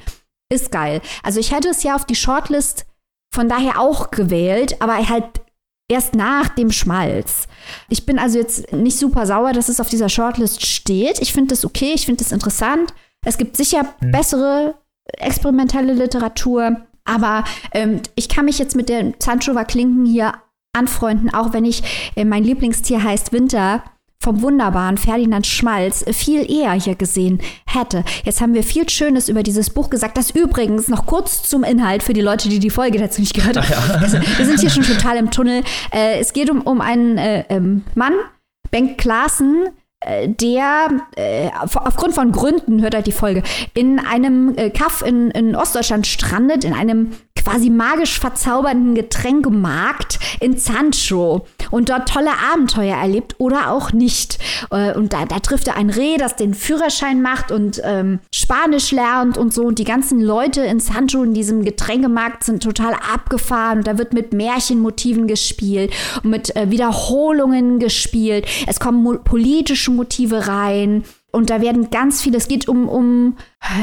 Ist 0.49 0.71
geil. 0.71 1.01
Also 1.23 1.39
ich 1.39 1.51
hätte 1.51 1.69
es 1.69 1.84
ja 1.84 1.95
auf 1.95 2.06
die 2.06 2.15
Shortlist 2.15 2.86
von 3.34 3.49
daher 3.49 3.80
auch 3.80 4.12
gewählt, 4.12 4.82
aber 4.82 4.95
halt 5.10 5.41
erst 5.88 6.15
nach 6.15 6.50
dem 6.50 6.71
Schmalz. 6.71 7.48
Ich 7.89 8.06
bin 8.06 8.17
also 8.19 8.39
jetzt 8.39 8.74
nicht 8.74 8.98
super 8.98 9.26
sauer, 9.26 9.54
dass 9.54 9.69
es 9.69 9.80
auf 9.80 9.89
dieser 9.89 10.10
Shortlist 10.10 10.65
steht. 10.65 11.21
Ich 11.21 11.34
finde 11.34 11.50
das 11.50 11.65
okay, 11.65 11.91
ich 11.93 12.06
finde 12.06 12.24
das 12.24 12.32
interessant. 12.32 12.93
Es 13.26 13.38
gibt 13.38 13.58
sicher 13.58 13.93
mhm. 14.02 14.12
bessere 14.12 14.76
experimentelle 15.17 15.93
Literatur, 15.93 16.78
aber 17.04 17.43
ähm, 17.74 18.02
ich 18.15 18.30
kann 18.30 18.45
mich 18.45 18.58
jetzt 18.58 18.76
mit 18.76 18.89
der 18.89 19.19
Zanchova 19.19 19.63
Klinken 19.63 20.06
hier 20.06 20.34
anfreunden, 20.74 21.34
auch 21.34 21.54
wenn 21.54 21.65
ich 21.65 21.84
äh, 22.15 22.26
mein 22.26 22.43
Lieblingstier 22.43 23.04
heißt 23.04 23.32
Winter 23.32 23.84
vom 24.21 24.41
wunderbaren 24.41 24.97
Ferdinand 24.97 25.45
Schmalz 25.45 26.04
viel 26.12 26.49
eher 26.49 26.73
hier 26.73 26.95
gesehen 26.95 27.39
hätte. 27.67 28.04
Jetzt 28.23 28.41
haben 28.41 28.54
wir 28.54 28.63
viel 28.63 28.89
Schönes 28.89 29.30
über 29.30 29.43
dieses 29.43 29.69
Buch 29.69 29.89
gesagt. 29.89 30.17
Das 30.17 30.32
übrigens 30.32 30.88
noch 30.88 31.06
kurz 31.06 31.43
zum 31.43 31.63
Inhalt 31.63 32.01
für 32.01 32.13
die 32.13 32.21
Leute, 32.21 32.49
die 32.49 32.60
die 32.60 32.69
Folge 32.69 32.97
dazu 32.97 33.21
nicht 33.21 33.34
gehört 33.34 33.58
haben. 33.58 33.67
Ja. 33.69 33.95
Also, 34.01 34.19
wir 34.19 34.45
sind 34.45 34.60
hier 34.60 34.69
schon 34.69 34.84
total 34.84 35.17
im 35.17 35.32
Tunnel. 35.32 35.63
Äh, 35.91 36.19
es 36.19 36.34
geht 36.34 36.49
um, 36.49 36.62
um 36.62 36.82
einen 36.82 37.17
äh, 37.17 37.45
ähm, 37.49 37.84
Mann, 37.93 38.13
Bengt 38.71 38.97
Klaassen, 38.97 39.69
äh, 39.99 40.28
der 40.28 40.88
äh, 41.15 41.49
aufgrund 41.56 42.13
von 42.13 42.32
Gründen, 42.32 42.82
hört 42.82 42.95
halt 42.95 43.08
die 43.08 43.12
Folge, 43.12 43.43
in 43.73 43.99
einem 43.99 44.56
äh, 44.58 44.69
Kaff 44.69 45.04
in, 45.06 45.32
in 45.32 45.56
Ostdeutschland 45.56 46.08
strandet, 46.08 46.63
in 46.63 46.73
einem 46.73 47.12
quasi 47.45 47.69
magisch 47.69 48.19
verzaubernden 48.19 48.95
Getränkemarkt 48.95 50.19
in 50.39 50.58
Sancho 50.58 51.45
und 51.71 51.89
dort 51.89 52.10
tolle 52.10 52.31
Abenteuer 52.51 52.97
erlebt 52.97 53.36
oder 53.38 53.71
auch 53.71 53.93
nicht. 53.93 54.39
Äh, 54.71 54.93
und 54.93 55.13
da, 55.13 55.25
da 55.25 55.39
trifft 55.39 55.67
er 55.67 55.77
ein 55.77 55.89
Reh, 55.89 56.17
das 56.17 56.36
den 56.36 56.53
Führerschein 56.53 57.21
macht 57.21 57.51
und 57.51 57.81
ähm, 57.84 58.19
Spanisch 58.34 58.91
lernt 58.91 59.38
und 59.38 59.53
so. 59.53 59.63
Und 59.63 59.79
die 59.79 59.84
ganzen 59.84 60.21
Leute 60.21 60.62
in 60.62 60.79
Sancho 60.79 61.23
in 61.23 61.34
diesem 61.34 61.63
Getränkemarkt 61.63 62.43
sind 62.43 62.63
total 62.63 62.93
abgefahren. 62.93 63.79
Und 63.79 63.88
da 63.88 63.97
wird 63.97 64.13
mit 64.13 64.34
Märchenmotiven 64.34 65.27
gespielt 65.27 65.93
und 66.23 66.31
mit 66.31 66.55
äh, 66.55 66.71
Wiederholungen 66.71 67.79
gespielt. 67.79 68.45
Es 68.67 68.79
kommen 68.79 69.03
mo 69.03 69.15
politische 69.23 69.91
Motive 69.91 70.47
rein. 70.47 71.03
Und 71.36 71.50
da 71.50 71.60
werden 71.60 71.89
ganz 71.89 72.21
viele, 72.21 72.38
es 72.38 72.48
geht 72.48 72.69
um, 72.69 72.88
um 72.88 73.36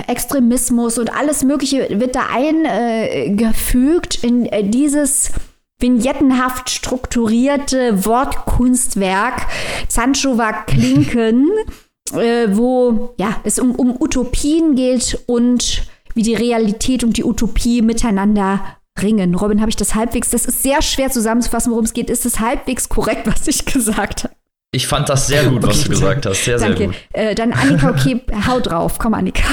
Extremismus 0.07 0.99
und 0.99 1.15
alles 1.15 1.45
Mögliche 1.45 1.87
wird 2.01 2.17
da 2.17 2.27
eingefügt 2.33 4.25
in 4.25 4.47
äh, 4.47 4.65
dieses 4.65 5.33
vignettenhaft 5.79 6.71
strukturierte 6.71 8.07
Wortkunstwerk 8.07 9.49
Sancho 9.89 10.39
war 10.39 10.65
Klinken, 10.65 11.51
äh, 12.15 12.49
wo 12.57 13.15
ja, 13.19 13.37
es 13.45 13.59
um, 13.59 13.73
um 13.73 14.01
Utopien 14.01 14.75
geht 14.75 15.23
und 15.27 15.83
wie 16.15 16.23
die 16.23 16.35
Realität 16.35 17.05
und 17.05 17.19
die 17.19 17.25
Utopie 17.25 17.83
miteinander 17.83 18.61
ringen. 19.01 19.35
Robin, 19.35 19.61
habe 19.61 19.71
ich 19.71 19.77
das 19.77 19.95
halbwegs, 19.95 20.31
das 20.31 20.47
ist 20.47 20.63
sehr 20.63 20.81
schwer 20.81 21.11
zusammenzufassen, 21.11 21.71
worum 21.73 21.85
es 21.85 21.93
geht. 21.93 22.09
Ist 22.09 22.25
es 22.25 22.41
halbwegs 22.41 22.89
korrekt, 22.89 23.27
was 23.27 23.47
ich 23.47 23.65
gesagt 23.67 24.25
habe? 24.25 24.35
Ich 24.75 24.87
fand 24.87 25.07
das 25.11 25.27
sehr 25.27 25.45
gut, 25.45 25.63
was 25.63 25.83
du 25.83 25.91
gesagt 25.91 26.25
hast. 26.25 26.47
Sehr, 26.47 26.57
Danke. 26.57 26.79
sehr 26.79 26.87
gut. 26.87 26.97
Äh, 27.13 27.35
dann 27.35 27.53
Annika, 27.53 27.91
okay, 27.91 28.23
hau 28.49 28.59
drauf. 28.59 28.99
Komm, 28.99 29.13
Annika. 29.13 29.43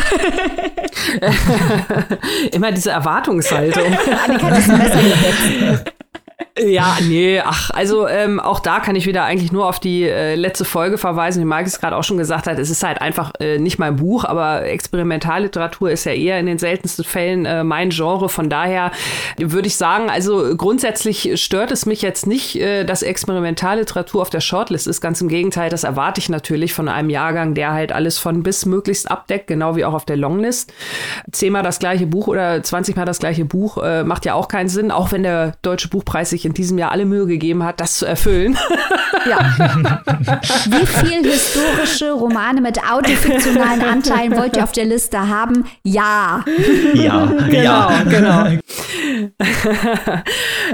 Immer 2.53 2.71
diese 2.71 2.91
Erwartungshaltung. 2.91 3.83
Annika 4.25 4.45
hat 4.45 4.57
das 4.57 4.67
Messer 4.67 5.83
Ja, 6.57 6.97
nee, 7.01 7.39
ach, 7.39 7.69
also 7.71 8.07
ähm, 8.07 8.39
auch 8.39 8.59
da 8.59 8.79
kann 8.79 8.95
ich 8.95 9.05
wieder 9.05 9.23
eigentlich 9.23 9.51
nur 9.51 9.67
auf 9.67 9.79
die 9.79 10.03
äh, 10.03 10.35
letzte 10.35 10.65
Folge 10.65 10.97
verweisen, 10.97 11.41
wie 11.41 11.45
Marc 11.45 11.65
es 11.65 11.79
gerade 11.79 11.95
auch 11.95 12.03
schon 12.03 12.17
gesagt 12.17 12.47
hat. 12.47 12.59
Es 12.59 12.69
ist 12.69 12.83
halt 12.83 13.01
einfach 13.01 13.31
äh, 13.39 13.59
nicht 13.59 13.79
mein 13.79 13.95
Buch, 13.95 14.25
aber 14.25 14.65
Experimentalliteratur 14.65 15.91
ist 15.91 16.05
ja 16.05 16.11
eher 16.11 16.39
in 16.39 16.45
den 16.45 16.57
seltensten 16.57 17.05
Fällen 17.05 17.45
äh, 17.45 17.63
mein 17.63 17.91
Genre. 17.91 18.27
Von 18.27 18.49
daher 18.49 18.91
würde 19.37 19.67
ich 19.67 19.77
sagen, 19.77 20.09
also 20.09 20.55
grundsätzlich 20.55 21.41
stört 21.41 21.71
es 21.71 21.85
mich 21.85 22.01
jetzt 22.01 22.27
nicht, 22.27 22.57
äh, 22.57 22.83
dass 22.83 23.03
Experimentalliteratur 23.03 24.21
auf 24.21 24.29
der 24.29 24.41
Shortlist 24.41 24.87
ist. 24.87 24.99
Ganz 24.99 25.21
im 25.21 25.29
Gegenteil, 25.29 25.69
das 25.69 25.85
erwarte 25.85 26.19
ich 26.19 26.29
natürlich 26.29 26.73
von 26.73 26.89
einem 26.89 27.09
Jahrgang, 27.09 27.53
der 27.53 27.71
halt 27.71 27.93
alles 27.93 28.17
von 28.17 28.43
bis 28.43 28.65
möglichst 28.65 29.09
abdeckt, 29.09 29.47
genau 29.47 29.77
wie 29.77 29.85
auch 29.85 29.93
auf 29.93 30.05
der 30.05 30.17
Longlist. 30.17 30.73
Zehnmal 31.31 31.63
das 31.63 31.79
gleiche 31.79 32.05
Buch 32.05 32.27
oder 32.27 32.63
zwanzigmal 32.63 33.05
das 33.05 33.19
gleiche 33.19 33.45
Buch 33.45 33.77
äh, 33.77 34.03
macht 34.03 34.25
ja 34.25 34.33
auch 34.33 34.49
keinen 34.49 34.69
Sinn, 34.69 34.91
auch 34.91 35.11
wenn 35.13 35.23
der 35.23 35.53
Deutsche 35.61 35.87
Buchpreis 35.87 36.28
sich 36.29 36.45
in 36.45 36.53
diesem 36.53 36.77
Jahr 36.77 36.91
alle 36.91 37.05
Mühe 37.05 37.25
gegeben 37.25 37.63
hat, 37.63 37.79
das 37.79 37.97
zu 37.97 38.05
erfüllen. 38.05 38.57
Ja. 39.27 39.39
Wie 40.69 40.85
viele 40.85 41.29
historische 41.29 42.11
Romane 42.11 42.61
mit 42.61 42.79
autofiktionalen 42.89 43.81
Anteilen 43.81 44.35
wollt 44.37 44.55
ihr 44.55 44.63
auf 44.63 44.71
der 44.71 44.85
Liste 44.85 45.27
haben? 45.27 45.65
Ja. 45.83 46.45
Ja, 46.93 47.25
genau, 47.25 47.89
ja. 47.89 48.03
genau. 48.03 48.45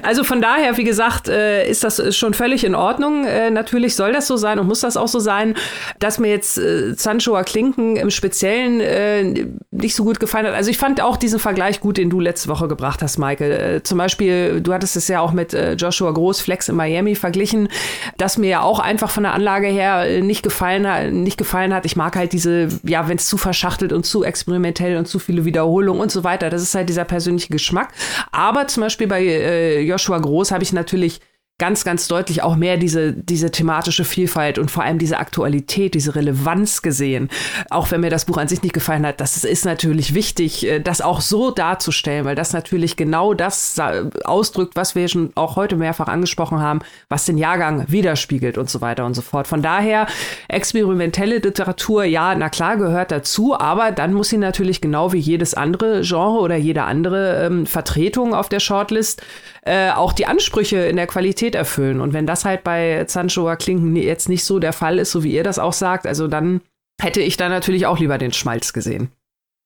also 0.03 0.23
von 0.23 0.41
daher, 0.41 0.77
wie 0.77 0.83
gesagt, 0.83 1.27
äh, 1.27 1.67
ist 1.67 1.83
das 1.83 2.15
schon 2.15 2.33
völlig 2.33 2.63
in 2.63 2.75
Ordnung. 2.75 3.25
Äh, 3.25 3.51
natürlich 3.51 3.95
soll 3.95 4.13
das 4.13 4.27
so 4.27 4.37
sein 4.37 4.59
und 4.59 4.67
muss 4.67 4.81
das 4.81 4.97
auch 4.97 5.07
so 5.07 5.19
sein, 5.19 5.55
dass 5.99 6.19
mir 6.19 6.29
jetzt 6.29 6.57
äh, 6.57 6.93
Sanchoa 6.95 7.43
Klinken 7.43 7.95
im 7.95 8.09
Speziellen 8.09 9.59
nicht 9.71 9.95
so 9.95 10.03
gut 10.03 10.19
gefallen 10.19 10.47
hat. 10.47 10.53
Also 10.53 10.69
ich 10.69 10.77
fand 10.77 11.01
auch 11.01 11.17
diesen 11.17 11.39
Vergleich 11.39 11.79
gut, 11.79 11.97
den 11.97 12.09
du 12.09 12.19
letzte 12.19 12.49
Woche 12.49 12.67
gebracht 12.67 13.01
hast, 13.01 13.17
Michael. 13.17 13.83
Zum 13.83 13.97
Beispiel, 13.97 14.61
du 14.61 14.73
hattest 14.73 14.95
es 14.95 15.07
ja 15.07 15.21
auch 15.21 15.31
mit 15.31 15.44
äh, 15.53 15.73
Joshua 15.73 16.12
Groß 16.12 16.41
Flex 16.41 16.69
in 16.69 16.75
Miami 16.75 17.15
verglichen, 17.15 17.69
dass 18.17 18.38
mir 18.38 18.49
ja 18.49 18.62
auch 18.62 18.79
einfach 18.79 19.10
von 19.10 19.23
der 19.23 19.34
Anlage 19.34 19.67
her 19.67 20.08
äh, 20.08 20.21
nicht 20.21 20.43
gefallen 20.43 20.88
hat, 20.88 21.12
nicht 21.12 21.38
gefallen 21.38 21.73
hat. 21.73 21.86
Ich 21.86 21.95
mag 21.95 22.15
halt 22.15 22.34
diese, 22.34 22.67
ja, 22.84 23.08
wenn 23.08 23.17
es 23.17 23.27
zu 23.27 23.38
verschachtelt 23.38 23.93
und 23.93 24.05
zu 24.05 24.23
experimentell 24.23 24.97
und 24.97 25.08
zu 25.08 25.19
viele 25.19 25.45
Wiederholungen 25.45 26.01
und 26.01 26.12
so 26.12 26.23
weiter. 26.23 26.49
Das 26.49 26.62
ist 26.62 26.75
halt 26.75 26.89
dieser 26.89 27.05
persönliche 27.05 27.49
Geschmack. 27.49 27.93
Aber 28.31 28.67
zum 28.67 28.81
Beispiel 28.81 29.08
bei 29.08 29.23
äh, 29.23 29.81
Joshua 29.81 30.17
Groß 30.17 30.51
habe 30.51 30.63
ich 30.63 30.73
natürlich 30.73 31.21
ganz, 31.57 31.85
ganz 31.85 32.09
deutlich 32.09 32.43
auch 32.43 32.57
mehr 32.57 32.75
diese, 32.75 33.13
diese 33.13 33.49
thematische 33.49 34.03
Vielfalt 34.03 34.59
und 34.59 34.69
vor 34.69 34.83
allem 34.83 34.99
diese 34.99 35.19
Aktualität, 35.19 35.93
diese 35.93 36.13
Relevanz 36.13 36.81
gesehen. 36.81 37.29
Auch 37.69 37.91
wenn 37.91 38.01
mir 38.01 38.09
das 38.09 38.25
Buch 38.25 38.37
an 38.37 38.49
sich 38.49 38.61
nicht 38.61 38.73
gefallen 38.73 39.05
hat, 39.05 39.21
das 39.21 39.41
ist 39.45 39.63
natürlich 39.63 40.13
wichtig, 40.13 40.67
äh, 40.67 40.81
das 40.81 40.99
auch 40.99 41.21
so 41.21 41.51
darzustellen, 41.51 42.25
weil 42.25 42.35
das 42.35 42.51
natürlich 42.51 42.97
genau 42.97 43.33
das 43.33 43.79
ausdrückt, 44.25 44.75
was 44.75 44.95
wir 44.95 45.07
schon 45.07 45.31
auch 45.35 45.55
heute 45.55 45.77
mehrfach 45.77 46.07
angesprochen 46.07 46.59
haben, 46.59 46.79
was 47.07 47.25
den 47.25 47.37
Jahrgang 47.37 47.85
widerspiegelt 47.87 48.57
und 48.57 48.69
so 48.69 48.81
weiter 48.81 49.05
und 49.05 49.13
so 49.13 49.21
fort. 49.21 49.47
Von 49.47 49.61
daher, 49.61 50.07
experimentelle 50.49 51.37
Literatur, 51.37 52.03
ja, 52.03 52.35
na 52.35 52.49
klar, 52.49 52.75
gehört 52.75 53.11
dazu, 53.11 53.57
aber 53.57 53.93
dann 53.93 54.13
muss 54.13 54.27
sie 54.27 54.37
natürlich 54.37 54.81
genau 54.81 55.13
wie 55.13 55.19
jedes 55.19 55.53
andere 55.53 56.01
Genre 56.01 56.39
oder 56.39 56.57
jede 56.57 56.83
andere 56.83 57.45
ähm, 57.45 57.65
Vertretung 57.65 58.33
auf 58.33 58.49
der 58.49 58.59
Shortlist 58.59 59.21
äh, 59.65 59.91
auch 59.91 60.13
die 60.13 60.28
Ansprüche 60.28 60.78
in 60.78 60.95
der 60.95 61.08
Qualität 61.08 61.56
erfüllen. 61.56 61.99
Und 61.99 62.13
wenn 62.13 62.28
das 62.28 62.45
halt 62.45 62.63
bei 62.63 63.04
Zanchoa 63.06 63.56
Klinken 63.56 63.95
jetzt 63.95 64.30
nicht 64.30 64.43
so 64.43 64.60
der 64.60 64.73
Fall 64.73 64.99
ist, 64.99 65.12
so 65.12 65.23
wie 65.23 65.34
ihr 65.34 65.43
das 65.43 65.60
auch 65.60 65.73
sagt, 65.73 66.06
also 66.06 66.28
dann 66.28 66.62
hätte 67.01 67.21
ich 67.21 67.36
da 67.36 67.49
natürlich 67.49 67.88
auch 67.88 67.99
lieber 67.99 68.17
den 68.17 68.32
Schmalz 68.32 68.73
gesehen. 68.73 69.10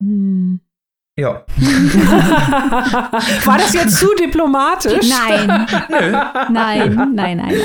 Hm. 0.01 0.61
Ja. 1.17 1.43
War 3.43 3.57
das 3.57 3.73
jetzt 3.73 3.97
zu 3.97 4.07
diplomatisch? 4.15 5.05
Nein. 5.09 5.47
nein, 5.89 6.49
nein, 6.53 7.11
nein, 7.13 7.37
nein. 7.37 7.55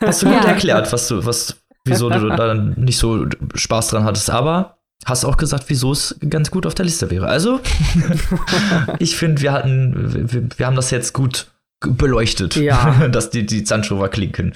Hast 0.00 0.22
du 0.22 0.26
gut 0.26 0.42
ja. 0.42 0.50
erklärt, 0.50 0.92
was 0.92 1.06
du, 1.06 1.24
was, 1.24 1.56
wieso 1.84 2.10
du 2.10 2.28
da 2.30 2.54
nicht 2.54 2.98
so 2.98 3.26
Spaß 3.54 3.88
dran 3.88 4.02
hattest, 4.02 4.28
aber 4.30 4.78
hast 5.04 5.24
auch 5.24 5.36
gesagt, 5.36 5.66
wieso 5.68 5.92
es 5.92 6.18
ganz 6.28 6.50
gut 6.50 6.66
auf 6.66 6.74
der 6.74 6.84
Liste 6.84 7.08
wäre. 7.12 7.28
Also, 7.28 7.60
ich 8.98 9.16
finde, 9.16 9.40
wir 9.40 9.52
hatten, 9.52 10.32
wir, 10.32 10.48
wir 10.56 10.66
haben 10.66 10.74
das 10.74 10.90
jetzt 10.90 11.12
gut 11.12 11.52
beleuchtet, 11.80 12.56
ja. 12.56 13.08
dass 13.12 13.30
die, 13.30 13.46
die 13.46 13.64
Zanchover 13.64 14.08
klinken. 14.08 14.54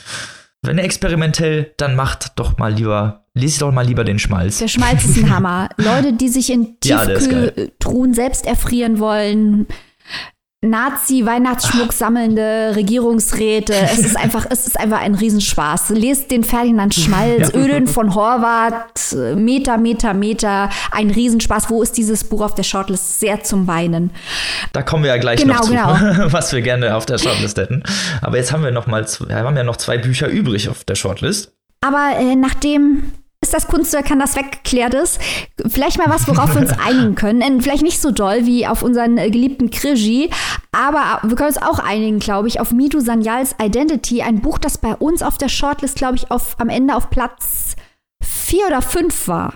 Wenn 0.62 0.76
ihr 0.76 0.84
experimentell, 0.84 1.72
dann 1.78 1.96
macht 1.96 2.38
doch 2.38 2.58
mal 2.58 2.72
lieber, 2.72 3.24
lest 3.34 3.62
doch 3.62 3.72
mal 3.72 3.86
lieber 3.86 4.04
den 4.04 4.18
Schmalz. 4.18 4.58
Der 4.58 4.68
Schmalz 4.68 5.04
ist 5.04 5.16
ein 5.18 5.34
Hammer. 5.34 5.70
Leute, 5.78 6.12
die 6.12 6.28
sich 6.28 6.50
in 6.50 6.78
Tiefkühltruhen 6.80 8.10
ja, 8.10 8.14
selbst 8.14 8.46
erfrieren 8.46 8.98
wollen, 8.98 9.66
Nazi-Weihnachtsschmuck 10.62 11.92
sammelnde 11.92 12.72
Regierungsräte. 12.76 13.74
Es 13.90 13.98
ist 14.00 14.16
einfach, 14.16 14.46
es 14.50 14.66
ist 14.66 14.78
einfach 14.78 15.00
ein 15.00 15.14
Riesenspaß. 15.14 15.90
Lest 15.90 16.30
den 16.30 16.44
Ferdinand 16.44 16.94
Schmalz, 16.94 17.50
ja. 17.54 17.58
Öden 17.58 17.86
von 17.86 18.14
Horvath, 18.14 19.16
Meter, 19.36 19.78
Meter, 19.78 20.14
Meter. 20.14 20.68
Ein 20.90 21.10
Riesenspaß. 21.10 21.70
Wo 21.70 21.82
ist 21.82 21.96
dieses 21.96 22.24
Buch 22.24 22.42
auf 22.42 22.54
der 22.54 22.62
Shortlist? 22.62 23.20
Sehr 23.20 23.42
zum 23.42 23.66
Weinen. 23.66 24.10
Da 24.72 24.82
kommen 24.82 25.04
wir 25.04 25.10
ja 25.10 25.16
gleich 25.16 25.40
genau, 25.40 25.54
noch 25.54 25.62
zu, 25.62 25.70
genau. 25.70 25.88
was 26.32 26.52
wir 26.52 26.60
gerne 26.60 26.94
auf 26.94 27.06
der 27.06 27.18
Shortlist 27.18 27.56
hätten. 27.56 27.82
Aber 28.20 28.36
jetzt 28.36 28.52
haben 28.52 28.62
wir 28.62 28.70
noch 28.70 28.86
mal, 28.86 29.06
wir 29.26 29.36
haben 29.36 29.56
ja 29.56 29.64
noch 29.64 29.76
zwei 29.76 29.98
Bücher 29.98 30.28
übrig 30.28 30.68
auf 30.68 30.84
der 30.84 30.94
Shortlist. 30.94 31.52
Aber 31.80 32.10
äh, 32.18 32.36
nachdem 32.36 33.12
ist 33.42 33.54
das 33.54 33.68
Kunstwerk, 33.68 34.06
kann 34.06 34.18
das 34.18 34.36
weggeklärt 34.36 34.92
ist. 34.92 35.18
Vielleicht 35.66 35.96
mal 35.96 36.10
was, 36.10 36.28
worauf 36.28 36.54
wir 36.54 36.60
uns 36.60 36.72
einigen 36.86 37.14
können. 37.14 37.62
Vielleicht 37.62 37.82
nicht 37.82 38.00
so 38.00 38.10
doll 38.10 38.44
wie 38.44 38.66
auf 38.66 38.82
unseren 38.82 39.16
äh, 39.16 39.30
geliebten 39.30 39.70
Krigi, 39.70 40.30
aber 40.72 41.20
wir 41.22 41.36
können 41.36 41.48
uns 41.48 41.62
auch 41.62 41.78
einigen, 41.78 42.18
glaube 42.18 42.48
ich, 42.48 42.60
auf 42.60 42.70
Mitu 42.70 43.00
Sanyals 43.00 43.54
Identity, 43.60 44.20
ein 44.20 44.40
Buch, 44.40 44.58
das 44.58 44.76
bei 44.76 44.94
uns 44.94 45.22
auf 45.22 45.38
der 45.38 45.48
Shortlist, 45.48 45.96
glaube 45.96 46.16
ich, 46.16 46.30
auf, 46.30 46.56
am 46.58 46.68
Ende 46.68 46.94
auf 46.94 47.08
Platz 47.08 47.76
vier 48.22 48.66
oder 48.66 48.82
fünf 48.82 49.26
war. 49.26 49.54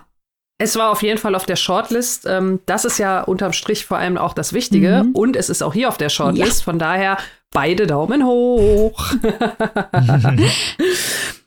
Es 0.57 0.77
war 0.77 0.91
auf 0.91 1.03
jeden 1.03 1.19
Fall 1.19 1.35
auf 1.35 1.45
der 1.45 1.57
Shortlist. 1.57 2.27
Ähm, 2.27 2.61
das 2.65 2.87
ist 2.87 2.99
ja 2.99 3.23
unterm 3.23 3.53
Strich 3.53 3.85
vor 3.85 3.99
allem 3.99 4.17
auch 4.17 4.33
das 4.33 4.55
Wichtige. 4.55 5.03
Mhm. 5.05 5.13
Und 5.13 5.37
es 5.37 5.51
ist 5.51 5.63
auch 5.63 5.75
hier 5.75 5.89
auf 5.89 5.99
der 5.99 6.09
Shortlist. 6.09 6.61
Ja. 6.61 6.65
Von 6.65 6.79
daher 6.79 7.19
beide 7.55 7.87
Daumen 7.87 8.27
hoch. 8.27 9.15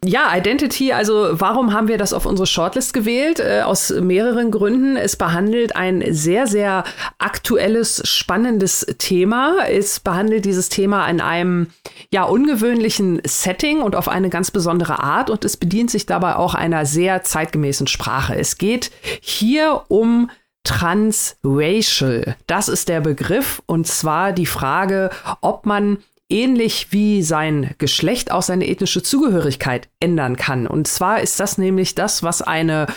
ja, 0.03 0.35
Identity, 0.35 0.93
also 0.93 1.27
warum 1.33 1.73
haben 1.73 1.89
wir 1.89 1.99
das 1.99 2.13
auf 2.13 2.25
unsere 2.25 2.47
Shortlist 2.47 2.93
gewählt? 2.93 3.39
Äh, 3.39 3.61
aus 3.61 3.91
mehreren 3.91 4.49
Gründen. 4.49 4.95
Es 4.95 5.17
behandelt 5.17 5.75
ein 5.75 6.03
sehr, 6.09 6.47
sehr 6.47 6.85
aktuelles, 7.19 8.01
spannendes 8.05 8.87
Thema. 8.97 9.67
Es 9.69 9.99
behandelt 9.99 10.45
dieses 10.45 10.69
Thema 10.69 11.07
in 11.07 11.21
einem 11.21 11.67
ja 12.09 12.23
ungewöhnlichen 12.23 13.21
Setting 13.25 13.81
und 13.81 13.95
auf 13.95 14.07
eine 14.07 14.29
ganz 14.29 14.49
besondere 14.49 15.03
Art 15.03 15.29
und 15.29 15.43
es 15.43 15.57
bedient 15.57 15.91
sich 15.91 16.05
dabei 16.05 16.37
auch 16.37 16.55
einer 16.55 16.85
sehr 16.85 17.23
zeitgemäßen 17.23 17.87
Sprache. 17.87 18.35
Es 18.35 18.57
geht 18.57 18.91
hier 19.21 19.83
um 19.89 20.29
transracial. 20.67 22.35
Das 22.45 22.67
ist 22.67 22.89
der 22.89 23.01
Begriff 23.01 23.61
und 23.65 23.87
zwar 23.87 24.33
die 24.33 24.45
Frage, 24.45 25.09
ob 25.41 25.65
man 25.65 25.99
ähnlich 26.29 26.87
wie 26.91 27.23
sein 27.23 27.73
Geschlecht 27.77 28.31
auch 28.31 28.41
seine 28.41 28.67
ethnische 28.67 29.01
Zugehörigkeit 29.01 29.87
ändern 29.99 30.35
kann. 30.35 30.67
Und 30.67 30.87
zwar 30.87 31.21
ist 31.21 31.39
das 31.39 31.57
nämlich 31.57 31.95
das, 31.95 32.21
was 32.21 32.41
eine 32.41 32.87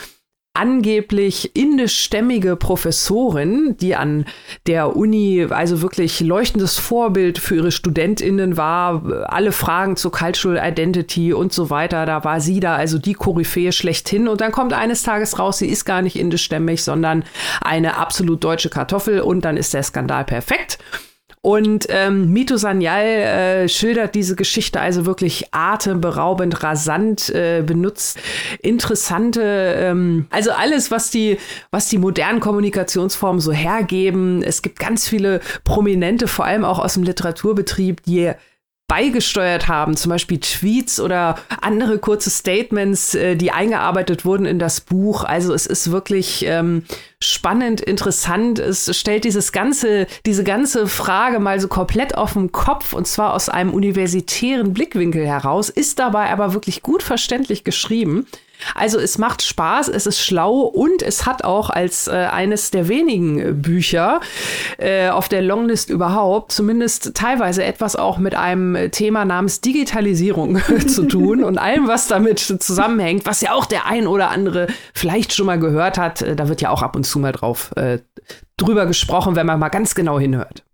angeblich 0.61 1.57
indischstämmige 1.57 2.55
Professorin, 2.55 3.79
die 3.81 3.96
an 3.96 4.27
der 4.66 4.94
Uni 4.94 5.46
also 5.49 5.81
wirklich 5.81 6.20
leuchtendes 6.20 6.77
Vorbild 6.77 7.38
für 7.38 7.57
ihre 7.57 7.73
Studentinnen 7.73 8.59
war, 8.59 9.27
alle 9.33 9.53
Fragen 9.53 9.96
zu 9.96 10.11
Cultural 10.11 10.61
Identity 10.62 11.33
und 11.33 11.55
so 11.55 11.70
weiter, 11.70 12.05
da 12.05 12.25
war 12.25 12.42
sie 12.42 12.61
da 12.61 12.77
also 12.77 12.99
die 12.99 13.14
Koryphäe 13.14 13.73
schlechthin 13.73 14.29
und 14.29 14.42
dann 14.42 14.53
kommt 14.53 14.75
eines 14.75 15.03
Tages 15.03 15.38
raus, 15.38 15.57
sie 15.57 15.68
ist 15.68 15.87
gar 15.87 16.03
nicht 16.03 16.16
indischstämmig, 16.16 16.85
sondern 16.85 17.25
eine 17.62 17.96
absolut 17.96 18.44
deutsche 18.44 18.68
Kartoffel 18.68 19.23
und 19.23 19.46
dann 19.46 19.57
ist 19.57 19.73
der 19.73 19.83
Skandal 19.83 20.27
perfekt. 20.27 20.79
Und 21.42 21.87
ähm, 21.88 22.35
Mito 22.35 22.59
Sanyal 22.59 23.07
äh, 23.07 23.68
schildert 23.68 24.14
diese 24.14 24.37
Geschichte 24.37 24.79
also 24.79 25.07
wirklich 25.07 25.46
atemberaubend, 25.53 26.62
rasant, 26.62 27.31
äh, 27.31 27.62
benutzt 27.64 28.18
interessante, 28.61 29.42
ähm, 29.42 30.26
also 30.29 30.50
alles, 30.50 30.90
was 30.90 31.11
die, 31.11 31.38
was 31.70 31.88
die 31.88 31.96
modernen 31.96 32.40
Kommunikationsformen 32.40 33.40
so 33.40 33.53
hergeben. 33.53 34.42
Es 34.42 34.61
gibt 34.61 34.79
ganz 34.79 35.09
viele 35.09 35.40
Prominente, 35.64 36.29
vor 36.29 36.44
allem 36.44 36.66
auch 36.66 36.79
aus 36.79 36.94
dem 36.94 37.05
Literaturbetrieb, 37.05 38.03
die 38.03 38.33
beigesteuert 38.87 39.68
haben, 39.68 39.96
zum 39.96 40.11
Beispiel 40.11 40.40
Tweets 40.40 41.00
oder 41.00 41.37
andere 41.62 42.00
kurze 42.00 42.29
Statements, 42.29 43.14
äh, 43.14 43.37
die 43.37 43.50
eingearbeitet 43.50 44.26
wurden 44.26 44.44
in 44.44 44.59
das 44.59 44.83
Buch. 44.83 45.24
Also 45.24 45.55
es 45.55 45.64
ist 45.64 45.90
wirklich 45.90 46.44
ähm, 46.44 46.83
spannend, 47.22 47.83
interessant. 47.83 48.59
Es 48.59 48.97
stellt 48.99 49.24
dieses 49.24 49.53
ganze, 49.53 50.07
diese 50.24 50.42
ganze 50.42 50.86
Frage 50.86 51.38
mal 51.38 51.61
so 51.61 51.68
komplett 51.68 52.16
auf 52.16 52.32
den 52.32 52.51
Kopf 52.51 52.95
und 52.95 53.07
zwar 53.07 53.34
aus 53.34 53.49
einem 53.49 53.74
universitären 53.74 54.72
Blickwinkel 54.72 55.26
heraus, 55.26 55.68
ist 55.68 55.99
dabei 55.99 56.30
aber 56.30 56.55
wirklich 56.55 56.82
gut 56.82 57.03
verständlich 57.03 57.62
geschrieben. 57.62 58.26
Also 58.74 58.99
es 58.99 59.18
macht 59.18 59.42
Spaß, 59.42 59.88
es 59.88 60.07
ist 60.07 60.20
schlau 60.20 60.61
und 60.61 61.03
es 61.03 61.26
hat 61.26 61.45
auch 61.45 61.70
als 61.70 62.09
äh, 62.09 62.12
eines 62.12 62.70
der 62.70 62.88
wenigen 62.88 63.62
Bücher 63.62 64.20
äh, 64.78 65.09
auf 65.09 65.28
der 65.28 65.42
Longlist 65.42 65.90
überhaupt 65.90 66.53
zumindest 66.53 67.14
teilweise 67.14 67.64
etwas 67.64 67.97
auch 67.97 68.18
mit 68.18 68.34
einem 68.34 68.90
Thema 68.90 69.24
namens 69.24 69.61
Digitalisierung 69.61 70.61
zu 70.86 71.05
tun 71.05 71.45
und 71.45 71.59
allem, 71.59 71.88
was 71.88 72.09
damit 72.09 72.38
zusammenhängt, 72.38 73.26
was 73.26 73.40
ja 73.40 73.53
auch 73.53 73.66
der 73.66 73.86
ein 73.86 74.07
oder 74.07 74.30
andere 74.30 74.66
vielleicht 74.95 75.32
schon 75.34 75.47
mal 75.47 75.59
gehört 75.59 75.99
hat. 75.99 76.22
Äh, 76.22 76.36
da 76.36 76.49
wird 76.49 76.61
ja 76.61 76.70
auch 76.70 76.82
ab 76.82 76.97
und 76.97 77.07
zu 77.11 77.18
mal 77.18 77.32
drauf 77.32 77.72
äh, 77.76 77.98
drüber 78.56 78.86
gesprochen, 78.86 79.36
wenn 79.36 79.46
man 79.46 79.58
mal 79.58 79.68
ganz 79.68 79.94
genau 79.94 80.18
hinhört. 80.18 80.64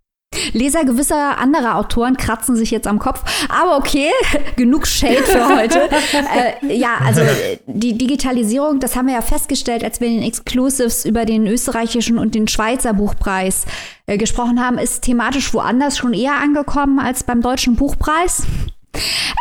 Leser 0.53 0.83
gewisser 0.83 1.37
anderer 1.39 1.77
Autoren 1.77 2.17
kratzen 2.17 2.55
sich 2.55 2.71
jetzt 2.71 2.85
am 2.85 2.99
Kopf. 2.99 3.23
Aber 3.49 3.77
okay, 3.77 4.09
genug 4.55 4.85
Shade 4.85 5.23
für 5.23 5.47
heute. 5.55 5.89
äh, 5.89 6.75
ja, 6.75 6.95
also 7.03 7.21
die 7.65 7.97
Digitalisierung, 7.97 8.79
das 8.79 8.95
haben 8.95 9.07
wir 9.07 9.15
ja 9.15 9.21
festgestellt, 9.21 9.83
als 9.83 10.01
wir 10.01 10.07
in 10.07 10.15
den 10.15 10.23
Exclusives 10.23 11.05
über 11.05 11.25
den 11.25 11.47
österreichischen 11.47 12.17
und 12.17 12.35
den 12.35 12.47
Schweizer 12.47 12.93
Buchpreis 12.93 13.65
äh, 14.05 14.17
gesprochen 14.17 14.63
haben, 14.63 14.77
ist 14.77 15.01
thematisch 15.01 15.53
woanders 15.53 15.97
schon 15.97 16.13
eher 16.13 16.35
angekommen 16.35 16.99
als 16.99 17.23
beim 17.23 17.41
deutschen 17.41 17.75
Buchpreis. 17.75 18.43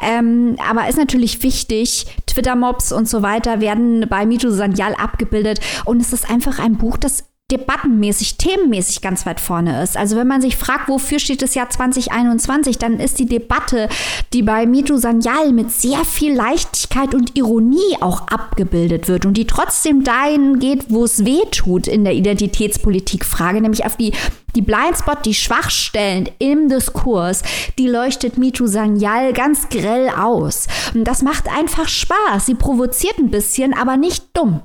Ähm, 0.03 0.57
aber 0.69 0.89
ist 0.89 0.99
natürlich 0.99 1.43
wichtig, 1.43 2.07
Twitter-Mobs 2.27 2.93
und 2.93 3.09
so 3.09 3.23
weiter 3.23 3.61
werden 3.61 4.07
bei 4.09 4.27
Mito 4.27 4.51
Sanyal 4.51 4.95
abgebildet. 4.95 5.61
Und 5.85 6.01
es 6.01 6.13
ist 6.13 6.29
einfach 6.29 6.59
ein 6.59 6.77
Buch, 6.77 6.97
das 6.97 7.25
debattenmäßig, 7.53 8.39
themenmäßig 8.39 9.03
ganz 9.03 9.25
weit 9.25 9.39
vorne 9.39 9.81
ist. 9.81 9.97
Also 9.97 10.17
wenn 10.17 10.27
man 10.27 10.41
sich 10.41 10.57
fragt, 10.57 10.89
wofür 10.89 11.21
steht 11.21 11.43
das 11.43 11.55
Jahr 11.55 11.71
2021, 11.71 12.79
dann 12.79 12.99
ist 12.99 13.21
die 13.21 13.27
Debatte, 13.27 13.89
die 14.33 14.43
bei 14.43 14.67
Mitu 14.67 14.97
Sanyal 14.97 15.53
mit 15.53 15.71
sehr 15.71 16.05
viel 16.05 16.35
Leichtigkeit 16.35 17.15
und 17.15 17.39
Ironie 17.39 17.97
auch 18.01 18.27
abgebildet 18.27 19.07
wird 19.07 19.27
und 19.27 19.35
die 19.35 19.47
trotzdem 19.47 20.03
dahin 20.03 20.59
geht, 20.59 20.87
wo 20.91 21.05
es 21.05 21.25
weh 21.25 21.43
tut 21.53 21.87
in 21.87 22.03
der 22.03 22.15
Identitätspolitikfrage, 22.15 23.61
nämlich 23.61 23.85
auf 23.85 23.97
die 23.97 24.13
die 24.57 24.63
Blindspot, 24.63 25.27
die 25.27 25.35
Schwachstellen 25.35 26.31
im 26.39 26.71
Diskurs, 26.71 27.43
die 27.79 27.89
leuchtet 27.89 28.39
Mitu 28.39 28.67
Sanyal 28.67 29.35
ganz 29.35 29.69
grell 29.69 30.09
aus. 30.09 30.67
Und 30.95 31.05
das 31.05 31.21
macht 31.21 31.47
einfach 31.55 31.89
Spaß. 31.89 32.47
Sie 32.47 32.55
provoziert 32.55 33.19
ein 33.19 33.31
bisschen, 33.31 33.75
aber 33.75 33.99
nicht 33.99 34.25
dumm 34.33 34.63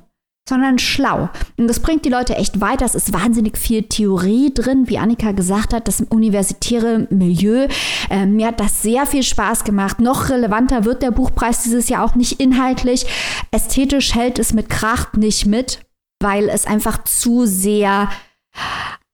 sondern 0.48 0.78
schlau. 0.78 1.28
Und 1.56 1.68
das 1.68 1.80
bringt 1.80 2.04
die 2.04 2.10
Leute 2.10 2.34
echt 2.34 2.60
weiter. 2.60 2.84
Es 2.84 2.94
ist 2.94 3.12
wahnsinnig 3.12 3.56
viel 3.56 3.84
Theorie 3.84 4.52
drin, 4.52 4.88
wie 4.88 4.98
Annika 4.98 5.32
gesagt 5.32 5.72
hat, 5.72 5.86
das 5.86 6.00
universitäre 6.00 7.06
Milieu. 7.10 7.68
Ähm, 8.10 8.36
mir 8.36 8.48
hat 8.48 8.60
das 8.60 8.82
sehr 8.82 9.06
viel 9.06 9.22
Spaß 9.22 9.64
gemacht. 9.64 10.00
Noch 10.00 10.30
relevanter 10.30 10.84
wird 10.84 11.02
der 11.02 11.12
Buchpreis 11.12 11.62
dieses 11.62 11.88
Jahr 11.88 12.04
auch 12.04 12.16
nicht 12.16 12.40
inhaltlich. 12.40 13.06
Ästhetisch 13.50 14.14
hält 14.14 14.38
es 14.38 14.52
mit 14.52 14.68
Kracht 14.68 15.16
nicht 15.16 15.46
mit, 15.46 15.80
weil 16.20 16.48
es 16.48 16.66
einfach 16.66 17.04
zu 17.04 17.46
sehr 17.46 18.08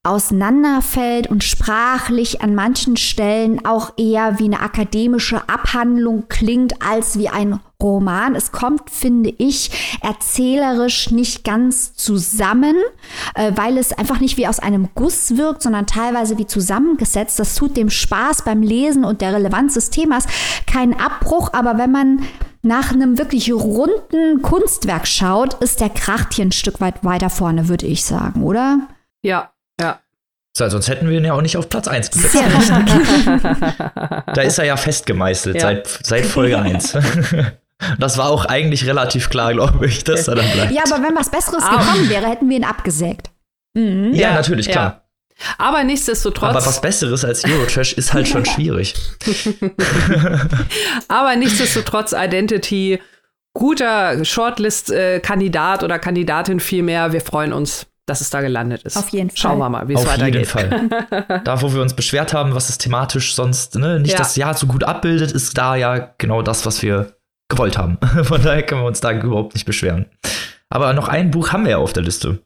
auseinanderfällt 0.09 1.27
und 1.27 1.43
sprachlich 1.43 2.41
an 2.41 2.55
manchen 2.55 2.97
Stellen 2.97 3.63
auch 3.65 3.93
eher 3.97 4.39
wie 4.39 4.45
eine 4.45 4.59
akademische 4.59 5.47
Abhandlung 5.47 6.25
klingt 6.27 6.81
als 6.81 7.17
wie 7.17 7.29
ein 7.29 7.59
Roman. 7.81 8.35
Es 8.35 8.51
kommt, 8.51 8.89
finde 8.89 9.33
ich, 9.37 9.99
erzählerisch 10.01 11.11
nicht 11.11 11.45
ganz 11.45 11.93
zusammen, 11.93 12.75
äh, 13.35 13.53
weil 13.55 13.77
es 13.77 13.93
einfach 13.93 14.19
nicht 14.19 14.35
wie 14.37 14.47
aus 14.47 14.59
einem 14.59 14.89
Guss 14.95 15.37
wirkt, 15.37 15.61
sondern 15.61 15.85
teilweise 15.85 16.37
wie 16.37 16.47
zusammengesetzt. 16.47 17.39
Das 17.39 17.55
tut 17.55 17.77
dem 17.77 17.89
Spaß 17.89 18.43
beim 18.43 18.61
Lesen 18.61 19.05
und 19.05 19.21
der 19.21 19.33
Relevanz 19.33 19.75
des 19.75 19.91
Themas 19.91 20.25
keinen 20.65 20.99
Abbruch, 20.99 21.53
aber 21.53 21.77
wenn 21.77 21.91
man 21.91 22.19
nach 22.61 22.91
einem 22.91 23.17
wirklich 23.17 23.53
runden 23.53 24.41
Kunstwerk 24.41 25.07
schaut, 25.07 25.53
ist 25.61 25.79
der 25.79 25.89
Kracht 25.89 26.33
hier 26.33 26.45
ein 26.45 26.51
Stück 26.51 26.81
weit 26.81 27.05
weiter 27.05 27.29
vorne, 27.29 27.69
würde 27.69 27.85
ich 27.85 28.03
sagen, 28.03 28.43
oder? 28.43 28.87
Ja, 29.21 29.29
ja. 29.29 29.51
So, 30.59 30.67
sonst 30.67 30.89
hätten 30.89 31.07
wir 31.07 31.17
ihn 31.17 31.23
ja 31.23 31.31
auch 31.33 31.41
nicht 31.41 31.55
auf 31.55 31.69
Platz 31.69 31.87
1 31.87 32.11
gesetzt. 32.11 32.35
da 34.33 34.41
ist 34.41 34.59
er 34.59 34.65
ja 34.65 34.75
festgemeißelt 34.75 35.55
ja. 35.55 35.61
Seit, 35.61 35.87
seit 36.03 36.25
Folge 36.25 36.59
1. 36.59 36.97
Das 37.97 38.17
war 38.17 38.29
auch 38.29 38.43
eigentlich 38.43 38.85
relativ 38.85 39.29
klar, 39.29 39.53
glaube 39.53 39.85
ich, 39.85 40.03
dass 40.03 40.27
er 40.27 40.35
dann 40.35 40.51
bleibt. 40.51 40.73
Ja, 40.73 40.83
aber 40.83 41.01
wenn 41.01 41.15
was 41.15 41.31
Besseres 41.31 41.63
ah. 41.63 41.77
gekommen 41.77 42.09
wäre, 42.09 42.27
hätten 42.27 42.49
wir 42.49 42.57
ihn 42.57 42.65
abgesägt. 42.65 43.29
Mhm. 43.73 44.11
Ja, 44.11 44.31
ja, 44.31 44.33
natürlich, 44.33 44.67
klar. 44.67 45.05
Ja. 45.37 45.53
Aber 45.57 45.85
nichtsdestotrotz. 45.85 46.49
Aber 46.49 46.65
was 46.65 46.81
Besseres 46.81 47.23
als 47.23 47.45
Eurotrash 47.45 47.93
ist 47.93 48.13
halt 48.13 48.27
schon 48.27 48.45
schwierig. 48.45 48.95
aber 51.07 51.37
nichtsdestotrotz 51.37 52.11
Identity, 52.11 52.99
guter 53.53 54.25
Shortlist-Kandidat 54.25 55.81
oder 55.81 55.99
Kandidatin 55.99 56.59
vielmehr. 56.59 57.13
Wir 57.13 57.21
freuen 57.21 57.53
uns 57.53 57.88
dass 58.09 58.21
es 58.21 58.29
da 58.29 58.41
gelandet 58.41 58.83
ist. 58.83 58.97
Auf 58.97 59.09
jeden 59.09 59.29
Fall. 59.29 59.37
Schauen 59.37 59.59
wir 59.59 59.69
mal, 59.69 59.87
wie 59.87 59.93
es 59.93 60.05
weitergeht. 60.05 60.53
Auf 60.53 60.61
jeden 60.61 60.89
Fall. 60.89 61.41
da, 61.45 61.61
wo 61.61 61.73
wir 61.73 61.81
uns 61.81 61.93
beschwert 61.93 62.33
haben, 62.33 62.55
was 62.55 62.69
es 62.69 62.77
thematisch 62.77 63.35
sonst 63.35 63.75
ne, 63.75 63.99
nicht 63.99 64.13
ja. 64.13 64.17
das 64.17 64.35
Jahr 64.35 64.53
so 64.55 64.67
gut 64.67 64.83
abbildet, 64.83 65.31
ist 65.31 65.57
da 65.57 65.75
ja 65.75 66.13
genau 66.17 66.41
das, 66.41 66.65
was 66.65 66.81
wir 66.81 67.13
gewollt 67.49 67.77
haben. 67.77 67.97
Von 68.23 68.41
daher 68.41 68.63
können 68.63 68.81
wir 68.81 68.87
uns 68.87 69.01
da 69.01 69.11
überhaupt 69.11 69.53
nicht 69.53 69.65
beschweren. 69.65 70.07
Aber 70.69 70.93
noch 70.93 71.07
ein 71.07 71.31
Buch 71.31 71.51
haben 71.51 71.63
wir 71.63 71.71
ja 71.71 71.77
auf 71.77 71.93
der 71.93 72.03
Liste. 72.03 72.39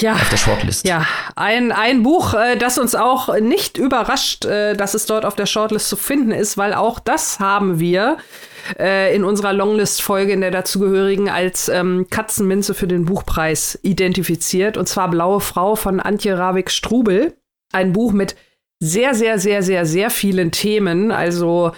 Ja, 0.00 0.14
auf 0.14 0.28
der 0.28 0.36
Shortlist. 0.36 0.86
Ja, 0.86 1.06
ein, 1.36 1.72
ein 1.72 2.02
Buch, 2.02 2.34
äh, 2.34 2.56
das 2.56 2.78
uns 2.78 2.94
auch 2.94 3.38
nicht 3.38 3.78
überrascht, 3.78 4.44
äh, 4.44 4.74
dass 4.74 4.94
es 4.94 5.06
dort 5.06 5.24
auf 5.24 5.34
der 5.34 5.46
Shortlist 5.46 5.88
zu 5.88 5.96
finden 5.96 6.32
ist, 6.32 6.56
weil 6.56 6.74
auch 6.74 6.98
das 6.98 7.40
haben 7.40 7.78
wir 7.80 8.16
äh, 8.78 9.14
in 9.14 9.24
unserer 9.24 9.52
Longlist-Folge 9.52 10.32
in 10.32 10.40
der 10.40 10.50
dazugehörigen 10.50 11.28
als 11.28 11.68
ähm, 11.68 12.06
Katzenminze 12.10 12.74
für 12.74 12.86
den 12.86 13.04
Buchpreis 13.04 13.78
identifiziert. 13.82 14.76
Und 14.76 14.88
zwar 14.88 15.10
Blaue 15.10 15.40
Frau 15.40 15.76
von 15.76 16.00
Antje 16.00 16.36
Ravik-Strubel. 16.36 17.36
Ein 17.72 17.92
Buch 17.92 18.12
mit 18.12 18.36
sehr, 18.80 19.14
sehr, 19.14 19.38
sehr, 19.38 19.62
sehr, 19.62 19.86
sehr 19.86 20.10
vielen 20.10 20.50
Themen. 20.50 21.12
Also 21.12 21.72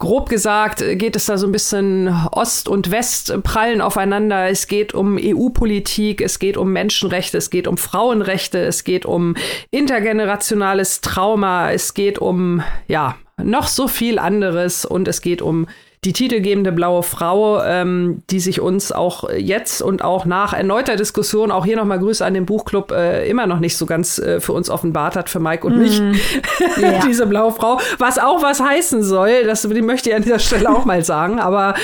Grob 0.00 0.30
gesagt 0.30 0.82
geht 0.94 1.14
es 1.14 1.26
da 1.26 1.36
so 1.36 1.46
ein 1.46 1.52
bisschen 1.52 2.08
Ost 2.32 2.68
und 2.68 2.90
West 2.90 3.34
prallen 3.42 3.82
aufeinander. 3.82 4.48
Es 4.48 4.66
geht 4.66 4.94
um 4.94 5.18
EU-Politik, 5.20 6.22
es 6.22 6.38
geht 6.38 6.56
um 6.56 6.72
Menschenrechte, 6.72 7.36
es 7.36 7.50
geht 7.50 7.68
um 7.68 7.76
Frauenrechte, 7.76 8.58
es 8.60 8.84
geht 8.84 9.04
um 9.04 9.36
intergenerationales 9.70 11.02
Trauma, 11.02 11.70
es 11.70 11.92
geht 11.92 12.18
um, 12.18 12.62
ja, 12.88 13.16
noch 13.36 13.68
so 13.68 13.88
viel 13.88 14.18
anderes 14.18 14.86
und 14.86 15.06
es 15.06 15.20
geht 15.20 15.42
um 15.42 15.66
die 16.04 16.14
titelgebende 16.14 16.72
blaue 16.72 17.02
Frau, 17.02 17.62
ähm, 17.62 18.22
die 18.30 18.40
sich 18.40 18.62
uns 18.62 18.90
auch 18.90 19.28
jetzt 19.30 19.82
und 19.82 20.02
auch 20.02 20.24
nach 20.24 20.54
erneuter 20.54 20.96
Diskussion, 20.96 21.50
auch 21.50 21.66
hier 21.66 21.76
nochmal 21.76 21.98
Grüße 21.98 22.24
an 22.24 22.32
den 22.32 22.46
Buchclub, 22.46 22.90
äh, 22.90 23.28
immer 23.28 23.46
noch 23.46 23.60
nicht 23.60 23.76
so 23.76 23.84
ganz 23.84 24.18
äh, 24.18 24.40
für 24.40 24.54
uns 24.54 24.70
offenbart 24.70 25.14
hat, 25.14 25.28
für 25.28 25.40
Mike 25.40 25.66
und 25.66 25.76
mm. 25.76 25.80
mich, 25.80 25.98
ja. 26.80 27.00
diese 27.06 27.26
blaue 27.26 27.52
Frau, 27.52 27.78
was 27.98 28.18
auch 28.18 28.42
was 28.42 28.60
heißen 28.60 29.02
soll, 29.02 29.44
das 29.44 29.62
die 29.62 29.82
möchte 29.82 30.08
ich 30.08 30.16
an 30.16 30.22
dieser 30.22 30.38
Stelle 30.38 30.70
auch 30.70 30.86
mal 30.86 31.04
sagen, 31.04 31.38
aber 31.38 31.74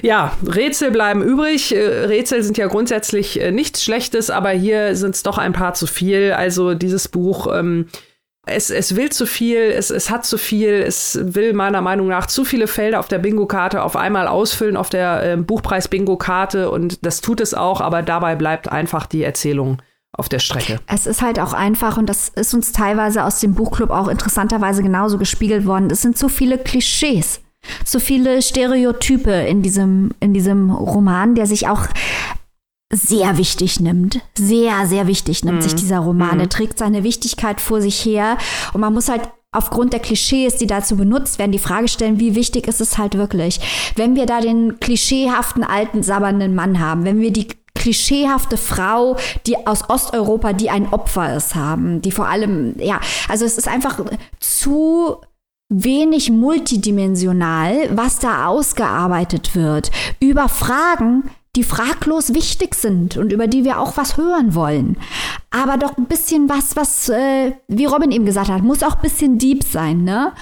ja, 0.00 0.32
Rätsel 0.46 0.90
bleiben 0.90 1.22
übrig, 1.22 1.74
äh, 1.74 2.06
Rätsel 2.06 2.42
sind 2.42 2.56
ja 2.56 2.68
grundsätzlich 2.68 3.38
äh, 3.42 3.52
nichts 3.52 3.84
Schlechtes, 3.84 4.30
aber 4.30 4.50
hier 4.50 4.96
sind 4.96 5.16
es 5.16 5.22
doch 5.22 5.36
ein 5.36 5.52
paar 5.52 5.74
zu 5.74 5.86
viel, 5.86 6.32
also 6.32 6.72
dieses 6.72 7.08
Buch 7.08 7.46
ähm, 7.54 7.88
es, 8.46 8.70
es 8.70 8.94
will 8.94 9.10
zu 9.10 9.26
viel, 9.26 9.58
es, 9.58 9.90
es 9.90 10.08
hat 10.08 10.24
zu 10.24 10.38
viel, 10.38 10.70
es 10.70 11.18
will 11.20 11.52
meiner 11.52 11.80
Meinung 11.80 12.06
nach 12.06 12.26
zu 12.26 12.44
viele 12.44 12.68
Felder 12.68 13.00
auf 13.00 13.08
der 13.08 13.18
Bingo-Karte 13.18 13.82
auf 13.82 13.96
einmal 13.96 14.28
ausfüllen, 14.28 14.76
auf 14.76 14.88
der 14.88 15.32
äh, 15.32 15.36
Buchpreis-Bingo-Karte 15.36 16.70
und 16.70 17.04
das 17.04 17.20
tut 17.20 17.40
es 17.40 17.54
auch, 17.54 17.80
aber 17.80 18.02
dabei 18.02 18.36
bleibt 18.36 18.70
einfach 18.70 19.06
die 19.06 19.24
Erzählung 19.24 19.82
auf 20.12 20.28
der 20.28 20.38
Strecke. 20.38 20.78
Es 20.86 21.06
ist 21.06 21.22
halt 21.22 21.40
auch 21.40 21.52
einfach 21.52 21.98
und 21.98 22.08
das 22.08 22.28
ist 22.28 22.54
uns 22.54 22.70
teilweise 22.72 23.24
aus 23.24 23.40
dem 23.40 23.54
Buchclub 23.54 23.90
auch 23.90 24.08
interessanterweise 24.08 24.82
genauso 24.82 25.18
gespiegelt 25.18 25.66
worden. 25.66 25.90
Es 25.90 26.00
sind 26.00 26.16
so 26.16 26.28
viele 26.28 26.56
Klischees, 26.56 27.40
so 27.84 27.98
viele 27.98 28.40
Stereotype 28.42 29.30
in 29.30 29.62
diesem, 29.62 30.12
in 30.20 30.32
diesem 30.32 30.70
Roman, 30.70 31.34
der 31.34 31.46
sich 31.46 31.68
auch 31.68 31.88
sehr 32.92 33.36
wichtig 33.36 33.80
nimmt. 33.80 34.20
Sehr, 34.36 34.86
sehr 34.86 35.06
wichtig 35.06 35.44
nimmt 35.44 35.58
mhm. 35.58 35.62
sich 35.62 35.74
dieser 35.74 35.98
Roman. 35.98 36.34
Mhm. 36.34 36.40
Er 36.40 36.48
trägt 36.48 36.78
seine 36.78 37.02
Wichtigkeit 37.02 37.60
vor 37.60 37.80
sich 37.80 38.04
her. 38.04 38.38
Und 38.72 38.80
man 38.80 38.94
muss 38.94 39.08
halt 39.08 39.22
aufgrund 39.52 39.92
der 39.92 40.00
Klischees, 40.00 40.56
die 40.56 40.66
dazu 40.66 40.96
benutzt 40.96 41.38
werden, 41.38 41.52
die 41.52 41.58
Frage 41.58 41.88
stellen, 41.88 42.20
wie 42.20 42.34
wichtig 42.34 42.68
ist 42.68 42.80
es 42.80 42.98
halt 42.98 43.16
wirklich? 43.16 43.60
Wenn 43.96 44.14
wir 44.14 44.26
da 44.26 44.40
den 44.40 44.78
klischeehaften 44.80 45.64
alten 45.64 46.02
sabbernden 46.02 46.54
Mann 46.54 46.78
haben, 46.78 47.04
wenn 47.04 47.20
wir 47.20 47.32
die 47.32 47.48
klischeehafte 47.74 48.56
Frau, 48.56 49.16
die 49.46 49.66
aus 49.66 49.88
Osteuropa, 49.88 50.52
die 50.52 50.70
ein 50.70 50.92
Opfer 50.92 51.36
ist, 51.36 51.54
haben, 51.54 52.02
die 52.02 52.10
vor 52.10 52.28
allem, 52.28 52.74
ja, 52.78 53.00
also 53.28 53.44
es 53.44 53.56
ist 53.56 53.68
einfach 53.68 54.00
zu 54.40 55.16
wenig 55.68 56.30
multidimensional, 56.30 57.96
was 57.96 58.18
da 58.18 58.46
ausgearbeitet 58.46 59.54
wird, 59.54 59.90
über 60.20 60.48
Fragen, 60.48 61.30
die 61.56 61.64
fraglos 61.64 62.34
wichtig 62.34 62.74
sind 62.74 63.16
und 63.16 63.32
über 63.32 63.46
die 63.46 63.64
wir 63.64 63.80
auch 63.80 63.96
was 63.96 64.16
hören 64.16 64.54
wollen. 64.54 64.96
Aber 65.50 65.78
doch 65.78 65.96
ein 65.96 66.06
bisschen 66.06 66.48
was, 66.48 66.76
was, 66.76 67.08
äh, 67.08 67.52
wie 67.68 67.86
Robin 67.86 68.10
eben 68.12 68.26
gesagt 68.26 68.48
hat, 68.48 68.62
muss 68.62 68.82
auch 68.82 68.96
ein 68.96 69.02
bisschen 69.02 69.38
deep 69.38 69.64
sein, 69.64 70.04
ne? 70.04 70.32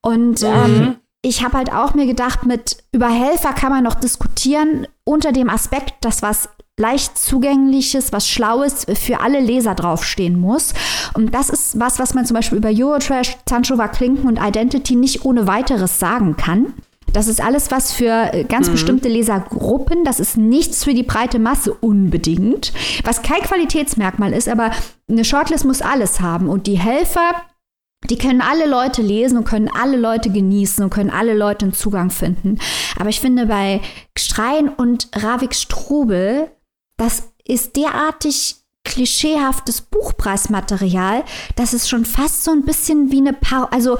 Und 0.00 0.40
mhm. 0.42 0.48
ähm, 0.48 0.96
ich 1.22 1.44
habe 1.44 1.56
halt 1.56 1.72
auch 1.72 1.94
mir 1.94 2.06
gedacht, 2.06 2.46
mit 2.46 2.78
über 2.92 3.08
Helfer 3.08 3.52
kann 3.52 3.70
man 3.70 3.84
noch 3.84 3.94
diskutieren, 3.94 4.86
unter 5.04 5.32
dem 5.32 5.50
Aspekt, 5.50 6.04
dass 6.04 6.22
was 6.22 6.48
leicht 6.78 7.18
zugängliches, 7.18 8.12
was 8.12 8.28
Schlaues 8.28 8.86
für 8.94 9.20
alle 9.20 9.40
Leser 9.40 9.74
draufstehen 9.74 10.38
muss. 10.38 10.74
Und 11.14 11.34
das 11.34 11.50
ist 11.50 11.78
was, 11.78 11.98
was 11.98 12.14
man 12.14 12.26
zum 12.26 12.34
Beispiel 12.34 12.58
über 12.58 12.70
Eurotrash, 12.72 13.36
Zanchova 13.46 13.88
Klinken 13.88 14.26
und 14.26 14.40
Identity 14.42 14.96
nicht 14.96 15.24
ohne 15.24 15.46
weiteres 15.46 15.98
sagen 15.98 16.36
kann. 16.36 16.74
Das 17.12 17.28
ist 17.28 17.40
alles 17.40 17.70
was 17.70 17.92
für 17.92 18.32
äh, 18.32 18.44
ganz 18.44 18.68
mhm. 18.68 18.72
bestimmte 18.72 19.08
Lesergruppen. 19.08 20.04
Das 20.04 20.20
ist 20.20 20.36
nichts 20.36 20.84
für 20.84 20.94
die 20.94 21.02
breite 21.02 21.38
Masse 21.38 21.72
unbedingt. 21.74 22.72
Was 23.04 23.22
kein 23.22 23.42
Qualitätsmerkmal 23.42 24.32
ist, 24.32 24.48
aber 24.48 24.70
eine 25.08 25.24
Shortlist 25.24 25.64
muss 25.64 25.82
alles 25.82 26.20
haben. 26.20 26.48
Und 26.48 26.66
die 26.66 26.78
Helfer, 26.78 27.42
die 28.08 28.18
können 28.18 28.40
alle 28.40 28.66
Leute 28.66 29.02
lesen 29.02 29.38
und 29.38 29.44
können 29.44 29.68
alle 29.68 29.96
Leute 29.96 30.30
genießen 30.30 30.82
und 30.82 30.90
können 30.90 31.10
alle 31.10 31.34
Leute 31.34 31.66
einen 31.66 31.74
Zugang 31.74 32.10
finden. 32.10 32.58
Aber 32.98 33.10
ich 33.10 33.20
finde 33.20 33.46
bei 33.46 33.80
Strein 34.16 34.68
und 34.68 35.08
Ravik 35.14 35.54
Strubel, 35.54 36.50
das 36.96 37.24
ist 37.44 37.76
derartig 37.76 38.56
klischeehaftes 38.84 39.82
Buchpreismaterial, 39.82 41.24
dass 41.56 41.72
es 41.72 41.88
schon 41.88 42.04
fast 42.04 42.44
so 42.44 42.50
ein 42.50 42.64
bisschen 42.64 43.10
wie 43.12 43.18
eine 43.18 43.32
Par 43.32 43.72
also 43.72 43.96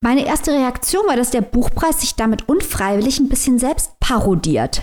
meine 0.00 0.26
erste 0.26 0.52
Reaktion 0.52 1.06
war, 1.06 1.16
dass 1.16 1.30
der 1.30 1.40
Buchpreis 1.40 2.00
sich 2.00 2.14
damit 2.14 2.48
unfreiwillig 2.48 3.18
ein 3.18 3.28
bisschen 3.28 3.58
selbst 3.58 3.98
parodiert. 4.00 4.82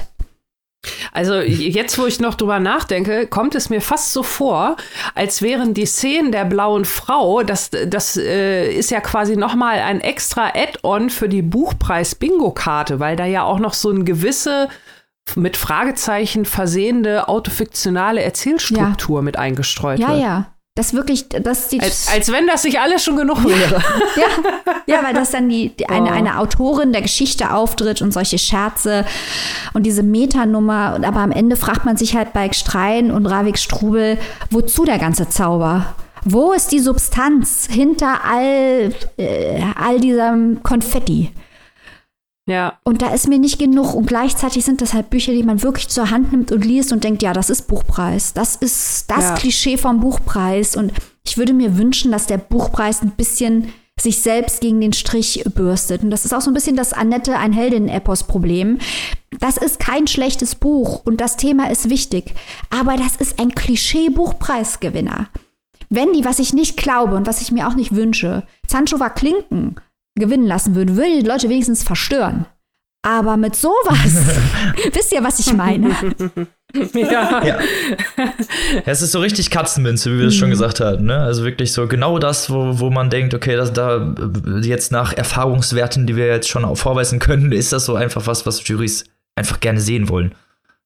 Also 1.11 1.39
jetzt, 1.39 1.97
wo 1.97 2.05
ich 2.05 2.19
noch 2.19 2.35
drüber 2.35 2.59
nachdenke, 2.59 3.27
kommt 3.27 3.55
es 3.55 3.69
mir 3.69 3.81
fast 3.81 4.13
so 4.13 4.23
vor, 4.23 4.75
als 5.15 5.41
wären 5.41 5.73
die 5.73 5.85
Szenen 5.85 6.31
der 6.31 6.45
blauen 6.45 6.85
Frau, 6.85 7.43
das, 7.43 7.71
das 7.87 8.17
äh, 8.17 8.71
ist 8.71 8.91
ja 8.91 9.01
quasi 9.01 9.35
noch 9.35 9.55
mal 9.55 9.79
ein 9.79 10.01
extra 10.01 10.51
Add-on 10.53 11.09
für 11.09 11.29
die 11.29 11.41
Buchpreis-Bingo-Karte, 11.41 12.99
weil 12.99 13.15
da 13.15 13.25
ja 13.25 13.43
auch 13.43 13.59
noch 13.59 13.73
so 13.73 13.89
ein 13.89 14.05
gewisse 14.05 14.69
mit 15.35 15.57
Fragezeichen 15.57 16.45
versehende 16.45 17.27
autofiktionale 17.27 18.21
Erzählstruktur 18.21 19.19
ja. 19.19 19.23
mit 19.23 19.37
eingestreut 19.37 19.99
ja, 19.99 20.09
wird. 20.09 20.19
Ja, 20.19 20.23
ja. 20.23 20.54
Das 20.77 20.93
wirklich, 20.93 21.29
das 21.29 21.69
die 21.69 21.79
als, 21.79 22.09
als 22.11 22.29
wenn 22.33 22.47
das 22.47 22.65
nicht 22.65 22.81
alles 22.81 23.01
schon 23.01 23.15
genug 23.15 23.45
wäre. 23.45 23.81
ja, 24.17 24.27
ja, 24.87 25.03
weil 25.05 25.13
das 25.13 25.31
dann 25.31 25.47
die, 25.47 25.69
die 25.69 25.85
eine, 25.89 26.09
oh. 26.09 26.13
eine 26.13 26.37
Autorin 26.37 26.91
der 26.91 27.01
Geschichte 27.01 27.53
auftritt 27.53 28.01
und 28.01 28.11
solche 28.11 28.37
Scherze 28.37 29.05
und 29.73 29.83
diese 29.83 30.03
Metanummer. 30.03 30.99
Aber 31.01 31.21
am 31.21 31.31
Ende 31.31 31.55
fragt 31.55 31.85
man 31.85 31.95
sich 31.95 32.17
halt 32.17 32.33
bei 32.33 32.51
Strein 32.51 33.09
und 33.09 33.25
Ravik 33.25 33.57
Strubel, 33.57 34.17
wozu 34.49 34.83
der 34.83 34.99
ganze 34.99 35.29
Zauber? 35.29 35.95
Wo 36.25 36.51
ist 36.51 36.73
die 36.73 36.79
Substanz 36.79 37.69
hinter 37.71 38.25
all, 38.29 38.93
äh, 39.15 39.61
all 39.79 40.01
diesem 40.01 40.61
Konfetti? 40.61 41.31
Ja. 42.47 42.79
Und 42.83 43.01
da 43.01 43.13
ist 43.13 43.27
mir 43.27 43.39
nicht 43.39 43.57
genug. 43.57 43.95
Und 43.95 44.05
gleichzeitig 44.05 44.63
sind 44.65 44.81
das 44.81 44.93
halt 44.93 45.09
Bücher, 45.09 45.33
die 45.33 45.43
man 45.43 45.63
wirklich 45.63 45.87
zur 45.89 46.11
Hand 46.11 46.31
nimmt 46.31 46.51
und 46.51 46.63
liest 46.63 46.91
und 46.91 47.03
denkt, 47.03 47.23
ja, 47.23 47.33
das 47.33 47.49
ist 47.49 47.67
Buchpreis. 47.67 48.33
Das 48.33 48.55
ist 48.55 49.09
das 49.09 49.23
ja. 49.23 49.35
Klischee 49.35 49.77
vom 49.77 49.99
Buchpreis. 49.99 50.75
Und 50.75 50.93
ich 51.25 51.37
würde 51.37 51.53
mir 51.53 51.77
wünschen, 51.77 52.11
dass 52.11 52.27
der 52.27 52.37
Buchpreis 52.37 53.01
ein 53.01 53.11
bisschen 53.11 53.73
sich 53.99 54.21
selbst 54.21 54.61
gegen 54.61 54.79
den 54.81 54.93
Strich 54.93 55.43
bürstet. 55.55 56.03
Und 56.03 56.11
das 56.11 56.25
ist 56.25 56.33
auch 56.33 56.41
so 56.41 56.51
ein 56.51 56.53
bisschen 56.53 56.75
das 56.75 56.93
Annette 56.93 57.37
ein 57.37 57.53
Heldin-Epos-Problem. 57.53 58.79
Das 59.39 59.57
ist 59.57 59.79
kein 59.79 60.05
schlechtes 60.05 60.55
Buch 60.55 61.01
und 61.05 61.21
das 61.21 61.37
Thema 61.37 61.71
ist 61.71 61.89
wichtig. 61.89 62.33
Aber 62.69 62.97
das 62.97 63.15
ist 63.15 63.39
ein 63.39 63.55
Klischee-Buchpreisgewinner. 63.55 65.29
Wenn 65.89 66.13
die, 66.13 66.25
was 66.25 66.39
ich 66.39 66.53
nicht 66.53 66.77
glaube 66.77 67.15
und 67.15 67.25
was 67.25 67.41
ich 67.41 67.51
mir 67.51 67.67
auch 67.67 67.75
nicht 67.75 67.95
wünsche, 67.95 68.43
Sancho 68.67 68.99
war 68.99 69.13
Klinken 69.13 69.77
gewinnen 70.15 70.47
lassen 70.47 70.75
würde, 70.75 70.95
würde 70.95 71.21
die 71.21 71.27
Leute 71.27 71.49
wenigstens 71.49 71.83
verstören. 71.83 72.45
Aber 73.05 73.37
mit 73.37 73.55
sowas, 73.55 74.15
wisst 74.93 75.11
ihr, 75.11 75.23
was 75.23 75.39
ich 75.39 75.53
meine? 75.53 75.95
ja. 76.93 77.45
ja. 77.45 77.59
Es 78.85 79.03
ist 79.03 79.11
so 79.11 79.19
richtig 79.19 79.51
Katzenminze, 79.51 80.11
wie 80.11 80.19
wir 80.19 80.27
es 80.27 80.35
schon 80.35 80.47
mhm. 80.47 80.53
gesagt 80.53 80.79
hatten. 80.79 81.05
Ne? 81.05 81.17
Also 81.17 81.43
wirklich 81.43 81.71
so 81.71 81.87
genau 81.87 82.17
das, 82.17 82.49
wo, 82.49 82.79
wo 82.79 82.89
man 82.89 83.11
denkt, 83.11 83.35
okay, 83.35 83.55
das, 83.55 83.73
da 83.73 84.15
jetzt 84.63 84.91
nach 84.91 85.13
Erfahrungswerten, 85.13 86.07
die 86.07 86.15
wir 86.15 86.25
jetzt 86.25 86.49
schon 86.49 86.75
vorweisen 86.75 87.19
können, 87.19 87.51
ist 87.53 87.73
das 87.73 87.85
so 87.85 87.95
einfach 87.95 88.25
was, 88.25 88.47
was 88.47 88.67
Jurys 88.67 89.03
einfach 89.35 89.59
gerne 89.59 89.79
sehen 89.79 90.09
wollen 90.09 90.33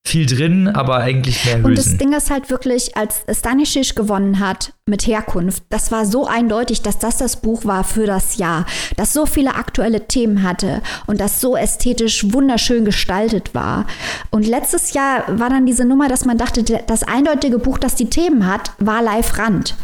viel 0.05 0.25
drin, 0.25 0.67
aber 0.67 0.97
eigentlich 0.97 1.45
mehr 1.45 1.57
Hülsen. 1.57 1.65
Und 1.65 1.77
das 1.77 1.97
Ding 1.97 2.13
ist 2.13 2.31
halt 2.31 2.49
wirklich, 2.49 2.97
als 2.97 3.23
Stanisic 3.31 3.95
gewonnen 3.95 4.39
hat 4.39 4.73
mit 4.87 5.05
Herkunft, 5.05 5.63
das 5.69 5.91
war 5.91 6.05
so 6.05 6.25
eindeutig, 6.25 6.81
dass 6.81 6.97
das 6.97 7.17
das 7.17 7.41
Buch 7.41 7.65
war 7.65 7.83
für 7.83 8.07
das 8.07 8.37
Jahr, 8.37 8.65
das 8.97 9.13
so 9.13 9.27
viele 9.27 9.55
aktuelle 9.55 10.07
Themen 10.07 10.41
hatte 10.41 10.81
und 11.05 11.19
das 11.19 11.39
so 11.39 11.55
ästhetisch 11.55 12.33
wunderschön 12.33 12.85
gestaltet 12.85 13.53
war. 13.53 13.85
Und 14.31 14.47
letztes 14.47 14.93
Jahr 14.93 15.25
war 15.39 15.49
dann 15.49 15.67
diese 15.67 15.85
Nummer, 15.85 16.07
dass 16.07 16.25
man 16.25 16.37
dachte, 16.37 16.63
das 16.63 17.03
eindeutige 17.03 17.59
Buch, 17.59 17.77
das 17.77 17.95
die 17.95 18.09
Themen 18.09 18.47
hat, 18.47 18.71
war 18.79 19.03
Live 19.03 19.37
Rand. 19.37 19.75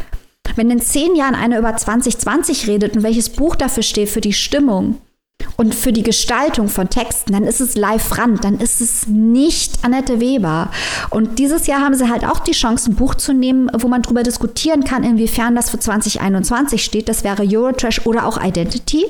Wenn 0.56 0.70
in 0.70 0.80
zehn 0.80 1.14
Jahren 1.14 1.34
einer 1.34 1.58
über 1.58 1.76
2020 1.76 2.66
redet 2.66 2.96
und 2.96 3.02
welches 3.02 3.30
Buch 3.30 3.56
dafür 3.56 3.82
steht, 3.82 4.08
für 4.08 4.20
die 4.20 4.32
Stimmung, 4.32 4.98
und 5.56 5.74
für 5.74 5.92
die 5.92 6.02
Gestaltung 6.02 6.68
von 6.68 6.88
Texten, 6.90 7.32
dann 7.32 7.44
ist 7.44 7.60
es 7.60 7.76
Live 7.76 8.18
Rand, 8.18 8.44
dann 8.44 8.58
ist 8.58 8.80
es 8.80 9.06
nicht 9.06 9.84
Annette 9.84 10.20
Weber. 10.20 10.70
Und 11.10 11.38
dieses 11.38 11.66
Jahr 11.66 11.80
haben 11.80 11.94
sie 11.94 12.10
halt 12.10 12.24
auch 12.24 12.40
die 12.40 12.52
Chance, 12.52 12.90
ein 12.90 12.96
Buch 12.96 13.14
zu 13.14 13.32
nehmen, 13.32 13.70
wo 13.76 13.88
man 13.88 14.02
darüber 14.02 14.22
diskutieren 14.22 14.84
kann, 14.84 15.02
inwiefern 15.04 15.56
das 15.56 15.70
für 15.70 15.78
2021 15.78 16.84
steht. 16.84 17.08
Das 17.08 17.24
wäre 17.24 17.42
Eurotrash 17.46 18.04
oder 18.06 18.26
auch 18.26 18.42
Identity. 18.42 19.06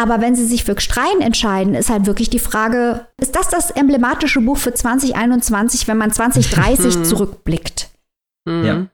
Aber 0.00 0.20
wenn 0.20 0.34
sie 0.34 0.46
sich 0.46 0.64
für 0.64 0.74
Gstrein 0.74 1.20
entscheiden, 1.20 1.74
ist 1.74 1.90
halt 1.90 2.06
wirklich 2.06 2.30
die 2.30 2.38
Frage, 2.38 3.06
ist 3.20 3.36
das 3.36 3.48
das 3.48 3.70
emblematische 3.70 4.40
Buch 4.40 4.56
für 4.56 4.72
2021, 4.72 5.88
wenn 5.88 5.98
man 5.98 6.10
2030 6.10 7.02
zurückblickt? 7.04 7.90
Ja. 8.48 8.86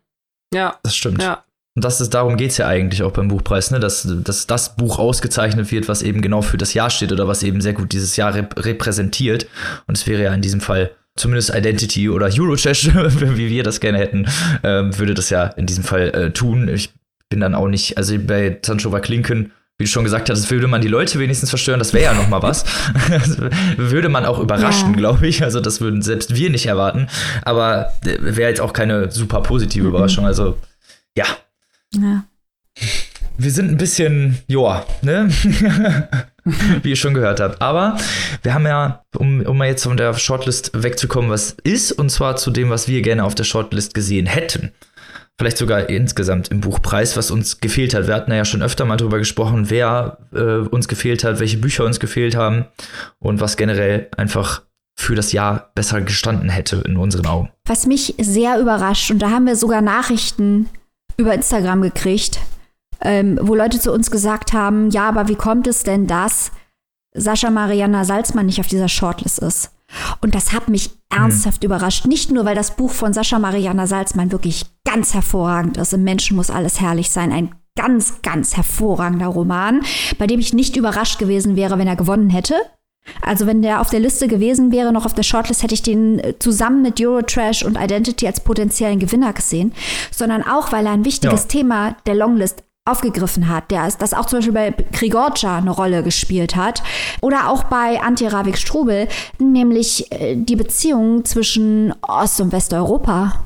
Ja. 0.53 0.79
Das 0.83 0.97
stimmt. 0.97 1.23
Ja. 1.23 1.45
Und 1.77 1.85
das 1.85 2.01
ist, 2.01 2.15
darum 2.15 2.39
geht 2.39 2.53
es 2.53 2.57
ja 2.57 2.67
eigentlich 2.67 3.03
auch 3.03 3.13
beim 3.13 3.29
Buchpreis, 3.29 3.71
ne? 3.71 3.79
dass, 3.79 4.09
dass 4.25 4.47
das 4.47 4.77
Buch 4.77 4.99
ausgezeichnet 4.99 5.71
wird, 5.71 5.89
was 5.89 6.03
eben 6.03 6.23
genau 6.23 6.41
für 6.41 6.57
das 6.57 6.73
Jahr 6.73 6.89
steht 6.89 7.13
oder 7.13 7.29
was 7.29 7.43
eben 7.43 7.61
sehr 7.61 7.75
gut 7.75 7.93
dieses 7.93 8.17
Jahr 8.17 8.35
rep 8.35 8.65
repräsentiert. 8.65 9.47
Und 9.87 9.97
es 9.97 10.07
wäre 10.07 10.23
ja 10.23 10.35
in 10.35 10.41
diesem 10.41 10.63
Fall 10.63 10.91
zumindest 11.17 11.55
Identity 11.55 12.09
oder 12.09 12.31
Eurotrash, 12.33 12.91
wie 12.95 13.51
wir 13.51 13.63
das 13.63 13.81
gerne 13.81 13.99
hätten, 13.99 14.25
äh, 14.63 14.85
würde 14.99 15.13
das 15.13 15.29
ja 15.29 15.45
in 15.49 15.67
diesem 15.67 15.85
Fall 15.85 16.09
äh, 16.15 16.31
tun. 16.33 16.69
Ich 16.69 16.95
bin 17.29 17.41
dann 17.41 17.55
auch 17.55 17.69
nicht, 17.69 17.99
also 17.99 18.17
bei 18.19 18.59
Sanchova 18.65 19.01
Klinken, 19.01 19.53
wie 19.79 19.85
du 19.85 19.91
schon 19.91 20.05
gesagt 20.05 20.31
hast, 20.31 20.51
würde 20.51 20.69
man 20.69 20.81
die 20.81 20.89
Leute 20.89 21.19
wenigstens 21.19 21.51
verstören, 21.51 21.79
das 21.79 21.93
wäre 21.93 22.05
ja 22.05 22.15
noch 22.15 22.29
mal 22.29 22.43
was. 22.43 22.65
würde 23.77 24.09
man 24.09 24.25
auch 24.25 24.39
überraschen, 24.39 24.93
ja. 24.93 24.97
glaube 24.97 25.27
ich. 25.27 25.43
Also 25.43 25.61
das 25.61 25.83
würden 25.83 26.01
selbst 26.01 26.35
wir 26.35 26.49
nicht 26.49 26.65
erwarten. 26.65 27.09
Aber 27.43 27.93
äh, 28.07 28.17
wäre 28.21 28.49
jetzt 28.49 28.63
auch 28.63 28.73
keine 28.73 29.11
super 29.11 29.43
positive 29.43 29.85
mhm. 29.85 29.91
Überraschung. 29.91 30.25
Also 30.25 30.57
ja, 31.15 31.27
ja. 32.03 32.25
Wir 33.39 33.51
sind 33.51 33.71
ein 33.71 33.77
bisschen, 33.77 34.39
joa, 34.49 34.87
ne? 35.03 35.29
Wie 36.83 36.91
ihr 36.91 36.97
schon 36.97 37.15
gehört 37.15 37.41
habt. 37.41 37.61
Aber 37.61 37.99
wir 38.43 38.55
haben 38.55 38.67
ja, 38.67 39.05
um, 39.17 39.43
um 39.43 39.59
mal 39.59 39.69
jetzt 39.69 39.83
von 39.83 39.97
der 39.97 40.15
Shortlist 40.15 40.71
wegzukommen, 40.75 41.31
was 41.31 41.57
ist, 41.65 41.93
und 41.93 42.11
zwar 42.11 42.37
zu 42.37 42.51
dem, 42.51 42.71
was 42.71 42.89
wir 42.89 43.03
gerne 43.03 43.25
auf 43.25 43.35
der 43.35 43.45
Shortlist 43.45 43.95
gesehen 43.95 44.27
hätten. 44.27 44.73
Vielleicht 45.39 45.59
sogar 45.59 45.91
insgesamt 45.91 46.49
im 46.49 46.61
Buchpreis, 46.61 47.17
was 47.17 47.31
uns 47.31 47.61
gefehlt 47.61 47.95
hat. 47.95 48.07
Wir 48.07 48.15
hatten 48.15 48.33
ja 48.33 48.47
schon 48.47 48.63
öfter 48.63 48.87
mal 48.87 48.97
darüber 48.97 49.19
gesprochen, 49.19 49.69
wer 49.69 50.19
äh, 50.33 50.67
uns 50.69 50.89
gefehlt 50.89 51.25
hat, 51.25 51.41
welche 51.41 51.59
Bücher 51.59 51.85
uns 51.85 52.01
gefehlt 52.01 52.37
haben 52.37 52.65
und 53.19 53.41
was 53.41 53.59
generell 53.59 54.09
einfach 54.17 54.63
für 54.99 55.15
das 55.15 55.33
Jahr 55.33 55.73
besser 55.75 56.01
gestanden 56.01 56.49
hätte 56.49 56.77
in 56.87 56.97
unseren 56.97 57.27
Augen. 57.27 57.51
Was 57.67 57.87
mich 57.87 58.15
sehr 58.19 58.59
überrascht, 58.59 59.11
und 59.11 59.19
da 59.19 59.29
haben 59.29 59.45
wir 59.45 59.57
sogar 59.57 59.83
Nachrichten 59.83 60.71
über 61.17 61.35
Instagram 61.35 61.83
gekriegt, 61.83 62.41
ähm, 63.01 63.39
wo 63.43 63.55
Leute 63.55 63.79
zu 63.79 63.93
uns 63.93 64.11
gesagt 64.11 64.53
haben, 64.53 64.91
ja, 64.91 65.09
aber 65.09 65.29
wie 65.29 65.35
kommt 65.35 65.67
es 65.67 65.83
denn, 65.83 66.07
dass 66.07 66.53
Sascha 67.15 67.51
Mariana 67.51 68.05
Salzmann 68.05 68.47
nicht 68.47 68.61
auf 68.61 68.67
dieser 68.67 68.89
Shortlist 68.89 69.39
ist? 69.39 69.71
Und 70.21 70.35
das 70.35 70.53
hat 70.53 70.69
mich 70.69 70.91
ernsthaft 71.11 71.63
hm. 71.63 71.67
überrascht. 71.67 72.07
Nicht 72.07 72.31
nur, 72.31 72.45
weil 72.45 72.55
das 72.55 72.77
Buch 72.77 72.91
von 72.91 73.13
Sascha 73.13 73.39
Mariana 73.39 73.87
Salzmann 73.87 74.33
wirklich 74.33 74.67
ganz 74.85 75.15
hervorragend 75.15 75.77
ist. 75.77 75.93
Im 75.93 76.05
Menschen 76.05 76.37
muss 76.37 76.51
alles 76.51 76.81
herrlich 76.81 77.11
sein. 77.11 77.33
Ein 77.33 77.55
ganz, 77.77 78.23
ganz 78.23 78.57
hervorragender 78.57 79.29
Roman, 79.29 79.83
bei 80.19 80.27
dem 80.27 80.41
ich 80.41 80.53
nicht 80.53 80.77
überrascht 80.77 81.19
gewesen 81.19 81.57
wäre, 81.57 81.79
wenn 81.79 81.87
er 81.87 81.97
gewonnen 81.97 82.31
hätte. 82.31 82.55
Also 83.23 83.47
wenn 83.47 83.63
der 83.63 83.81
auf 83.81 83.91
der 83.91 84.01
Liste 84.01 84.29
gewesen 84.29 84.73
wäre, 84.73 84.93
noch 84.93 85.07
auf 85.07 85.15
der 85.15 85.23
Shortlist, 85.23 85.63
hätte 85.63 85.75
ich 85.75 85.83
den 85.83 86.19
äh, 86.19 86.39
zusammen 86.39 86.83
mit 86.83 87.01
Eurotrash 87.01 87.65
und 87.65 87.79
Identity 87.79 88.27
als 88.27 88.41
potenziellen 88.41 88.99
Gewinner 88.99 89.33
gesehen, 89.33 89.73
sondern 90.11 90.43
auch, 90.43 90.73
weil 90.73 90.87
er 90.87 90.93
ein 90.93 91.05
wichtiges 91.05 91.43
ja. 91.43 91.49
Thema 91.49 91.97
der 92.07 92.15
Longlist 92.15 92.63
aufgegriffen 92.87 93.49
hat, 93.49 93.71
der 93.71 93.89
ist, 93.89 94.01
das 94.01 94.15
auch 94.15 94.27
zum 94.27 94.39
Beispiel 94.39 94.55
bei 94.55 94.75
Grigorcha 94.93 95.59
eine 95.59 95.73
Rolle 95.73 96.03
gespielt 96.05 96.55
hat 96.55 96.83
oder 97.21 97.49
auch 97.51 97.65
bei 97.65 98.01
Antje 98.01 98.33
Ravik 98.33 98.57
Strubel, 98.57 99.09
nämlich 99.39 100.11
äh, 100.13 100.37
die 100.37 100.57
Beziehung 100.57 101.25
zwischen 101.25 101.93
Ost- 102.03 102.41
und 102.41 102.53
Westeuropa. 102.53 103.41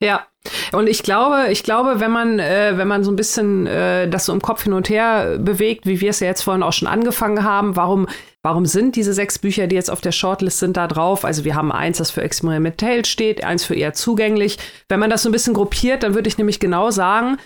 Ja, 0.00 0.26
und 0.72 0.88
ich 0.88 1.02
glaube, 1.02 1.48
ich 1.50 1.64
glaube, 1.64 2.00
wenn 2.00 2.10
man, 2.10 2.38
äh, 2.38 2.74
wenn 2.76 2.88
man 2.88 3.04
so 3.04 3.10
ein 3.10 3.16
bisschen 3.16 3.66
äh, 3.66 4.08
das 4.08 4.24
so 4.24 4.32
im 4.32 4.40
Kopf 4.40 4.62
hin 4.62 4.72
und 4.72 4.88
her 4.88 5.36
bewegt, 5.38 5.86
wie 5.86 6.00
wir 6.00 6.10
es 6.10 6.20
ja 6.20 6.28
jetzt 6.28 6.42
vorhin 6.42 6.62
auch 6.62 6.72
schon 6.72 6.88
angefangen 6.88 7.44
haben, 7.44 7.76
warum 7.76 8.06
warum 8.42 8.66
sind 8.66 8.96
diese 8.96 9.12
sechs 9.12 9.38
Bücher, 9.38 9.66
die 9.66 9.76
jetzt 9.76 9.90
auf 9.90 10.00
der 10.00 10.12
Shortlist 10.12 10.58
sind, 10.58 10.76
da 10.76 10.86
drauf? 10.86 11.24
Also 11.24 11.44
wir 11.44 11.54
haben 11.54 11.72
eins, 11.72 11.98
das 11.98 12.10
für 12.10 12.22
experimentell 12.22 13.04
steht, 13.04 13.44
eins 13.44 13.64
für 13.64 13.74
eher 13.74 13.94
zugänglich. 13.94 14.58
Wenn 14.88 15.00
man 15.00 15.10
das 15.10 15.22
so 15.22 15.28
ein 15.28 15.32
bisschen 15.32 15.54
gruppiert, 15.54 16.02
dann 16.02 16.14
würde 16.14 16.28
ich 16.28 16.38
nämlich 16.38 16.60
genau 16.60 16.90
sagen, 16.90 17.38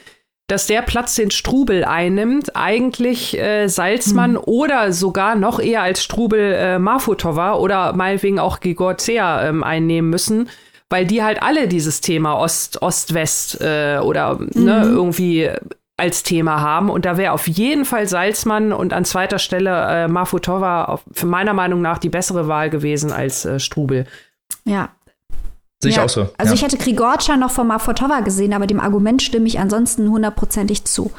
dass 0.49 0.67
der 0.67 0.83
Platz, 0.83 1.15
den 1.15 1.31
Strubel 1.31 1.85
einnimmt, 1.85 2.57
eigentlich 2.57 3.39
äh, 3.39 3.69
Salzmann 3.69 4.33
mhm. 4.33 4.41
oder 4.45 4.93
sogar 4.93 5.35
noch 5.35 5.61
eher 5.61 5.83
als 5.83 6.03
Strubel 6.03 6.53
äh, 6.53 6.79
Marfutova 6.79 7.55
oder 7.55 7.95
meinetwegen 7.95 8.39
auch 8.39 8.61
Gigorcea 8.61 9.49
ähm, 9.49 9.65
einnehmen 9.65 10.11
müssen, 10.11 10.51
weil 10.91 11.07
die 11.07 11.23
halt 11.23 11.43
alle 11.43 11.69
dieses 11.69 12.03
Thema 12.03 12.39
Ost, 12.39 12.83
Ost-West 12.83 13.63
äh, 13.63 13.99
oder 14.03 14.39
ne, 14.41 14.49
mhm. 14.55 14.65
ne, 14.65 14.83
irgendwie 14.85 15.51
als 15.97 16.23
Thema 16.23 16.61
haben. 16.61 16.91
Und 16.91 17.05
da 17.05 17.17
wäre 17.17 17.33
auf 17.33 17.47
jeden 17.47 17.85
Fall 17.85 18.09
Salzmann 18.09 18.73
und 18.73 18.93
an 18.93 19.05
zweiter 19.05 19.39
Stelle 19.39 20.05
äh, 20.05 20.09
Marfutova 20.09 21.01
für 21.13 21.27
meiner 21.27 21.55
Meinung 21.55 21.83
nach 21.83 21.99
die 21.99 22.09
bessere 22.09 22.49
Wahl 22.49 22.71
gewesen 22.71 23.13
als 23.13 23.45
äh, 23.45 23.61
Strubel. 23.61 24.07
Ja, 24.65 24.91
Sehe 25.83 25.91
ich 25.91 25.99
auch 25.99 26.09
so. 26.09 26.29
Also 26.39 26.53
ja. 26.53 26.55
ich 26.55 26.63
hätte 26.63 26.77
Grigorcha 26.77 27.37
noch 27.37 27.51
von 27.51 27.67
Mafotova 27.67 28.21
gesehen, 28.21 28.53
aber 28.53 28.69
dem 28.69 28.79
Argument 28.79 29.21
stimme 29.21 29.49
ich 29.49 29.59
ansonsten 29.59 30.09
hundertprozentig 30.09 30.85
zu. 30.85 31.11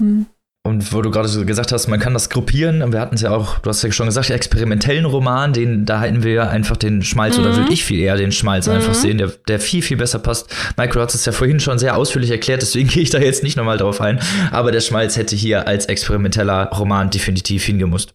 Hm. 0.00 0.26
Und 0.68 0.92
wo 0.92 1.00
du 1.00 1.10
gerade 1.10 1.28
so 1.28 1.44
gesagt 1.46 1.72
hast, 1.72 1.88
man 1.88 1.98
kann 1.98 2.12
das 2.12 2.28
gruppieren. 2.28 2.92
Wir 2.92 3.00
hatten 3.00 3.14
es 3.14 3.22
ja 3.22 3.30
auch, 3.30 3.58
du 3.58 3.70
hast 3.70 3.82
ja 3.82 3.90
schon 3.90 4.06
gesagt, 4.06 4.28
experimentellen 4.28 5.06
Roman, 5.06 5.54
den, 5.54 5.86
da 5.86 6.02
hätten 6.02 6.22
wir 6.22 6.32
ja 6.32 6.48
einfach 6.48 6.76
den 6.76 7.02
Schmalz, 7.02 7.38
mhm. 7.38 7.44
oder 7.44 7.56
würde 7.56 7.72
ich 7.72 7.84
viel 7.84 7.98
eher 7.98 8.16
den 8.16 8.32
Schmalz 8.32 8.66
mhm. 8.66 8.74
einfach 8.74 8.94
sehen, 8.94 9.16
der, 9.16 9.32
der 9.48 9.60
viel, 9.60 9.80
viel 9.80 9.96
besser 9.96 10.18
passt. 10.18 10.54
Michael 10.76 11.00
hat 11.00 11.14
es 11.14 11.24
ja 11.24 11.32
vorhin 11.32 11.58
schon 11.58 11.78
sehr 11.78 11.96
ausführlich 11.96 12.30
erklärt, 12.30 12.60
deswegen 12.60 12.88
gehe 12.90 13.02
ich 13.02 13.10
da 13.10 13.18
jetzt 13.18 13.42
nicht 13.42 13.56
nochmal 13.56 13.78
drauf 13.78 14.00
ein. 14.00 14.20
Aber 14.50 14.70
der 14.70 14.80
Schmalz 14.80 15.16
hätte 15.16 15.34
hier 15.34 15.66
als 15.66 15.86
experimenteller 15.86 16.70
Roman 16.70 17.08
definitiv 17.08 17.64
hingemusst. 17.64 18.12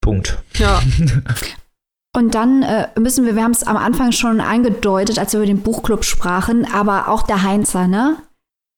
Punkt. 0.00 0.38
Ja. 0.54 0.82
Und 2.16 2.34
dann 2.34 2.62
äh, 2.62 2.88
müssen 2.98 3.24
wir, 3.24 3.36
wir 3.36 3.42
haben 3.44 3.52
es 3.52 3.62
am 3.62 3.76
Anfang 3.76 4.12
schon 4.12 4.40
angedeutet, 4.40 5.18
als 5.18 5.32
wir 5.32 5.38
über 5.38 5.46
den 5.46 5.62
Buchclub 5.62 6.04
sprachen, 6.04 6.66
aber 6.70 7.08
auch 7.08 7.22
der 7.22 7.42
Heinzer, 7.42 7.86
ne? 7.86 8.18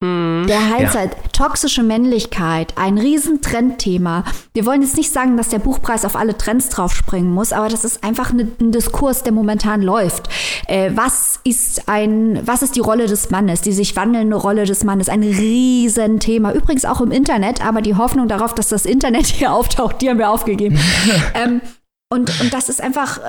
Mhm. 0.04 0.46
Der 0.46 0.70
Heinzer, 0.70 1.04
ja. 1.04 1.10
toxische 1.32 1.82
Männlichkeit, 1.82 2.74
ein 2.76 2.98
Riesentrendthema. 2.98 4.24
Wir 4.52 4.66
wollen 4.66 4.82
jetzt 4.82 4.96
nicht 4.96 5.12
sagen, 5.12 5.36
dass 5.36 5.48
der 5.48 5.58
Buchpreis 5.58 6.04
auf 6.04 6.16
alle 6.16 6.36
Trends 6.36 6.68
draufspringen 6.68 7.32
muss, 7.32 7.52
aber 7.52 7.68
das 7.68 7.84
ist 7.84 8.04
einfach 8.04 8.32
ne, 8.32 8.48
ein 8.60 8.70
Diskurs, 8.70 9.22
der 9.22 9.32
momentan 9.32 9.80
läuft. 9.82 10.28
Äh, 10.66 10.90
was 10.94 11.40
ist 11.44 11.88
ein, 11.88 12.40
was 12.44 12.62
ist 12.62 12.76
die 12.76 12.80
Rolle 12.80 13.06
des 13.06 13.30
Mannes, 13.30 13.62
die 13.62 13.72
sich 13.72 13.96
wandelnde 13.96 14.36
Rolle 14.36 14.64
des 14.64 14.84
Mannes? 14.84 15.08
Ein 15.08 15.22
Riesenthema. 15.22 16.52
Übrigens 16.52 16.84
auch 16.84 17.00
im 17.00 17.10
Internet, 17.10 17.64
aber 17.64 17.80
die 17.80 17.96
Hoffnung 17.96 18.28
darauf, 18.28 18.54
dass 18.54 18.68
das 18.68 18.84
Internet 18.84 19.26
hier 19.26 19.52
auftaucht, 19.52 20.02
die 20.02 20.10
haben 20.10 20.18
wir 20.18 20.30
aufgegeben. 20.30 20.78
ähm, 21.34 21.60
und, 22.12 22.40
und 22.40 22.52
das 22.52 22.68
ist 22.68 22.82
einfach 22.82 23.18
äh, 23.18 23.22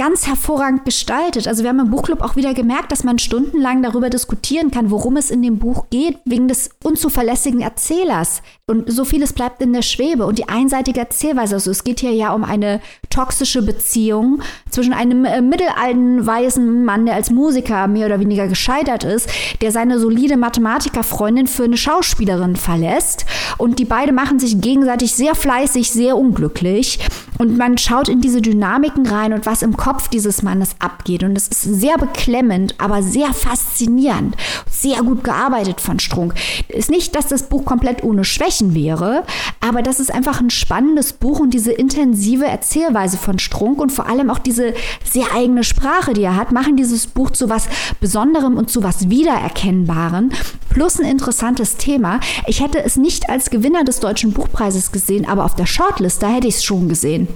ganz 0.00 0.26
hervorragend 0.26 0.86
gestaltet. 0.86 1.46
Also 1.46 1.62
wir 1.62 1.68
haben 1.68 1.78
im 1.78 1.90
Buchclub 1.90 2.22
auch 2.22 2.34
wieder 2.34 2.54
gemerkt, 2.54 2.90
dass 2.90 3.04
man 3.04 3.18
stundenlang 3.18 3.82
darüber 3.82 4.08
diskutieren 4.08 4.70
kann, 4.70 4.90
worum 4.90 5.18
es 5.18 5.30
in 5.30 5.42
dem 5.42 5.58
Buch 5.58 5.90
geht, 5.90 6.16
wegen 6.24 6.48
des 6.48 6.70
unzuverlässigen 6.82 7.60
Erzählers. 7.60 8.40
Und 8.66 8.90
so 8.90 9.04
vieles 9.04 9.34
bleibt 9.34 9.60
in 9.60 9.74
der 9.74 9.82
Schwebe. 9.82 10.24
Und 10.24 10.38
die 10.38 10.48
einseitige 10.48 11.00
Erzählweise, 11.00 11.56
also 11.56 11.70
es 11.70 11.84
geht 11.84 12.00
hier 12.00 12.14
ja 12.14 12.32
um 12.32 12.44
eine 12.44 12.80
toxische 13.10 13.60
Beziehung 13.60 14.40
zwischen 14.70 14.94
einem 14.94 15.26
äh, 15.26 15.42
mittelalten 15.42 16.26
weißen 16.26 16.82
Mann, 16.82 17.04
der 17.04 17.16
als 17.16 17.28
Musiker 17.28 17.86
mehr 17.86 18.06
oder 18.06 18.20
weniger 18.20 18.48
gescheitert 18.48 19.04
ist, 19.04 19.28
der 19.60 19.70
seine 19.70 19.98
solide 19.98 20.38
Mathematikerfreundin 20.38 21.46
für 21.46 21.64
eine 21.64 21.76
Schauspielerin 21.76 22.56
verlässt. 22.56 23.26
Und 23.58 23.78
die 23.78 23.84
beiden 23.84 24.14
machen 24.14 24.38
sich 24.38 24.62
gegenseitig 24.62 25.12
sehr 25.12 25.34
fleißig, 25.34 25.90
sehr 25.90 26.16
unglücklich. 26.16 27.00
Und 27.36 27.58
man 27.58 27.76
schaut 27.76 28.08
in 28.08 28.20
diese 28.20 28.40
Dynamiken 28.40 29.06
rein 29.06 29.32
und 29.32 29.46
was 29.46 29.62
im 29.62 29.76
Kopf 29.76 29.89
dieses 30.12 30.42
Mannes 30.42 30.76
abgeht. 30.78 31.22
Und 31.22 31.36
es 31.36 31.48
ist 31.48 31.62
sehr 31.62 31.96
beklemmend, 31.98 32.74
aber 32.78 33.02
sehr 33.02 33.32
faszinierend. 33.32 34.36
Sehr 34.70 35.02
gut 35.02 35.24
gearbeitet 35.24 35.80
von 35.80 35.98
Strunk. 35.98 36.34
Ist 36.68 36.90
nicht, 36.90 37.14
dass 37.14 37.28
das 37.28 37.44
Buch 37.44 37.64
komplett 37.64 38.02
ohne 38.02 38.24
Schwächen 38.24 38.74
wäre, 38.74 39.24
aber 39.60 39.82
das 39.82 40.00
ist 40.00 40.12
einfach 40.12 40.40
ein 40.40 40.50
spannendes 40.50 41.12
Buch 41.12 41.40
und 41.40 41.54
diese 41.54 41.72
intensive 41.72 42.46
Erzählweise 42.46 43.18
von 43.18 43.38
Strunk 43.38 43.80
und 43.80 43.90
vor 43.90 44.08
allem 44.08 44.30
auch 44.30 44.38
diese 44.38 44.74
sehr 45.04 45.26
eigene 45.34 45.64
Sprache, 45.64 46.12
die 46.12 46.22
er 46.22 46.36
hat, 46.36 46.52
machen 46.52 46.76
dieses 46.76 47.06
Buch 47.06 47.30
zu 47.30 47.48
was 47.48 47.68
Besonderem 48.00 48.56
und 48.56 48.70
zu 48.70 48.82
was 48.82 49.10
Wiedererkennbaren. 49.10 50.32
Plus 50.70 51.00
ein 51.00 51.06
interessantes 51.06 51.76
Thema. 51.76 52.20
Ich 52.46 52.62
hätte 52.62 52.82
es 52.82 52.96
nicht 52.96 53.28
als 53.28 53.50
Gewinner 53.50 53.84
des 53.84 54.00
Deutschen 54.00 54.32
Buchpreises 54.32 54.92
gesehen, 54.92 55.28
aber 55.28 55.44
auf 55.44 55.54
der 55.54 55.66
Shortlist, 55.66 56.22
da 56.22 56.28
hätte 56.28 56.48
ich 56.48 56.56
es 56.56 56.64
schon 56.64 56.88
gesehen. 56.88 57.28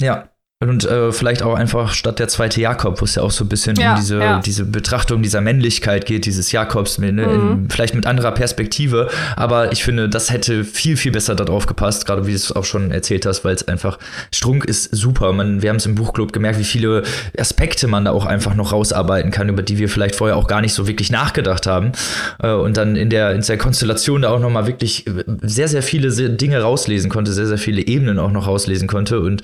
Ja, 0.00 0.28
und 0.58 0.86
äh, 0.86 1.12
vielleicht 1.12 1.42
auch 1.42 1.54
einfach 1.54 1.92
statt 1.92 2.18
der 2.18 2.28
zweite 2.28 2.62
Jakob, 2.62 3.02
wo 3.02 3.04
es 3.04 3.16
ja 3.16 3.22
auch 3.22 3.30
so 3.30 3.44
ein 3.44 3.48
bisschen 3.48 3.76
ja, 3.76 3.92
um 3.92 4.00
diese, 4.00 4.18
ja. 4.18 4.40
diese 4.40 4.64
Betrachtung 4.64 5.20
dieser 5.20 5.42
Männlichkeit 5.42 6.06
geht, 6.06 6.24
dieses 6.24 6.50
Jakobs, 6.50 6.96
ne, 6.96 7.12
mhm. 7.12 7.20
in, 7.20 7.68
vielleicht 7.68 7.94
mit 7.94 8.06
anderer 8.06 8.32
Perspektive. 8.32 9.10
Aber 9.36 9.70
ich 9.72 9.84
finde, 9.84 10.08
das 10.08 10.30
hätte 10.30 10.64
viel, 10.64 10.96
viel 10.96 11.12
besser 11.12 11.34
darauf 11.34 11.66
gepasst, 11.66 12.06
gerade 12.06 12.26
wie 12.26 12.30
du 12.30 12.36
es 12.36 12.56
auch 12.56 12.64
schon 12.64 12.90
erzählt 12.90 13.26
hast, 13.26 13.44
weil 13.44 13.54
es 13.54 13.68
einfach, 13.68 13.98
Strunk 14.34 14.64
ist 14.64 14.96
super. 14.96 15.34
Man, 15.34 15.60
wir 15.60 15.68
haben 15.68 15.76
es 15.76 15.84
im 15.84 15.94
Buchclub 15.94 16.32
gemerkt, 16.32 16.58
wie 16.58 16.64
viele 16.64 17.02
Aspekte 17.38 17.86
man 17.86 18.06
da 18.06 18.12
auch 18.12 18.24
einfach 18.24 18.54
noch 18.54 18.72
rausarbeiten 18.72 19.30
kann, 19.30 19.50
über 19.50 19.62
die 19.62 19.76
wir 19.76 19.90
vielleicht 19.90 20.16
vorher 20.16 20.38
auch 20.38 20.46
gar 20.46 20.62
nicht 20.62 20.72
so 20.72 20.88
wirklich 20.88 21.12
nachgedacht 21.12 21.66
haben. 21.66 21.92
Äh, 22.42 22.52
und 22.52 22.78
dann 22.78 22.96
in 22.96 23.10
der, 23.10 23.32
in 23.32 23.42
der 23.42 23.58
Konstellation 23.58 24.22
da 24.22 24.30
auch 24.30 24.40
nochmal 24.40 24.66
wirklich 24.66 25.04
sehr, 25.42 25.68
sehr 25.68 25.82
viele 25.82 26.08
Dinge 26.30 26.62
rauslesen 26.62 27.10
konnte, 27.10 27.34
sehr, 27.34 27.46
sehr 27.46 27.58
viele 27.58 27.86
Ebenen 27.86 28.18
auch 28.18 28.30
noch 28.30 28.46
rauslesen 28.46 28.88
konnte. 28.88 29.20
Und 29.20 29.42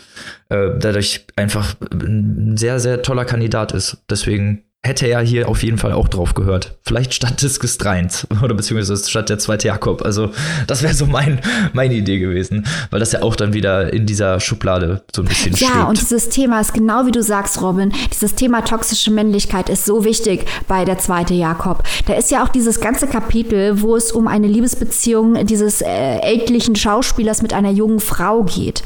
äh, 0.53 0.79
dadurch 0.79 1.27
einfach 1.37 1.75
ein 1.91 2.57
sehr, 2.57 2.79
sehr 2.81 3.03
toller 3.03 3.25
Kandidat 3.25 3.73
ist. 3.73 3.99
Deswegen 4.11 4.65
hätte 4.85 5.07
er 5.07 5.21
hier 5.21 5.49
auf 5.49 5.63
jeden 5.63 5.79
Fall 5.79 5.93
auch 5.93 6.09
drauf 6.09 6.35
gehört. 6.35 6.77
Vielleicht 6.83 7.15
statt 7.15 7.41
des 7.41 7.61
Gestreins 7.61 8.27
oder 8.43 8.55
beziehungsweise 8.55 9.09
statt 9.09 9.29
der 9.29 9.39
zweite 9.39 9.69
Jakob. 9.69 10.03
Also 10.03 10.31
das 10.67 10.83
wäre 10.83 10.93
so 10.93 11.07
mein, 11.07 11.41
meine 11.73 11.95
Idee 11.95 12.19
gewesen, 12.19 12.67
weil 12.91 12.99
das 12.99 13.13
ja 13.13 13.23
auch 13.23 13.37
dann 13.37 13.53
wieder 13.53 13.93
in 13.93 14.07
dieser 14.07 14.41
Schublade 14.41 15.03
so 15.15 15.23
ein 15.23 15.29
bisschen 15.29 15.55
steht. 15.55 15.69
Ja, 15.69 15.75
schwebt. 15.75 15.89
und 15.89 16.01
dieses 16.01 16.29
Thema 16.31 16.61
ist 16.61 16.75
genau 16.75 17.07
wie 17.07 17.13
du 17.13 17.23
sagst, 17.23 17.63
Robin, 17.63 17.93
dieses 18.13 18.35
Thema 18.35 18.63
toxische 18.63 19.13
Männlichkeit 19.13 19.69
ist 19.69 19.85
so 19.85 20.05
wichtig 20.05 20.47
bei 20.67 20.85
der 20.85 20.99
zweite 20.99 21.35
Jakob. 21.35 21.85
Da 22.07 22.15
ist 22.15 22.33
ja 22.33 22.43
auch 22.45 22.49
dieses 22.49 22.81
ganze 22.81 23.07
Kapitel, 23.07 23.83
wo 23.83 23.95
es 23.95 24.11
um 24.11 24.27
eine 24.27 24.49
Liebesbeziehung 24.49 25.47
dieses 25.47 25.81
äh, 25.81 26.19
ältlichen 26.23 26.75
Schauspielers 26.75 27.41
mit 27.41 27.53
einer 27.53 27.71
jungen 27.71 28.01
Frau 28.01 28.43
geht. 28.43 28.83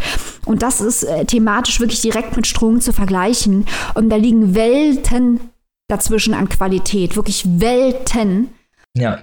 Und 0.47 0.63
das 0.63 0.81
ist 0.81 1.03
äh, 1.03 1.25
thematisch 1.27 1.81
wirklich 1.81 2.01
direkt 2.01 2.37
mit 2.37 2.47
Strom 2.47 2.81
zu 2.81 2.93
vergleichen. 2.93 3.67
Und 3.95 4.09
da 4.09 4.17
liegen 4.17 4.55
Welten 4.55 5.41
dazwischen 5.89 6.35
an 6.35 6.49
Qualität, 6.49 7.17
wirklich 7.17 7.45
Welten. 7.61 8.49
Ja. 8.95 9.19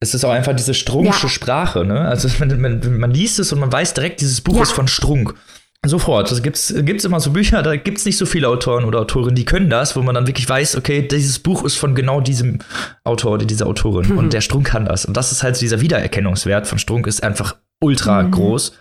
Es 0.00 0.14
ist 0.14 0.24
auch 0.24 0.32
einfach 0.32 0.56
diese 0.56 0.74
strunkische 0.74 1.26
ja. 1.26 1.28
Sprache, 1.28 1.84
ne? 1.84 2.00
Also 2.00 2.28
man, 2.40 2.60
man, 2.60 2.98
man, 2.98 3.12
liest 3.12 3.38
es 3.38 3.52
und 3.52 3.60
man 3.60 3.70
weiß 3.70 3.94
direkt, 3.94 4.20
dieses 4.20 4.40
Buch 4.40 4.56
ja. 4.56 4.62
ist 4.62 4.72
von 4.72 4.88
Strunk. 4.88 5.34
Sofort. 5.84 6.42
Gibt's, 6.42 6.72
gibt's 6.76 7.04
immer 7.04 7.18
so 7.18 7.30
Bücher, 7.30 7.62
da 7.62 7.74
gibt's 7.76 8.04
nicht 8.04 8.16
so 8.16 8.24
viele 8.24 8.48
Autoren 8.48 8.84
oder 8.84 9.00
Autorinnen, 9.00 9.34
die 9.34 9.44
können 9.44 9.68
das, 9.68 9.96
wo 9.96 10.02
man 10.02 10.14
dann 10.14 10.28
wirklich 10.28 10.48
weiß, 10.48 10.76
okay, 10.76 11.06
dieses 11.06 11.40
Buch 11.40 11.64
ist 11.64 11.76
von 11.76 11.96
genau 11.96 12.20
diesem 12.20 12.60
Autor 13.02 13.32
oder 13.32 13.46
dieser 13.46 13.66
Autorin. 13.66 14.12
Mhm. 14.12 14.18
Und 14.18 14.32
der 14.32 14.40
Strunk 14.40 14.68
kann 14.68 14.84
das. 14.84 15.04
Und 15.04 15.16
das 15.16 15.32
ist 15.32 15.42
halt 15.42 15.60
dieser 15.60 15.80
Wiedererkennungswert 15.80 16.68
von 16.68 16.78
Strunk 16.78 17.06
ist 17.06 17.22
einfach 17.22 17.56
ultra 17.80 18.22
mhm. 18.22 18.30
groß. 18.30 18.72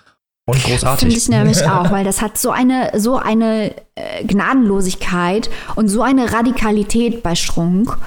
Und 0.46 0.64
großartig. 0.64 1.00
Finde 1.00 1.16
ich 1.16 1.30
nämlich 1.30 1.64
auch, 1.70 1.92
weil 1.92 2.04
das 2.04 2.22
hat 2.22 2.38
so 2.38 2.52
eine, 2.52 2.92
so 3.00 3.18
eine 3.18 3.74
äh, 3.96 4.26
Gnadenlosigkeit 4.26 5.50
und 5.76 5.88
so 5.88 6.02
eine 6.02 6.34
Radikalität 6.34 7.24
bei 7.24 7.36
Strunk, 7.36 7.98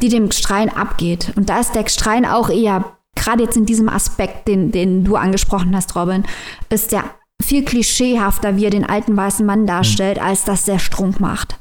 die 0.00 0.08
dem 0.08 0.28
Gstrein 0.28 0.68
abgeht. 0.68 1.32
Und 1.36 1.48
da 1.48 1.60
ist 1.60 1.74
der 1.74 1.84
Gstrein 1.84 2.24
auch 2.24 2.48
eher, 2.48 2.84
gerade 3.14 3.44
jetzt 3.44 3.56
in 3.56 3.66
diesem 3.66 3.88
Aspekt, 3.88 4.48
den, 4.48 4.72
den 4.72 5.04
du 5.04 5.16
angesprochen 5.16 5.76
hast, 5.76 5.94
Robin, 5.94 6.24
ist 6.70 6.92
der 6.92 7.04
viel 7.42 7.64
klischeehafter, 7.64 8.56
wie 8.56 8.64
er 8.64 8.70
den 8.70 8.88
alten 8.88 9.16
weißen 9.16 9.44
Mann 9.44 9.66
darstellt, 9.66 10.18
mhm. 10.18 10.26
als 10.26 10.44
das 10.44 10.64
der 10.64 10.78
Strunk 10.78 11.20
macht. 11.20 11.58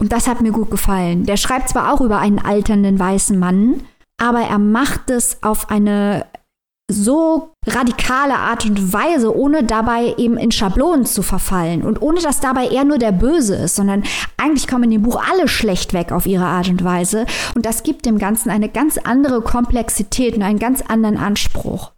Und 0.00 0.12
das 0.12 0.26
hat 0.26 0.40
mir 0.40 0.50
gut 0.50 0.70
gefallen. 0.70 1.26
Der 1.26 1.36
schreibt 1.36 1.68
zwar 1.68 1.92
auch 1.92 2.00
über 2.00 2.18
einen 2.18 2.38
alternden 2.38 2.98
weißen 2.98 3.38
Mann, 3.38 3.82
aber 4.16 4.40
er 4.40 4.58
macht 4.58 5.10
es 5.10 5.42
auf 5.42 5.70
eine 5.70 6.26
so 6.92 7.50
radikale 7.66 8.34
Art 8.34 8.64
und 8.66 8.92
Weise, 8.92 9.34
ohne 9.36 9.64
dabei 9.64 10.14
eben 10.16 10.36
in 10.36 10.50
Schablonen 10.50 11.06
zu 11.06 11.22
verfallen 11.22 11.82
und 11.82 12.02
ohne 12.02 12.20
dass 12.20 12.40
dabei 12.40 12.68
er 12.68 12.84
nur 12.84 12.98
der 12.98 13.12
Böse 13.12 13.56
ist, 13.56 13.76
sondern 13.76 14.04
eigentlich 14.36 14.68
kommen 14.68 14.84
in 14.84 14.90
dem 14.90 15.02
Buch 15.02 15.22
alle 15.30 15.48
schlecht 15.48 15.92
weg 15.92 16.12
auf 16.12 16.26
ihre 16.26 16.44
Art 16.44 16.68
und 16.68 16.84
Weise 16.84 17.26
und 17.54 17.66
das 17.66 17.82
gibt 17.82 18.06
dem 18.06 18.18
Ganzen 18.18 18.50
eine 18.50 18.68
ganz 18.68 18.98
andere 18.98 19.42
Komplexität 19.42 20.36
und 20.36 20.42
einen 20.42 20.58
ganz 20.58 20.82
anderen 20.82 21.16
Anspruch. 21.16 21.92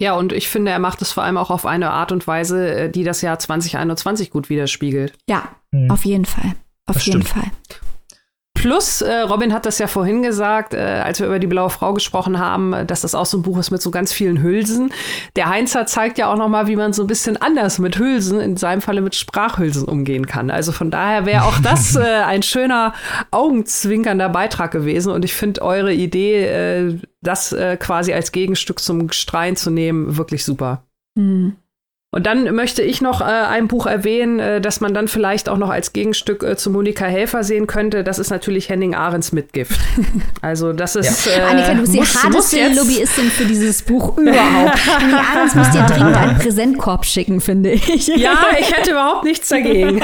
Ja, 0.00 0.14
und 0.14 0.32
ich 0.32 0.48
finde, 0.48 0.70
er 0.70 0.78
macht 0.78 1.02
es 1.02 1.10
vor 1.10 1.24
allem 1.24 1.36
auch 1.36 1.50
auf 1.50 1.66
eine 1.66 1.90
Art 1.90 2.12
und 2.12 2.26
Weise, 2.26 2.72
äh, 2.72 2.90
die 2.90 3.02
das 3.02 3.20
Jahr 3.20 3.38
2021 3.38 4.30
gut 4.30 4.48
widerspiegelt. 4.48 5.12
Ja, 5.28 5.48
mhm. 5.72 5.90
auf 5.90 6.04
jeden 6.04 6.24
Fall. 6.24 6.54
Auf 6.86 6.96
das 6.96 7.06
jeden 7.06 7.22
stimmt. 7.22 7.44
Fall. 7.44 7.50
Plus, 8.58 9.02
äh, 9.02 9.20
Robin 9.20 9.52
hat 9.52 9.66
das 9.66 9.78
ja 9.78 9.86
vorhin 9.86 10.20
gesagt, 10.20 10.74
äh, 10.74 10.78
als 10.78 11.20
wir 11.20 11.28
über 11.28 11.38
die 11.38 11.46
Blaue 11.46 11.70
Frau 11.70 11.94
gesprochen 11.94 12.40
haben, 12.40 12.72
äh, 12.72 12.84
dass 12.84 13.02
das 13.02 13.14
auch 13.14 13.24
so 13.24 13.38
ein 13.38 13.42
Buch 13.42 13.56
ist 13.58 13.70
mit 13.70 13.80
so 13.80 13.92
ganz 13.92 14.12
vielen 14.12 14.42
Hülsen. 14.42 14.92
Der 15.36 15.48
Heinzer 15.48 15.86
zeigt 15.86 16.18
ja 16.18 16.32
auch 16.32 16.36
noch 16.36 16.48
mal, 16.48 16.66
wie 16.66 16.74
man 16.74 16.92
so 16.92 17.04
ein 17.04 17.06
bisschen 17.06 17.36
anders 17.36 17.78
mit 17.78 18.00
Hülsen, 18.00 18.40
in 18.40 18.56
seinem 18.56 18.80
Falle 18.80 19.00
mit 19.00 19.14
Sprachhülsen 19.14 19.84
umgehen 19.84 20.26
kann. 20.26 20.50
Also 20.50 20.72
von 20.72 20.90
daher 20.90 21.24
wäre 21.24 21.44
auch 21.44 21.60
das 21.60 21.94
äh, 21.96 22.00
ein 22.00 22.42
schöner 22.42 22.94
augenzwinkernder 23.30 24.28
Beitrag 24.28 24.72
gewesen. 24.72 25.12
Und 25.12 25.24
ich 25.24 25.34
finde 25.34 25.62
eure 25.62 25.94
Idee, 25.94 26.46
äh, 26.46 26.98
das 27.22 27.52
äh, 27.52 27.76
quasi 27.76 28.12
als 28.12 28.32
Gegenstück 28.32 28.80
zum 28.80 29.12
Strein 29.12 29.54
zu 29.54 29.70
nehmen, 29.70 30.16
wirklich 30.16 30.44
super. 30.44 30.82
Mhm. 31.14 31.54
Und 32.10 32.24
dann 32.24 32.54
möchte 32.54 32.80
ich 32.80 33.02
noch 33.02 33.20
äh, 33.20 33.24
ein 33.24 33.68
Buch 33.68 33.84
erwähnen, 33.84 34.40
äh, 34.40 34.62
das 34.62 34.80
man 34.80 34.94
dann 34.94 35.08
vielleicht 35.08 35.50
auch 35.50 35.58
noch 35.58 35.68
als 35.68 35.92
Gegenstück 35.92 36.42
äh, 36.42 36.56
zu 36.56 36.70
Monika 36.70 37.04
Helfer 37.04 37.44
sehen 37.44 37.66
könnte. 37.66 38.02
Das 38.02 38.18
ist 38.18 38.30
natürlich 38.30 38.70
Henning 38.70 38.94
Ahrens 38.94 39.32
Mitgift. 39.32 39.78
Also 40.40 40.72
das 40.72 40.94
ist. 40.94 41.26
Ja. 41.26 41.32
Äh, 41.32 41.50
Annika, 41.50 41.74
du 41.74 41.80
bist 41.80 41.94
die 41.94 42.00
harteste 42.00 42.68
Lobbyistin 42.68 43.24
für 43.24 43.44
dieses 43.44 43.82
Buch 43.82 44.16
überhaupt. 44.16 44.78
Henning 45.00 45.14
Ahrens 45.16 45.54
muss 45.54 45.70
dir 45.70 45.82
dringend 45.82 46.16
einen 46.16 46.38
Präsentkorb 46.38 47.04
schicken, 47.04 47.40
finde 47.40 47.72
ich. 47.72 48.08
Ja, 48.16 48.46
ich 48.58 48.72
hätte 48.72 48.92
überhaupt 48.92 49.24
nichts 49.24 49.48
dagegen. 49.48 50.00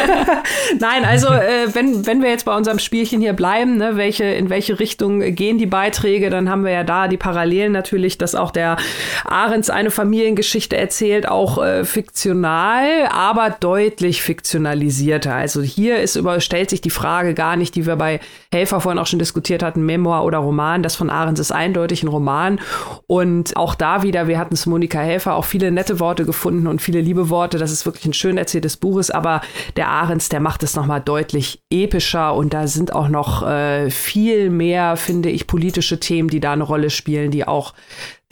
Nein, 0.78 1.05
also 1.05 1.28
äh, 1.28 1.72
wenn, 1.72 2.05
wenn 2.07 2.20
wir 2.20 2.30
jetzt 2.30 2.44
bei 2.44 2.55
unserem 2.55 2.78
Spielchen 2.78 3.20
hier 3.20 3.32
bleiben, 3.32 3.76
ne, 3.76 3.96
welche, 3.96 4.24
in 4.24 4.50
welche 4.50 4.78
Richtung 4.78 5.20
gehen 5.34 5.59
die 5.59 5.66
Beiträge, 5.66 6.30
dann 6.30 6.50
haben 6.50 6.64
wir 6.64 6.72
ja 6.72 6.84
da 6.84 7.09
die 7.09 7.16
Parallelen 7.16 7.72
natürlich, 7.72 8.18
dass 8.18 8.34
auch 8.34 8.50
der 8.50 8.76
Ahrens 9.24 9.70
eine 9.70 9.90
Familiengeschichte 9.90 10.76
erzählt, 10.76 11.28
auch 11.28 11.62
äh, 11.62 11.84
fiktional, 11.95 13.07
aber 13.09 13.51
deutlich 13.51 14.20
fiktionalisierter. 14.20 15.32
Also 15.32 15.62
hier 15.62 16.01
ist 16.01 16.16
über, 16.16 16.40
stellt 16.40 16.70
sich 16.70 16.80
die 16.80 16.90
Frage 16.90 17.34
gar 17.34 17.55
nicht, 17.55 17.76
die 17.76 17.86
wir 17.86 17.95
bei 17.95 18.18
Helfer 18.53 18.80
vorhin 18.80 18.99
auch 18.99 19.07
schon 19.07 19.20
diskutiert 19.20 19.62
hatten, 19.62 19.86
Memoir 19.86 20.24
oder 20.24 20.38
Roman. 20.38 20.82
Das 20.82 20.97
von 20.97 21.09
Ahrens 21.09 21.38
ist 21.38 21.53
eindeutig 21.53 22.03
ein 22.03 22.09
Roman. 22.09 22.61
Und 23.07 23.57
auch 23.57 23.76
da 23.76 24.03
wieder, 24.03 24.26
wir 24.26 24.40
hatten 24.40 24.55
es 24.55 24.66
Monika 24.66 24.99
Helfer 24.99 25.36
auch 25.36 25.45
viele 25.45 25.70
nette 25.70 26.01
Worte 26.01 26.24
gefunden 26.24 26.66
und 26.66 26.82
viele 26.82 27.01
liebe 27.01 27.30
Worte. 27.30 27.59
Das 27.59 27.70
ist 27.70 27.86
wirklich 27.86 28.07
ein 28.07 28.12
schön 28.12 28.38
erzähltes 28.38 28.76
Buches, 28.76 29.12
aber 29.12 29.40
der 29.76 29.88
Ahrens, 29.88 30.28
der 30.28 30.40
macht 30.40 30.64
es 30.64 30.74
nochmal 30.74 31.01
deutlich 31.01 31.62
epischer 31.70 32.34
und 32.34 32.55
da 32.55 32.66
sind 32.66 32.92
auch 32.92 33.09
noch 33.09 33.47
äh, 33.47 33.88
viel 33.90 34.51
mehr, 34.51 34.97
finde 34.97 35.30
ich, 35.30 35.47
politische 35.47 36.01
Themen, 36.01 36.28
die 36.28 36.40
da 36.40 36.55
eine 36.55 36.64
Rolle 36.64 36.90
spielen, 36.90 37.30
die 37.30 37.47
auch 37.47 37.72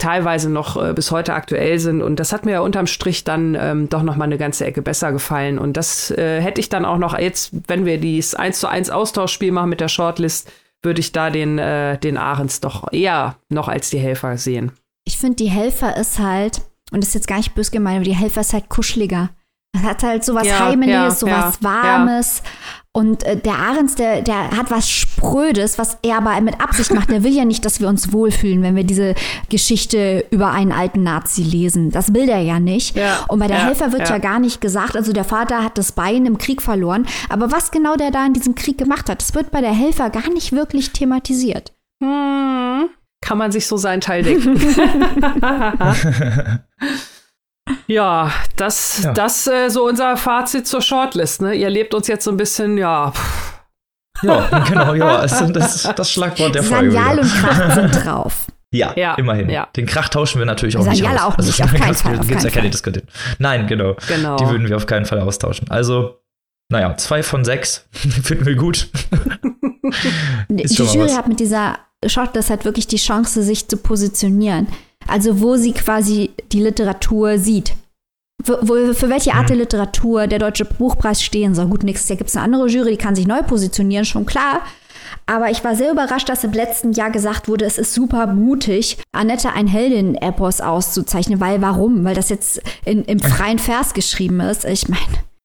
teilweise 0.03 0.49
noch 0.49 0.75
äh, 0.75 0.93
bis 0.93 1.11
heute 1.11 1.33
aktuell 1.33 1.79
sind. 1.79 2.01
Und 2.01 2.19
das 2.19 2.33
hat 2.33 2.45
mir 2.45 2.51
ja 2.51 2.59
unterm 2.59 2.87
Strich 2.87 3.23
dann 3.23 3.55
ähm, 3.59 3.87
doch 3.87 4.03
noch 4.03 4.17
mal 4.17 4.25
eine 4.25 4.37
ganze 4.37 4.65
Ecke 4.65 4.81
besser 4.81 5.13
gefallen. 5.13 5.57
Und 5.57 5.77
das 5.77 6.11
äh, 6.11 6.41
hätte 6.41 6.59
ich 6.59 6.67
dann 6.67 6.83
auch 6.83 6.97
noch 6.97 7.17
jetzt, 7.17 7.51
wenn 7.67 7.85
wir 7.85 7.97
dieses 7.97 8.35
1 8.35 8.59
zu 8.59 8.67
1 8.67 8.89
Austauschspiel 8.89 9.53
machen 9.53 9.69
mit 9.69 9.79
der 9.79 9.87
Shortlist, 9.87 10.51
würde 10.81 10.99
ich 10.99 11.13
da 11.13 11.29
den, 11.29 11.57
äh, 11.57 11.97
den 11.97 12.17
Ahrens 12.17 12.59
doch 12.59 12.91
eher 12.91 13.37
noch 13.49 13.69
als 13.69 13.89
die 13.89 13.99
Helfer 13.99 14.37
sehen. 14.37 14.73
Ich 15.05 15.17
finde, 15.17 15.37
die 15.37 15.49
Helfer 15.49 15.95
ist 15.95 16.19
halt, 16.19 16.61
und 16.91 17.01
das 17.01 17.09
ist 17.09 17.15
jetzt 17.15 17.27
gar 17.27 17.37
nicht 17.37 17.55
böse 17.55 17.71
gemeint, 17.71 17.97
aber 17.97 18.05
die 18.05 18.15
Helfer 18.15 18.41
ist 18.41 18.51
halt 18.51 18.67
kuscheliger. 18.67 19.29
Es 19.73 19.83
hat 19.83 20.03
halt 20.03 20.25
sowas 20.25 20.45
ja, 20.45 20.67
Heimeliges, 20.67 20.95
ja, 20.95 21.11
sowas 21.11 21.59
ja, 21.61 21.67
Warmes. 21.67 22.43
Ja. 22.95 23.01
Und 23.01 23.23
äh, 23.23 23.37
der 23.37 23.55
Ahrens, 23.55 23.95
der, 23.95 24.21
der 24.21 24.51
hat 24.51 24.69
was 24.69 24.89
Sprödes, 24.89 25.79
was 25.79 25.97
er 26.03 26.17
aber 26.17 26.39
mit 26.41 26.61
Absicht 26.61 26.93
macht. 26.93 27.09
Der 27.09 27.23
will 27.23 27.35
ja 27.35 27.43
nicht, 27.43 27.65
dass 27.65 27.79
wir 27.79 27.87
uns 27.87 28.13
wohlfühlen, 28.13 28.61
wenn 28.61 28.75
wir 28.75 28.83
diese 28.83 29.15
Geschichte 29.49 30.25
über 30.29 30.51
einen 30.51 30.71
alten 30.71 31.01
Nazi 31.01 31.41
lesen. 31.41 31.89
Das 31.89 32.13
will 32.13 32.27
der 32.27 32.41
ja 32.41 32.59
nicht. 32.59 32.95
Und 33.27 33.39
bei 33.39 33.47
der 33.47 33.65
Helfer 33.65 33.91
wird 33.91 34.09
ja. 34.09 34.17
gar 34.19 34.39
nicht 34.39 34.61
gesagt, 34.61 34.95
also 34.95 35.11
der 35.11 35.23
Vater 35.23 35.63
hat 35.63 35.77
das 35.77 35.91
Bein 35.91 36.25
im 36.25 36.37
Krieg 36.37 36.61
verloren. 36.61 37.07
Aber 37.29 37.51
was 37.51 37.71
genau 37.71 37.95
der 37.95 38.11
da 38.11 38.25
in 38.25 38.33
diesem 38.33 38.55
Krieg 38.55 38.77
gemacht 38.77 39.09
hat, 39.09 39.21
das 39.21 39.33
wird 39.33 39.51
bei 39.51 39.61
der 39.61 39.73
Helfer 39.73 40.09
gar 40.09 40.29
nicht 40.29 40.51
wirklich 40.51 40.91
thematisiert. 40.91 41.73
Hm. 42.03 42.89
Kann 43.21 43.37
man 43.37 43.51
sich 43.51 43.65
so 43.65 43.77
seinen 43.77 44.01
Teil 44.01 44.23
denken. 44.23 44.59
Ja, 47.87 48.31
das, 48.55 49.03
ja. 49.03 49.13
das 49.13 49.47
äh, 49.47 49.69
so 49.69 49.87
unser 49.87 50.17
Fazit 50.17 50.67
zur 50.67 50.81
Shortlist. 50.81 51.41
Ne? 51.41 51.53
Ihr 51.55 51.69
lebt 51.69 51.93
uns 51.93 52.07
jetzt 52.07 52.25
so 52.25 52.31
ein 52.31 52.37
bisschen, 52.37 52.77
ja. 52.77 53.13
Ja, 54.21 54.59
genau, 54.67 54.93
ja. 54.93 55.17
Also 55.17 55.47
das, 55.47 55.83
das 55.95 56.11
Schlagwort 56.11 56.55
der 56.55 56.63
Folge. 56.63 56.91
Sanyal 56.91 57.19
und 57.19 57.33
Krach 57.33 57.73
sind 57.75 58.05
drauf. 58.05 58.47
Ja, 58.71 58.93
ja, 58.95 59.13
immerhin. 59.15 59.49
Ja. 59.49 59.67
Den 59.75 59.85
Krach 59.85 60.09
tauschen 60.09 60.39
wir 60.39 60.45
natürlich 60.45 60.77
auch 60.77 60.81
Sanyal 60.81 61.13
nicht 61.13 61.21
aus. 61.21 61.33
auch 61.33 61.37
nicht, 61.37 61.61
also, 61.61 61.75
auf 61.75 61.81
keinen 61.81 61.95
Fall. 61.95 62.19
Gibt's 62.25 62.43
ja 62.43 62.49
keine 62.49 62.69
Diskussion. 62.69 63.05
Nein, 63.37 63.67
genau. 63.67 63.95
genau. 64.07 64.37
Die 64.37 64.47
würden 64.47 64.67
wir 64.67 64.75
auf 64.75 64.87
keinen 64.87 65.05
Fall 65.05 65.19
austauschen. 65.19 65.69
Also, 65.69 66.19
naja, 66.69 66.97
zwei 66.97 67.21
von 67.21 67.45
sechs 67.45 67.87
finden 67.91 68.45
wir 68.45 68.55
gut. 68.55 68.89
die 70.49 70.63
Jury 70.63 71.09
hat 71.09 71.27
mit 71.27 71.39
dieser 71.39 71.77
Shortlist 72.05 72.49
halt 72.49 72.65
wirklich 72.65 72.87
die 72.87 72.97
Chance, 72.97 73.43
sich 73.43 73.67
zu 73.67 73.77
positionieren. 73.77 74.67
Also 75.07 75.41
wo 75.41 75.55
sie 75.55 75.73
quasi 75.73 76.31
die 76.51 76.61
Literatur 76.61 77.37
sieht. 77.37 77.73
Für, 78.43 78.59
wo, 78.61 78.93
für 78.93 79.09
welche 79.09 79.33
Art 79.33 79.49
der 79.49 79.55
mhm. 79.55 79.61
Literatur 79.61 80.27
der 80.27 80.39
Deutsche 80.39 80.65
Buchpreis 80.65 81.23
stehen 81.23 81.55
soll. 81.55 81.67
Gut, 81.67 81.83
nächstes 81.83 82.09
Jahr 82.09 82.17
gibt 82.17 82.29
es 82.29 82.35
eine 82.35 82.45
andere 82.45 82.67
Jury, 82.67 82.91
die 82.91 82.97
kann 82.97 83.15
sich 83.15 83.27
neu 83.27 83.41
positionieren, 83.43 84.05
schon 84.05 84.25
klar. 84.25 84.61
Aber 85.25 85.49
ich 85.49 85.63
war 85.63 85.75
sehr 85.75 85.91
überrascht, 85.91 86.27
dass 86.27 86.43
im 86.43 86.51
letzten 86.51 86.91
Jahr 86.91 87.11
gesagt 87.11 87.47
wurde, 87.47 87.65
es 87.65 87.77
ist 87.77 87.93
super 87.93 88.27
mutig, 88.27 88.97
Annette 89.11 89.53
ein 89.53 89.67
Heldin-Epos 89.67 90.61
auszuzeichnen. 90.61 91.39
Weil 91.39 91.61
warum? 91.61 92.03
Weil 92.03 92.15
das 92.15 92.29
jetzt 92.29 92.61
in, 92.85 93.05
im 93.05 93.19
freien 93.19 93.59
Vers 93.59 93.93
geschrieben 93.93 94.39
ist. 94.39 94.65
Ich 94.65 94.89
meine. 94.89 95.01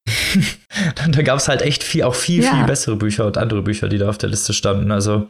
da 1.13 1.23
gab 1.23 1.39
es 1.39 1.49
halt 1.49 1.63
echt 1.63 1.85
viel, 1.85 2.03
auch 2.03 2.15
viel, 2.15 2.43
ja. 2.43 2.55
viel 2.55 2.65
bessere 2.65 2.97
Bücher 2.97 3.27
und 3.27 3.37
andere 3.37 3.63
Bücher, 3.63 3.89
die 3.89 3.99
da 3.99 4.09
auf 4.09 4.19
der 4.19 4.31
Liste 4.31 4.53
standen. 4.53 4.91
Also 4.91 5.29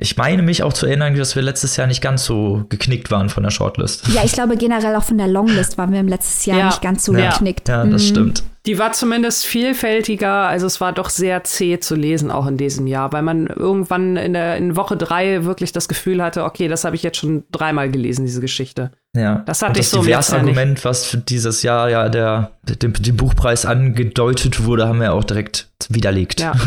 ich 0.00 0.16
meine 0.16 0.42
mich 0.42 0.62
auch 0.62 0.72
zu 0.72 0.86
erinnern, 0.86 1.16
dass 1.16 1.34
wir 1.34 1.42
letztes 1.42 1.76
Jahr 1.76 1.88
nicht 1.88 2.00
ganz 2.00 2.24
so 2.24 2.64
geknickt 2.68 3.10
waren 3.10 3.28
von 3.28 3.42
der 3.42 3.50
Shortlist. 3.50 4.06
Ja, 4.14 4.22
ich 4.24 4.30
glaube 4.30 4.56
generell 4.56 4.94
auch 4.94 5.02
von 5.02 5.18
der 5.18 5.26
Longlist 5.26 5.76
waren 5.76 5.92
wir 5.92 5.98
im 5.98 6.06
letzten 6.06 6.50
Jahr 6.50 6.58
ja. 6.60 6.66
nicht 6.66 6.80
ganz 6.80 7.04
so 7.04 7.12
ja. 7.16 7.30
geknickt. 7.30 7.68
Ja, 7.68 7.84
das 7.84 8.04
mhm. 8.04 8.06
stimmt. 8.06 8.42
Die 8.66 8.78
war 8.78 8.92
zumindest 8.92 9.44
vielfältiger, 9.46 10.46
also 10.46 10.66
es 10.66 10.80
war 10.80 10.92
doch 10.92 11.10
sehr 11.10 11.42
zäh 11.42 11.80
zu 11.80 11.96
lesen 11.96 12.30
auch 12.30 12.46
in 12.46 12.56
diesem 12.56 12.86
Jahr, 12.86 13.12
weil 13.12 13.22
man 13.22 13.46
irgendwann 13.48 14.16
in, 14.16 14.34
der, 14.34 14.56
in 14.56 14.76
Woche 14.76 14.96
drei 14.96 15.44
wirklich 15.44 15.72
das 15.72 15.88
Gefühl 15.88 16.22
hatte, 16.22 16.44
okay, 16.44 16.68
das 16.68 16.84
habe 16.84 16.94
ich 16.94 17.02
jetzt 17.02 17.16
schon 17.16 17.44
dreimal 17.50 17.90
gelesen, 17.90 18.24
diese 18.24 18.40
Geschichte. 18.40 18.92
Ja. 19.16 19.42
Das 19.46 19.62
hatte 19.62 19.72
Und 19.72 19.78
ich 19.78 19.86
das 19.86 19.90
so 19.90 20.02
diverse 20.02 20.36
Argument, 20.36 20.84
was 20.84 21.06
für 21.06 21.16
dieses 21.16 21.62
Jahr 21.62 21.90
ja 21.90 22.08
der, 22.08 22.52
dem, 22.62 22.92
dem 22.92 23.16
Buchpreis 23.16 23.64
angedeutet 23.64 24.62
wurde, 24.64 24.86
haben 24.86 25.00
wir 25.00 25.14
auch 25.14 25.24
direkt 25.24 25.70
widerlegt. 25.88 26.40
Ja. 26.40 26.50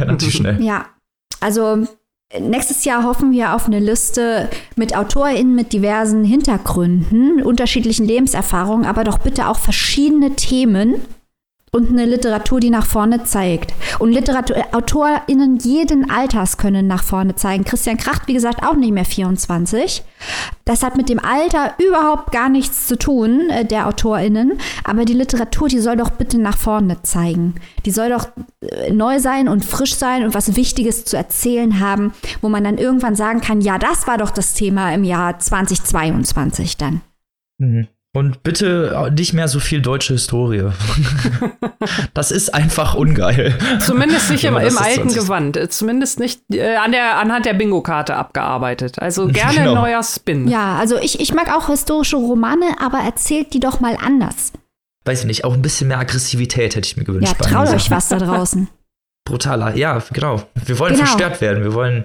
Relativ 0.00 0.32
schnell. 0.32 0.60
Ja. 0.62 0.86
Also 1.40 1.86
Nächstes 2.40 2.84
Jahr 2.86 3.04
hoffen 3.04 3.32
wir 3.32 3.54
auf 3.54 3.66
eine 3.66 3.78
Liste 3.78 4.48
mit 4.74 4.96
AutorInnen 4.96 5.54
mit 5.54 5.72
diversen 5.72 6.24
Hintergründen, 6.24 7.42
unterschiedlichen 7.42 8.06
Lebenserfahrungen, 8.06 8.86
aber 8.86 9.04
doch 9.04 9.18
bitte 9.18 9.48
auch 9.48 9.58
verschiedene 9.58 10.34
Themen, 10.34 10.94
und 11.74 11.88
eine 11.88 12.04
Literatur, 12.04 12.60
die 12.60 12.68
nach 12.68 12.84
vorne 12.84 13.24
zeigt. 13.24 13.72
Und 13.98 14.12
Literatur, 14.12 14.58
äh, 14.58 14.64
AutorInnen 14.72 15.56
jeden 15.56 16.10
Alters 16.10 16.58
können 16.58 16.86
nach 16.86 17.02
vorne 17.02 17.34
zeigen. 17.34 17.64
Christian 17.64 17.96
Kracht, 17.96 18.28
wie 18.28 18.34
gesagt, 18.34 18.62
auch 18.62 18.74
nicht 18.74 18.92
mehr 18.92 19.06
24. 19.06 20.02
Das 20.66 20.82
hat 20.82 20.98
mit 20.98 21.08
dem 21.08 21.18
Alter 21.18 21.72
überhaupt 21.78 22.30
gar 22.30 22.50
nichts 22.50 22.86
zu 22.86 22.98
tun, 22.98 23.48
äh, 23.48 23.64
der 23.64 23.86
AutorInnen. 23.88 24.58
Aber 24.84 25.06
die 25.06 25.14
Literatur, 25.14 25.68
die 25.68 25.78
soll 25.78 25.96
doch 25.96 26.10
bitte 26.10 26.38
nach 26.38 26.58
vorne 26.58 27.00
zeigen. 27.04 27.54
Die 27.86 27.90
soll 27.90 28.10
doch 28.10 28.28
äh, 28.60 28.92
neu 28.92 29.18
sein 29.18 29.48
und 29.48 29.64
frisch 29.64 29.94
sein 29.94 30.24
und 30.24 30.34
was 30.34 30.56
Wichtiges 30.56 31.06
zu 31.06 31.16
erzählen 31.16 31.80
haben, 31.80 32.12
wo 32.42 32.50
man 32.50 32.64
dann 32.64 32.76
irgendwann 32.76 33.16
sagen 33.16 33.40
kann, 33.40 33.62
ja, 33.62 33.78
das 33.78 34.06
war 34.06 34.18
doch 34.18 34.30
das 34.30 34.52
Thema 34.52 34.92
im 34.92 35.04
Jahr 35.04 35.38
2022 35.38 36.76
dann. 36.76 37.00
Mhm. 37.56 37.88
Und 38.14 38.42
bitte 38.42 39.10
nicht 39.16 39.32
mehr 39.32 39.48
so 39.48 39.58
viel 39.58 39.80
deutsche 39.80 40.12
Historie. 40.12 40.70
das 42.14 42.30
ist 42.30 42.52
einfach 42.52 42.94
ungeil. 42.94 43.56
Zumindest 43.80 44.30
nicht 44.30 44.44
im, 44.44 44.54
im 44.58 44.76
alten 44.76 45.14
Gewand. 45.14 45.58
Zumindest 45.72 46.20
nicht 46.20 46.42
äh, 46.52 46.76
an 46.76 46.92
der, 46.92 47.16
anhand 47.18 47.46
der 47.46 47.54
Bingo-Karte 47.54 48.14
abgearbeitet. 48.14 48.98
Also 48.98 49.26
gerne 49.28 49.54
genau. 49.54 49.70
ein 49.70 49.74
neuer 49.76 50.02
Spin. 50.02 50.46
Ja, 50.46 50.76
also 50.76 50.98
ich, 50.98 51.20
ich 51.20 51.32
mag 51.32 51.48
auch 51.56 51.68
historische 51.68 52.16
Romane, 52.16 52.76
aber 52.80 52.98
erzählt 52.98 53.54
die 53.54 53.60
doch 53.60 53.80
mal 53.80 53.96
anders. 53.96 54.52
Weiß 55.06 55.20
ich 55.20 55.26
nicht, 55.26 55.44
auch 55.44 55.54
ein 55.54 55.62
bisschen 55.62 55.88
mehr 55.88 55.98
Aggressivität 55.98 56.76
hätte 56.76 56.86
ich 56.86 56.98
mir 56.98 57.04
gewünscht. 57.04 57.34
Ja, 57.40 57.46
traut 57.46 57.74
euch 57.74 57.90
was 57.90 58.08
da 58.08 58.18
draußen. 58.18 58.68
Brutaler, 59.24 59.74
ja, 59.74 60.02
genau. 60.12 60.42
Wir 60.66 60.78
wollen 60.78 60.94
genau. 60.94 61.06
verstört 61.06 61.40
werden. 61.40 61.64
Wir 61.64 61.72
wollen 61.72 62.04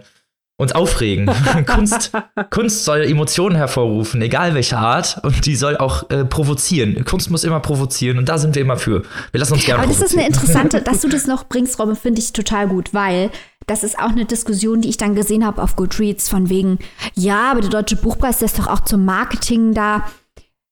uns 0.57 0.71
aufregen. 0.71 1.29
Kunst, 1.67 2.11
Kunst 2.49 2.83
soll 2.83 3.03
Emotionen 3.03 3.55
hervorrufen, 3.55 4.21
egal 4.23 4.55
welche 4.55 4.77
Art, 4.77 5.19
und 5.23 5.45
die 5.45 5.55
soll 5.55 5.77
auch 5.77 6.09
äh, 6.09 6.25
provozieren. 6.25 7.05
Kunst 7.05 7.29
muss 7.29 7.43
immer 7.43 7.59
provozieren 7.59 8.17
und 8.17 8.27
da 8.27 8.39
sind 8.39 8.55
wir 8.55 8.63
immer 8.63 8.77
für. 8.77 9.03
Wir 9.31 9.39
lassen 9.39 9.53
uns 9.53 9.65
gerne 9.65 9.83
Aber 9.83 9.91
das 9.91 10.01
ist 10.01 10.17
eine 10.17 10.27
interessante, 10.27 10.81
dass 10.81 11.01
du 11.01 11.09
das 11.09 11.27
noch 11.27 11.45
bringst, 11.45 11.79
Robin, 11.79 11.95
finde 11.95 12.19
ich 12.19 12.33
total 12.33 12.67
gut, 12.67 12.93
weil 12.93 13.29
das 13.67 13.83
ist 13.83 13.99
auch 13.99 14.09
eine 14.09 14.25
Diskussion, 14.25 14.81
die 14.81 14.89
ich 14.89 14.97
dann 14.97 15.13
gesehen 15.13 15.45
habe 15.45 15.61
auf 15.61 15.75
Goodreads 15.75 16.27
von 16.27 16.49
wegen, 16.49 16.79
ja, 17.13 17.51
aber 17.51 17.61
der 17.61 17.69
Deutsche 17.69 17.95
Buchpreis 17.95 18.39
der 18.39 18.47
ist 18.47 18.57
doch 18.57 18.67
auch 18.67 18.79
zum 18.79 19.05
Marketing 19.05 19.73
da. 19.73 20.05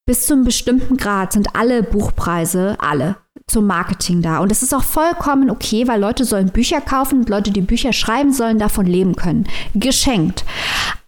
Bis 0.06 0.28
zu 0.28 0.34
einem 0.34 0.44
bestimmten 0.44 0.98
Grad 0.98 1.34
sind 1.34 1.56
alle 1.56 1.82
Buchpreise, 1.82 2.76
alle, 2.80 3.18
zum 3.48 3.66
Marketing 3.66 4.22
da. 4.22 4.40
Und 4.40 4.52
es 4.52 4.62
ist 4.62 4.74
auch 4.74 4.84
vollkommen 4.84 5.50
okay, 5.50 5.88
weil 5.88 6.00
Leute 6.00 6.26
sollen 6.26 6.50
Bücher 6.50 6.82
kaufen 6.82 7.20
und 7.20 7.30
Leute, 7.30 7.52
die 7.52 7.62
Bücher 7.62 7.94
schreiben, 7.94 8.32
sollen 8.32 8.60
davon 8.60 8.86
leben 8.86 9.16
können. 9.16 9.48
Geschenkt. 9.74 10.46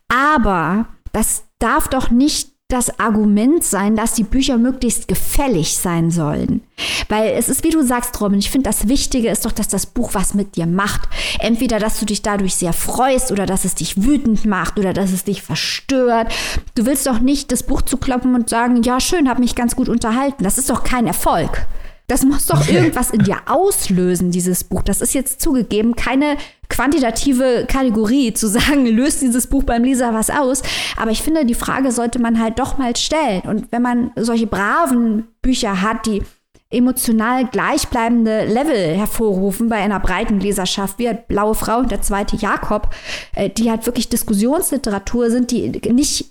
Aber 0.07 0.87
das 1.11 1.43
darf 1.59 1.87
doch 1.87 2.09
nicht 2.09 2.46
das 2.69 2.99
Argument 2.99 3.63
sein, 3.63 3.95
dass 3.95 4.13
die 4.13 4.25
Bücher 4.25 4.57
möglichst 4.57 5.07
gefällig 5.07 5.77
sein 5.77 6.11
sollen. 6.11 6.61
Weil 7.07 7.31
es 7.31 7.47
ist, 7.47 7.63
wie 7.63 7.69
du 7.69 7.81
sagst, 7.81 8.19
Robin, 8.19 8.39
ich 8.39 8.51
finde, 8.51 8.69
das 8.69 8.89
Wichtige 8.89 9.29
ist 9.29 9.45
doch, 9.45 9.53
dass 9.53 9.69
das 9.69 9.85
Buch 9.85 10.13
was 10.13 10.33
mit 10.33 10.57
dir 10.57 10.65
macht. 10.65 11.07
Entweder, 11.39 11.79
dass 11.79 11.97
du 11.97 12.05
dich 12.05 12.23
dadurch 12.23 12.55
sehr 12.55 12.73
freust 12.73 13.31
oder 13.31 13.45
dass 13.45 13.63
es 13.63 13.75
dich 13.75 14.03
wütend 14.03 14.45
macht 14.45 14.77
oder 14.77 14.91
dass 14.91 15.13
es 15.13 15.23
dich 15.23 15.41
verstört. 15.41 16.33
Du 16.75 16.85
willst 16.85 17.07
doch 17.07 17.19
nicht 17.19 17.53
das 17.53 17.63
Buch 17.63 17.83
zukloppen 17.83 18.35
und 18.35 18.49
sagen, 18.49 18.83
ja, 18.83 18.99
schön, 18.99 19.29
hab 19.29 19.39
mich 19.39 19.55
ganz 19.55 19.77
gut 19.77 19.87
unterhalten. 19.87 20.43
Das 20.43 20.57
ist 20.57 20.69
doch 20.69 20.83
kein 20.83 21.07
Erfolg. 21.07 21.67
Das 22.09 22.23
muss 22.23 22.45
doch 22.45 22.65
irgendwas 22.69 23.11
in 23.11 23.23
dir 23.23 23.37
auslösen, 23.47 24.31
dieses 24.31 24.63
Buch. 24.63 24.81
Das 24.81 25.01
ist 25.01 25.13
jetzt 25.13 25.41
zugegeben 25.41 25.93
keine 25.97 26.37
quantitative 26.69 27.65
Kategorie 27.67 28.33
zu 28.33 28.47
sagen, 28.47 28.85
löst 28.87 29.21
dieses 29.21 29.47
Buch 29.47 29.63
beim 29.63 29.83
Leser 29.83 30.13
was 30.13 30.29
aus. 30.29 30.63
Aber 30.95 31.11
ich 31.11 31.21
finde, 31.21 31.45
die 31.45 31.53
Frage 31.53 31.91
sollte 31.91 32.19
man 32.19 32.39
halt 32.41 32.59
doch 32.59 32.77
mal 32.77 32.95
stellen. 32.95 33.41
Und 33.41 33.73
wenn 33.73 33.81
man 33.81 34.11
solche 34.15 34.47
braven 34.47 35.27
Bücher 35.41 35.81
hat, 35.81 36.05
die 36.05 36.23
emotional 36.69 37.45
gleichbleibende 37.45 38.45
Level 38.45 38.95
hervorrufen 38.95 39.67
bei 39.67 39.77
einer 39.77 39.99
breiten 39.99 40.39
Leserschaft, 40.39 40.99
wie 40.99 41.07
halt 41.07 41.27
Blaue 41.27 41.55
Frau 41.55 41.79
und 41.79 41.91
der 41.91 42.01
zweite 42.01 42.37
Jakob, 42.37 42.89
äh, 43.35 43.49
die 43.49 43.69
halt 43.69 43.85
wirklich 43.85 44.07
Diskussionsliteratur 44.07 45.29
sind, 45.29 45.51
die 45.51 45.69
nicht 45.91 46.25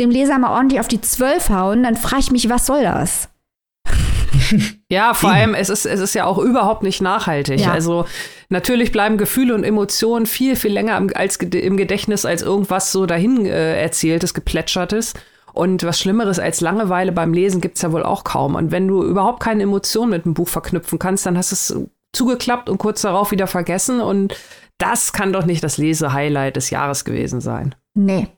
dem 0.00 0.10
Leser 0.10 0.38
mal 0.38 0.54
ordentlich 0.54 0.80
auf 0.80 0.88
die 0.88 1.00
Zwölf 1.00 1.50
hauen, 1.50 1.82
dann 1.82 1.96
frage 1.96 2.20
ich 2.20 2.30
mich, 2.30 2.48
was 2.48 2.66
soll 2.66 2.82
das? 2.82 3.28
Ja, 4.90 5.14
vor 5.14 5.30
allem, 5.30 5.54
es 5.54 5.68
ist, 5.68 5.86
es 5.86 6.00
ist 6.00 6.14
ja 6.14 6.24
auch 6.24 6.38
überhaupt 6.38 6.82
nicht 6.82 7.00
nachhaltig. 7.00 7.60
Ja. 7.60 7.72
Also 7.72 8.06
natürlich 8.48 8.92
bleiben 8.92 9.18
Gefühle 9.18 9.54
und 9.54 9.64
Emotionen 9.64 10.26
viel, 10.26 10.56
viel 10.56 10.72
länger 10.72 10.96
im, 10.96 11.10
als, 11.14 11.36
im 11.36 11.76
Gedächtnis 11.76 12.24
als 12.24 12.42
irgendwas 12.42 12.92
so 12.92 13.06
dahin 13.06 13.46
äh, 13.46 13.80
erzähltes, 13.80 14.34
geplätschertes. 14.34 15.14
Und 15.52 15.82
was 15.82 15.98
Schlimmeres 15.98 16.38
als 16.38 16.60
Langeweile 16.60 17.12
beim 17.12 17.32
Lesen 17.32 17.60
gibt's 17.60 17.82
ja 17.82 17.90
wohl 17.92 18.02
auch 18.02 18.24
kaum. 18.24 18.54
Und 18.54 18.70
wenn 18.70 18.86
du 18.86 19.02
überhaupt 19.02 19.40
keine 19.40 19.64
Emotionen 19.64 20.10
mit 20.10 20.24
einem 20.24 20.34
Buch 20.34 20.48
verknüpfen 20.48 20.98
kannst, 20.98 21.26
dann 21.26 21.36
hast 21.36 21.50
du 21.50 21.54
es 21.54 21.88
zugeklappt 22.12 22.68
und 22.68 22.78
kurz 22.78 23.02
darauf 23.02 23.30
wieder 23.32 23.46
vergessen. 23.46 24.00
Und 24.00 24.36
das 24.78 25.12
kann 25.12 25.32
doch 25.32 25.44
nicht 25.46 25.64
das 25.64 25.76
Lese-Highlight 25.76 26.56
des 26.56 26.70
Jahres 26.70 27.04
gewesen 27.04 27.40
sein. 27.40 27.74
Nee, 27.94 28.28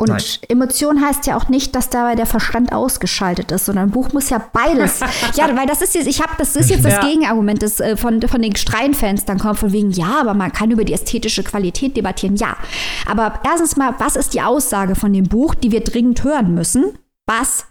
und 0.00 0.08
Nein. 0.08 0.22
Emotion 0.48 1.04
heißt 1.04 1.26
ja 1.26 1.36
auch 1.36 1.50
nicht, 1.50 1.74
dass 1.74 1.90
dabei 1.90 2.14
der 2.14 2.24
Verstand 2.24 2.72
ausgeschaltet 2.72 3.52
ist, 3.52 3.66
sondern 3.66 3.88
ein 3.88 3.90
Buch 3.90 4.14
muss 4.14 4.30
ja 4.30 4.42
beides. 4.50 5.00
ja, 5.34 5.54
weil 5.54 5.66
das 5.66 5.82
ist 5.82 5.94
jetzt, 5.94 6.06
ich 6.06 6.22
habe, 6.22 6.32
das 6.38 6.56
ist 6.56 6.70
jetzt 6.70 6.86
das 6.86 6.94
ja. 6.94 7.06
Gegenargument, 7.06 7.62
das 7.62 7.80
äh, 7.80 7.98
von, 7.98 8.22
von 8.22 8.40
den 8.40 8.56
Streinfans 8.56 9.26
dann 9.26 9.38
kommt, 9.38 9.58
von 9.58 9.72
wegen, 9.72 9.90
ja, 9.90 10.18
aber 10.18 10.32
man 10.32 10.52
kann 10.52 10.70
über 10.70 10.86
die 10.86 10.94
ästhetische 10.94 11.42
Qualität 11.42 11.98
debattieren. 11.98 12.36
Ja. 12.36 12.56
Aber 13.04 13.40
erstens 13.44 13.76
mal, 13.76 13.94
was 13.98 14.16
ist 14.16 14.32
die 14.32 14.40
Aussage 14.40 14.94
von 14.94 15.12
dem 15.12 15.28
Buch, 15.28 15.54
die 15.54 15.70
wir 15.70 15.84
dringend 15.84 16.24
hören 16.24 16.54
müssen? 16.54 16.98
Was? 17.26 17.66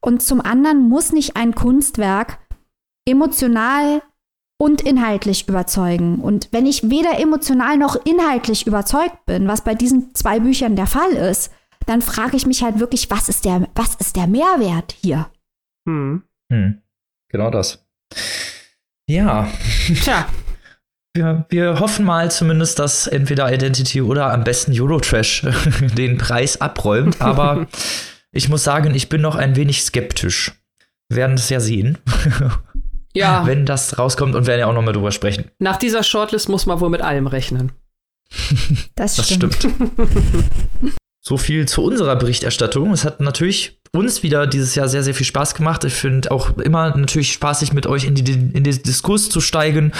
Und 0.00 0.22
zum 0.22 0.40
anderen 0.40 0.88
muss 0.88 1.10
nicht 1.10 1.34
ein 1.34 1.52
Kunstwerk 1.52 2.38
emotional 3.08 4.02
und 4.56 4.82
inhaltlich 4.82 5.48
überzeugen. 5.48 6.20
Und 6.20 6.46
wenn 6.52 6.66
ich 6.66 6.88
weder 6.88 7.18
emotional 7.18 7.76
noch 7.76 7.96
inhaltlich 8.06 8.68
überzeugt 8.68 9.26
bin, 9.26 9.48
was 9.48 9.64
bei 9.64 9.74
diesen 9.74 10.14
zwei 10.14 10.38
Büchern 10.38 10.76
der 10.76 10.86
Fall 10.86 11.10
ist, 11.10 11.50
dann 11.86 12.02
frage 12.02 12.36
ich 12.36 12.46
mich 12.46 12.62
halt 12.62 12.78
wirklich, 12.78 13.10
was 13.10 13.28
ist 13.28 13.44
der, 13.44 13.68
was 13.74 13.94
ist 13.96 14.16
der 14.16 14.26
Mehrwert 14.26 14.94
hier? 15.00 15.30
Hm. 15.88 16.22
Hm. 16.52 16.82
Genau 17.30 17.50
das. 17.50 17.84
Ja. 19.08 19.48
Tja. 20.02 20.26
Wir, 21.14 21.44
wir 21.50 21.78
hoffen 21.78 22.06
mal 22.06 22.30
zumindest, 22.30 22.78
dass 22.78 23.06
entweder 23.06 23.52
Identity 23.52 24.00
oder 24.00 24.32
am 24.32 24.44
besten 24.44 24.72
Eurotrash 24.74 25.46
den 25.96 26.16
Preis 26.18 26.60
abräumt. 26.60 27.20
Aber 27.20 27.66
ich 28.32 28.48
muss 28.48 28.64
sagen, 28.64 28.94
ich 28.94 29.08
bin 29.08 29.20
noch 29.20 29.36
ein 29.36 29.56
wenig 29.56 29.82
skeptisch. 29.82 30.52
Wir 31.08 31.16
werden 31.18 31.34
es 31.34 31.48
ja 31.48 31.60
sehen. 31.60 31.98
Ja. 33.14 33.44
Wenn 33.44 33.66
das 33.66 33.98
rauskommt 33.98 34.34
und 34.34 34.46
werden 34.46 34.60
ja 34.60 34.66
auch 34.68 34.72
noch 34.72 34.80
mal 34.80 34.92
drüber 34.94 35.12
sprechen. 35.12 35.50
Nach 35.58 35.76
dieser 35.76 36.02
Shortlist 36.02 36.48
muss 36.48 36.64
man 36.64 36.80
wohl 36.80 36.88
mit 36.88 37.02
allem 37.02 37.26
rechnen. 37.26 37.72
Das 38.94 39.22
stimmt. 39.22 39.42
Das 39.42 39.56
stimmt. 39.56 39.92
So 41.24 41.36
viel 41.36 41.66
zu 41.68 41.84
unserer 41.84 42.16
Berichterstattung. 42.16 42.92
Es 42.92 43.04
hat 43.04 43.20
natürlich 43.20 43.80
uns 43.94 44.22
wieder 44.22 44.46
dieses 44.46 44.74
Jahr 44.74 44.88
sehr, 44.88 45.02
sehr 45.02 45.12
viel 45.12 45.26
Spaß 45.26 45.54
gemacht. 45.54 45.84
Ich 45.84 45.92
finde 45.92 46.30
auch 46.30 46.56
immer 46.56 46.96
natürlich 46.96 47.30
spaßig, 47.32 47.74
mit 47.74 47.86
euch 47.86 48.04
in, 48.04 48.14
die, 48.14 48.32
in 48.32 48.64
den 48.64 48.82
Diskurs 48.82 49.28
zu 49.28 49.42
steigen 49.42 49.92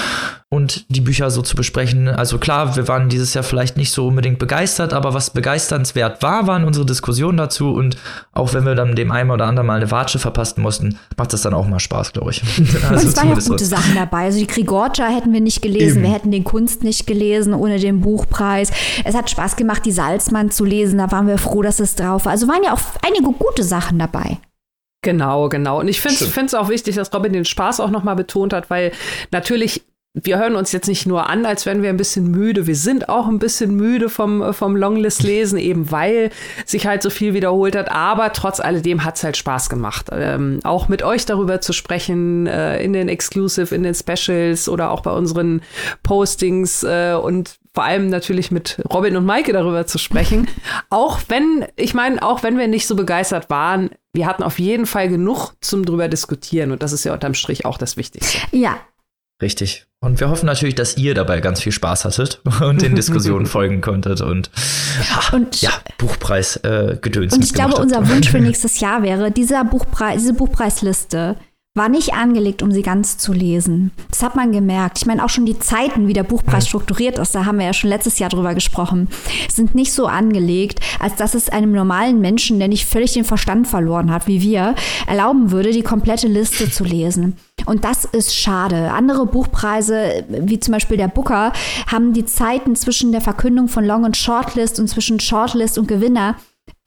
und 0.48 0.86
die 0.88 1.02
Bücher 1.02 1.30
so 1.30 1.42
zu 1.42 1.56
besprechen. 1.56 2.08
Also 2.08 2.38
klar, 2.38 2.74
wir 2.74 2.88
waren 2.88 3.10
dieses 3.10 3.34
Jahr 3.34 3.44
vielleicht 3.44 3.76
nicht 3.76 3.90
so 3.90 4.08
unbedingt 4.08 4.38
begeistert, 4.38 4.94
aber 4.94 5.12
was 5.12 5.30
begeisternswert 5.30 6.22
war, 6.22 6.46
waren 6.46 6.64
unsere 6.64 6.86
Diskussionen 6.86 7.36
dazu. 7.36 7.70
Und 7.72 7.98
auch 8.32 8.54
wenn 8.54 8.64
wir 8.64 8.74
dann 8.74 8.96
dem 8.96 9.12
einen 9.12 9.30
oder 9.30 9.46
anderen 9.46 9.66
mal 9.66 9.76
eine 9.76 9.90
Watsche 9.90 10.18
verpassen 10.18 10.62
mussten, 10.62 10.98
macht 11.18 11.34
das 11.34 11.42
dann 11.42 11.52
auch 11.52 11.66
mal 11.66 11.78
Spaß, 11.78 12.14
glaube 12.14 12.30
ich. 12.30 12.42
also 12.88 13.08
es 13.08 13.16
waren 13.16 13.28
ja 13.28 13.34
gute 13.34 13.64
Sachen 13.66 13.94
dabei. 13.94 14.24
Also 14.24 14.38
die 14.38 14.46
Grigorcia 14.46 15.06
hätten 15.06 15.34
wir 15.34 15.42
nicht 15.42 15.60
gelesen, 15.60 15.98
Eben. 15.98 16.02
wir 16.04 16.14
hätten 16.14 16.30
den 16.30 16.44
Kunst 16.44 16.82
nicht 16.82 17.06
gelesen 17.06 17.52
ohne 17.52 17.78
den 17.78 18.00
Buchpreis. 18.00 18.70
Es 19.04 19.14
hat 19.14 19.28
Spaß 19.28 19.56
gemacht, 19.56 19.84
die 19.84 19.92
Salzmann 19.92 20.50
zu 20.50 20.64
lesen. 20.64 20.96
Da 20.96 21.10
waren 21.12 21.26
wir 21.26 21.36
froh, 21.36 21.60
dass 21.60 21.78
es 21.78 21.94
drauf 21.94 22.24
war. 22.24 22.32
Also 22.32 22.48
waren 22.48 22.62
ja 22.64 22.72
auch 22.72 22.80
einige 23.06 23.30
gute 23.32 23.62
Sachen 23.64 23.81
Sachen 23.82 23.98
dabei. 23.98 24.38
Genau, 25.04 25.48
genau. 25.48 25.80
Und 25.80 25.88
ich 25.88 26.00
finde 26.00 26.46
es 26.46 26.54
auch 26.54 26.68
wichtig, 26.68 26.94
dass 26.94 27.12
Robin 27.12 27.32
den 27.32 27.44
Spaß 27.44 27.80
auch 27.80 27.90
nochmal 27.90 28.14
betont 28.14 28.52
hat, 28.52 28.70
weil 28.70 28.92
natürlich 29.32 29.82
wir 30.14 30.38
hören 30.38 30.56
uns 30.56 30.72
jetzt 30.72 30.88
nicht 30.88 31.06
nur 31.06 31.30
an, 31.30 31.46
als 31.46 31.64
wären 31.64 31.82
wir 31.82 31.88
ein 31.88 31.96
bisschen 31.96 32.30
müde. 32.30 32.66
Wir 32.66 32.76
sind 32.76 33.08
auch 33.08 33.28
ein 33.28 33.38
bisschen 33.38 33.74
müde 33.74 34.10
vom, 34.10 34.52
vom 34.52 34.76
Longlist-Lesen, 34.76 35.58
eben 35.58 35.90
weil 35.90 36.28
sich 36.66 36.86
halt 36.86 37.02
so 37.02 37.08
viel 37.08 37.32
wiederholt 37.32 37.74
hat. 37.74 37.90
Aber 37.90 38.30
trotz 38.34 38.60
alledem 38.60 39.04
hat 39.04 39.16
es 39.16 39.24
halt 39.24 39.38
Spaß 39.38 39.70
gemacht. 39.70 40.10
Ähm, 40.12 40.60
auch 40.64 40.88
mit 40.88 41.02
euch 41.02 41.24
darüber 41.24 41.62
zu 41.62 41.72
sprechen, 41.72 42.46
äh, 42.46 42.82
in 42.82 42.92
den 42.92 43.08
Exclusive, 43.08 43.74
in 43.74 43.84
den 43.84 43.94
Specials 43.94 44.68
oder 44.68 44.90
auch 44.90 45.00
bei 45.00 45.12
unseren 45.12 45.62
Postings 46.02 46.82
äh, 46.82 47.14
und 47.14 47.56
vor 47.74 47.84
allem 47.84 48.08
natürlich 48.08 48.50
mit 48.50 48.82
Robin 48.92 49.16
und 49.16 49.24
Maike 49.24 49.52
darüber 49.52 49.86
zu 49.86 49.98
sprechen. 49.98 50.48
auch 50.90 51.20
wenn, 51.28 51.66
ich 51.76 51.94
meine, 51.94 52.22
auch 52.22 52.42
wenn 52.42 52.58
wir 52.58 52.68
nicht 52.68 52.86
so 52.86 52.96
begeistert 52.96 53.50
waren, 53.50 53.90
wir 54.12 54.26
hatten 54.26 54.42
auf 54.42 54.58
jeden 54.58 54.86
Fall 54.86 55.08
genug 55.08 55.52
zum 55.60 55.84
drüber 55.84 56.08
diskutieren 56.08 56.70
und 56.70 56.82
das 56.82 56.92
ist 56.92 57.04
ja 57.04 57.12
unterm 57.12 57.34
Strich 57.34 57.64
auch 57.64 57.78
das 57.78 57.96
Wichtigste. 57.96 58.38
Ja. 58.50 58.78
Richtig. 59.40 59.86
Und 60.00 60.20
wir 60.20 60.28
hoffen 60.30 60.46
natürlich, 60.46 60.74
dass 60.74 60.96
ihr 60.96 61.14
dabei 61.14 61.40
ganz 61.40 61.60
viel 61.60 61.72
Spaß 61.72 62.04
hattet 62.04 62.40
und 62.60 62.82
den 62.82 62.94
Diskussionen 62.94 63.46
folgen 63.46 63.80
konntet 63.80 64.20
und, 64.20 64.50
und 65.32 65.60
ja, 65.62 65.70
Buchpreis 65.98 66.56
äh, 66.56 66.98
gedöns. 67.00 67.34
Und 67.34 67.44
ich 67.44 67.54
glaube, 67.54 67.76
unser 67.76 68.08
Wunsch 68.08 68.28
für 68.28 68.40
nächstes 68.40 68.80
Jahr 68.80 69.02
wäre, 69.02 69.30
dieser 69.30 69.64
Buchpreis, 69.64 70.20
diese 70.20 70.34
Buchpreisliste 70.34 71.36
war 71.74 71.88
nicht 71.88 72.12
angelegt, 72.12 72.62
um 72.62 72.70
sie 72.70 72.82
ganz 72.82 73.16
zu 73.16 73.32
lesen. 73.32 73.92
Das 74.10 74.22
hat 74.22 74.36
man 74.36 74.52
gemerkt. 74.52 74.98
Ich 74.98 75.06
meine, 75.06 75.24
auch 75.24 75.30
schon 75.30 75.46
die 75.46 75.58
Zeiten, 75.58 76.06
wie 76.06 76.12
der 76.12 76.22
Buchpreis 76.22 76.68
strukturiert 76.68 77.18
ist, 77.18 77.34
da 77.34 77.46
haben 77.46 77.58
wir 77.58 77.64
ja 77.64 77.72
schon 77.72 77.88
letztes 77.88 78.18
Jahr 78.18 78.28
drüber 78.28 78.52
gesprochen, 78.52 79.08
sind 79.50 79.74
nicht 79.74 79.94
so 79.94 80.06
angelegt, 80.06 80.80
als 81.00 81.16
dass 81.16 81.34
es 81.34 81.48
einem 81.48 81.72
normalen 81.72 82.20
Menschen, 82.20 82.58
der 82.58 82.68
nicht 82.68 82.84
völlig 82.84 83.14
den 83.14 83.24
Verstand 83.24 83.68
verloren 83.68 84.10
hat, 84.10 84.26
wie 84.26 84.42
wir, 84.42 84.74
erlauben 85.06 85.50
würde, 85.50 85.70
die 85.70 85.82
komplette 85.82 86.28
Liste 86.28 86.70
zu 86.70 86.84
lesen. 86.84 87.38
Und 87.64 87.84
das 87.84 88.04
ist 88.04 88.36
schade. 88.36 88.92
Andere 88.92 89.24
Buchpreise, 89.24 90.24
wie 90.28 90.60
zum 90.60 90.72
Beispiel 90.72 90.98
der 90.98 91.08
Booker, 91.08 91.54
haben 91.86 92.12
die 92.12 92.26
Zeiten 92.26 92.76
zwischen 92.76 93.12
der 93.12 93.22
Verkündung 93.22 93.68
von 93.68 93.84
Long- 93.84 94.04
und 94.04 94.18
Shortlist 94.18 94.78
und 94.78 94.88
zwischen 94.88 95.20
Shortlist 95.20 95.78
und 95.78 95.88
Gewinner 95.88 96.36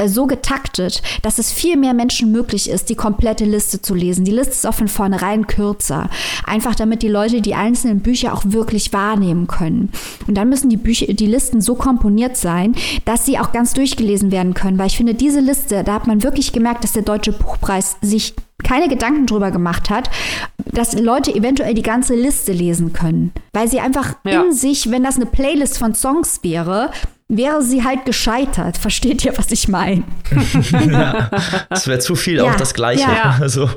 so 0.06 0.28
getaktet, 0.28 1.02
dass 1.22 1.40
es 1.40 1.54
viel 1.54 1.78
mehr 1.78 1.94
Menschen 1.94 2.32
möglich 2.32 2.70
ist, 2.70 2.90
die 2.90 2.96
komplette 2.96 3.46
Liste 3.46 3.82
zu 3.82 3.96
lesen. 3.96 4.26
Die 4.26 4.32
Liste 4.32 4.52
ist 4.52 4.68
auch 4.68 4.74
von 4.74 4.90
vornherein 4.90 5.48
kürzer. 5.48 6.10
Einfach 6.46 6.76
damit 6.76 7.02
die 7.02 7.08
Leute 7.08 7.42
die 7.42 7.56
einzelnen 7.56 8.02
Bücher 8.02 8.34
auch 8.34 8.44
wirklich 8.46 8.92
wahrnehmen 8.92 9.48
können. 9.48 9.92
Und 10.28 10.36
dann 10.36 10.50
müssen 10.50 10.70
die 10.70 10.78
Bücher, 10.78 11.14
die 11.14 11.28
Listen 11.28 11.62
so 11.62 11.76
komponiert 11.76 12.36
sein, 12.36 12.76
dass 13.06 13.26
sie 13.26 13.40
auch 13.40 13.54
ganz 13.54 13.74
durchgelesen 13.74 14.32
werden 14.32 14.54
können. 14.54 14.78
Weil 14.78 14.88
ich 14.88 14.98
finde, 14.98 15.14
diese 15.14 15.40
Liste, 15.40 15.84
da 15.86 15.94
hat 15.94 16.08
man 16.08 16.24
wirklich 16.24 16.52
gemerkt, 16.52 16.84
dass 16.84 16.92
der 16.92 17.04
Deutsche 17.04 17.32
Buchpreis 17.32 17.96
sich 18.02 18.34
keine 18.64 18.90
Gedanken 18.90 19.28
drüber 19.28 19.52
gemacht 19.52 19.90
hat, 19.90 20.10
dass 20.58 21.00
Leute 21.00 21.34
eventuell 21.34 21.74
die 21.74 21.82
ganze 21.82 22.16
Liste 22.16 22.52
lesen 22.52 22.92
können. 22.92 23.32
Weil 23.54 23.70
sie 23.70 23.80
einfach 23.80 24.16
ja. 24.26 24.44
in 24.44 24.52
sich, 24.52 24.92
wenn 24.92 25.04
das 25.04 25.16
eine 25.16 25.26
Playlist 25.26 25.78
von 25.78 25.94
Songs 25.94 26.40
wäre, 26.42 26.92
wäre 27.28 27.62
sie 27.62 27.84
halt 27.84 28.06
gescheitert. 28.06 28.78
Versteht 28.78 29.26
ihr, 29.26 29.38
was 29.38 29.52
ich 29.52 29.68
meine? 29.68 30.04
ja, 30.92 31.30
das 31.70 31.88
wäre 31.88 32.00
zu 32.00 32.16
viel, 32.16 32.38
ja, 32.38 32.44
auch 32.44 32.56
das 32.56 32.74
Gleiche. 32.74 33.02
Ja. 33.02 33.38
Also. 33.46 33.70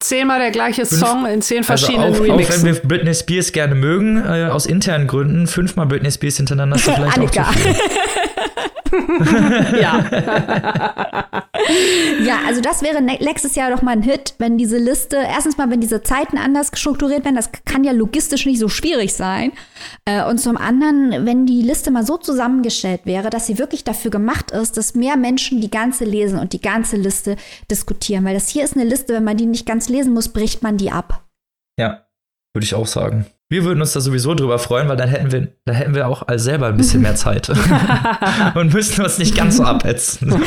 Zehnmal 0.00 0.38
der 0.38 0.50
gleiche 0.50 0.84
Song 0.84 1.24
in 1.26 1.40
zehn 1.40 1.64
verschiedenen 1.64 2.12
also 2.12 2.22
auch, 2.22 2.26
Remixen. 2.26 2.60
Auch 2.60 2.64
wenn 2.64 2.74
wir 2.74 2.82
Britney 2.82 3.14
Spears 3.14 3.52
gerne 3.52 3.74
mögen, 3.74 4.18
äh, 4.18 4.48
aus 4.50 4.66
internen 4.66 5.06
Gründen, 5.06 5.46
fünfmal 5.46 5.86
Britney 5.86 6.10
Spears 6.10 6.36
hintereinander 6.36 6.76
ist 6.76 6.84
vielleicht 6.84 7.18
auch 7.18 7.30
zu 7.30 7.44
viel. 7.44 7.76
ja. 9.80 10.04
ja, 12.24 12.38
also 12.46 12.60
das 12.60 12.82
wäre 12.82 13.02
nächstes 13.02 13.54
Jahr 13.54 13.70
doch 13.70 13.82
mal 13.82 13.92
ein 13.92 14.02
Hit, 14.02 14.34
wenn 14.38 14.58
diese 14.58 14.78
Liste, 14.78 15.16
erstens 15.16 15.56
mal, 15.56 15.70
wenn 15.70 15.80
diese 15.80 16.02
Zeiten 16.02 16.38
anders 16.38 16.70
strukturiert 16.74 17.24
werden, 17.24 17.36
das 17.36 17.50
kann 17.64 17.84
ja 17.84 17.92
logistisch 17.92 18.46
nicht 18.46 18.58
so 18.58 18.68
schwierig 18.68 19.14
sein. 19.14 19.52
Äh, 20.04 20.24
und 20.24 20.38
zum 20.38 20.56
anderen, 20.56 21.26
wenn 21.26 21.46
die 21.46 21.62
Liste 21.62 21.90
mal 21.90 22.06
so 22.06 22.16
zusammengestellt 22.16 23.02
wäre, 23.04 23.30
dass 23.30 23.46
sie 23.46 23.58
wirklich 23.58 23.84
dafür 23.84 24.10
gemacht 24.10 24.50
ist, 24.50 24.76
dass 24.76 24.94
mehr 24.94 25.16
Menschen 25.16 25.60
die 25.60 25.70
ganze 25.70 26.04
lesen 26.04 26.38
und 26.38 26.52
die 26.52 26.60
ganze 26.60 26.96
Liste 26.96 27.36
diskutieren. 27.70 28.24
Weil 28.24 28.34
das 28.34 28.48
hier 28.48 28.64
ist 28.64 28.76
eine 28.76 28.84
Liste, 28.84 29.14
wenn 29.14 29.24
man 29.24 29.36
die 29.36 29.46
nicht 29.46 29.66
ganz 29.66 29.88
lesen 29.88 30.12
muss, 30.12 30.28
bricht 30.28 30.62
man 30.62 30.76
die 30.76 30.90
ab. 30.90 31.24
Ja, 31.78 32.06
würde 32.52 32.64
ich 32.64 32.74
auch 32.74 32.86
sagen. 32.86 33.26
Wir 33.50 33.62
würden 33.64 33.80
uns 33.80 33.92
da 33.92 34.00
sowieso 34.00 34.34
drüber 34.34 34.58
freuen, 34.58 34.88
weil 34.88 34.96
dann 34.96 35.08
hätten 35.08 35.30
wir, 35.30 35.48
dann 35.66 35.76
hätten 35.76 35.94
wir 35.94 36.08
auch 36.08 36.26
als 36.26 36.44
selber 36.44 36.68
ein 36.68 36.76
bisschen 36.78 37.02
mehr 37.02 37.14
Zeit 37.14 37.50
und 38.54 38.72
müssten 38.72 39.02
uns 39.02 39.18
nicht 39.18 39.36
ganz 39.36 39.58
so 39.58 39.64
abhetzen. 39.64 40.42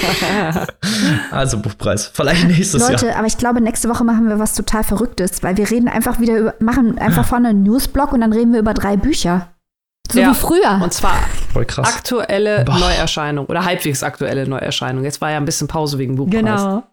also 1.31 1.59
Buchpreis, 1.59 2.09
vielleicht 2.11 2.47
nächstes 2.47 2.81
Leute, 2.81 2.93
Jahr. 2.93 3.01
Leute, 3.03 3.15
aber 3.17 3.27
ich 3.27 3.37
glaube, 3.37 3.61
nächste 3.61 3.87
Woche 3.89 4.03
machen 4.03 4.27
wir 4.27 4.39
was 4.39 4.55
total 4.55 4.83
Verrücktes, 4.83 5.43
weil 5.43 5.57
wir 5.57 5.69
reden 5.69 5.87
einfach 5.87 6.19
wieder 6.19 6.37
über, 6.37 6.55
machen 6.59 6.97
einfach 6.97 7.25
vorne 7.25 7.49
einen 7.49 7.63
Newsblog 7.63 8.13
und 8.13 8.21
dann 8.21 8.33
reden 8.33 8.51
wir 8.51 8.59
über 8.59 8.73
drei 8.73 8.97
Bücher. 8.97 9.49
So 10.11 10.19
ja. 10.19 10.31
wie 10.31 10.35
früher. 10.35 10.79
Und 10.81 10.93
zwar 10.93 11.15
aktuelle 11.83 12.63
Boah. 12.63 12.79
Neuerscheinung 12.79 13.45
oder 13.45 13.63
halbwegs 13.63 14.03
aktuelle 14.03 14.47
Neuerscheinung. 14.47 15.03
Jetzt 15.03 15.21
war 15.21 15.31
ja 15.31 15.37
ein 15.37 15.45
bisschen 15.45 15.67
Pause 15.67 15.97
wegen 15.97 16.15
Buchpreis. 16.15 16.39
Genau. 16.39 16.83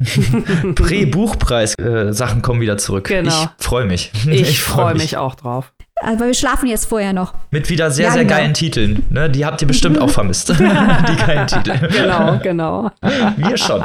Prä-Buchpreis-Sachen 0.74 2.38
äh, 2.38 2.42
kommen 2.42 2.60
wieder 2.60 2.76
zurück. 2.78 3.08
Genau. 3.08 3.50
Ich 3.58 3.64
freue 3.64 3.86
mich. 3.86 4.10
Ich, 4.26 4.40
ich 4.50 4.62
freue 4.62 4.86
freu 4.86 4.92
mich. 4.94 5.02
mich 5.02 5.16
auch 5.16 5.34
drauf. 5.34 5.72
Aber 6.02 6.26
wir 6.26 6.34
schlafen 6.34 6.68
jetzt 6.68 6.86
vorher 6.86 7.12
noch. 7.12 7.34
Mit 7.50 7.70
wieder 7.70 7.90
sehr, 7.90 8.06
ja, 8.06 8.12
sehr 8.12 8.24
genau. 8.24 8.36
geilen 8.36 8.54
Titeln. 8.54 9.04
Ne? 9.10 9.30
Die 9.30 9.46
habt 9.46 9.62
ihr 9.62 9.68
bestimmt 9.68 10.00
auch 10.00 10.10
vermisst. 10.10 10.48
Die 10.58 11.16
geilen 11.16 11.46
Titel. 11.46 11.78
Genau, 11.88 12.38
genau. 12.42 12.90
Wir 13.36 13.56
schon. 13.56 13.80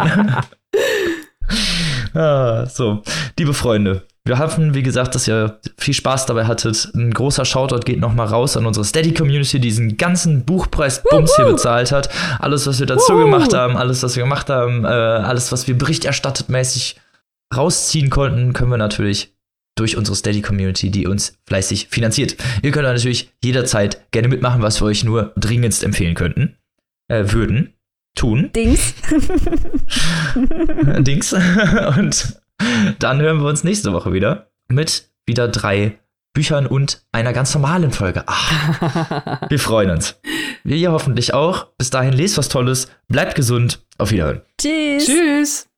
ah, 2.13 2.65
so, 2.65 3.03
liebe 3.37 3.53
Freunde, 3.53 4.07
wir 4.29 4.39
hoffen, 4.39 4.75
wie 4.75 4.83
gesagt, 4.83 5.15
dass 5.15 5.27
ihr 5.27 5.59
viel 5.77 5.93
Spaß 5.93 6.27
dabei 6.27 6.45
hattet. 6.45 6.91
Ein 6.93 7.11
großer 7.11 7.45
Shoutout 7.45 7.79
geht 7.79 7.99
nochmal 7.99 8.27
raus 8.27 8.55
an 8.55 8.65
unsere 8.65 8.85
Steady-Community, 8.85 9.59
die 9.59 9.67
diesen 9.67 9.97
ganzen 9.97 10.45
Buchpreis-Bums 10.45 11.35
hier 11.35 11.45
bezahlt 11.45 11.91
hat. 11.91 12.09
Alles, 12.39 12.67
was 12.67 12.79
wir 12.79 12.85
dazu 12.85 13.13
Uhu. 13.13 13.25
gemacht 13.25 13.53
haben, 13.53 13.75
alles, 13.75 14.03
was 14.03 14.15
wir 14.15 14.23
gemacht 14.23 14.49
haben, 14.49 14.85
äh, 14.85 14.87
alles, 14.87 15.51
was 15.51 15.67
wir 15.67 15.77
berichterstattet 15.77 16.47
mäßig 16.47 16.95
rausziehen 17.55 18.09
konnten, 18.09 18.53
können 18.53 18.69
wir 18.69 18.77
natürlich 18.77 19.33
durch 19.75 19.97
unsere 19.97 20.15
Steady-Community, 20.15 20.91
die 20.91 21.07
uns 21.07 21.37
fleißig 21.47 21.87
finanziert. 21.89 22.35
Ihr 22.61 22.71
könnt 22.71 22.85
natürlich 22.85 23.31
jederzeit 23.43 24.11
gerne 24.11 24.27
mitmachen, 24.27 24.61
was 24.61 24.81
wir 24.81 24.85
euch 24.85 25.03
nur 25.03 25.33
dringendst 25.37 25.83
empfehlen 25.83 26.13
könnten, 26.13 26.55
äh, 27.07 27.23
würden, 27.31 27.73
tun. 28.15 28.51
Dings. 28.55 28.93
Dings. 30.99 31.33
Und 31.97 32.38
dann 32.99 33.21
hören 33.21 33.39
wir 33.41 33.47
uns 33.47 33.63
nächste 33.63 33.93
Woche 33.93 34.13
wieder 34.13 34.51
mit 34.67 35.09
wieder 35.25 35.47
drei 35.47 35.99
Büchern 36.33 36.67
und 36.67 37.03
einer 37.11 37.33
ganz 37.33 37.53
normalen 37.53 37.91
Folge. 37.91 38.23
Ach, 38.27 39.41
wir 39.49 39.59
freuen 39.59 39.91
uns. 39.91 40.19
Wir 40.63 40.91
hoffentlich 40.91 41.33
auch. 41.33 41.67
Bis 41.77 41.89
dahin 41.89 42.13
lest 42.13 42.37
was 42.37 42.49
Tolles, 42.49 42.87
bleibt 43.07 43.35
gesund. 43.35 43.85
Auf 43.97 44.11
Wiederhören. 44.11 44.41
Tschüss. 44.57 45.05
Tschüss. 45.05 45.68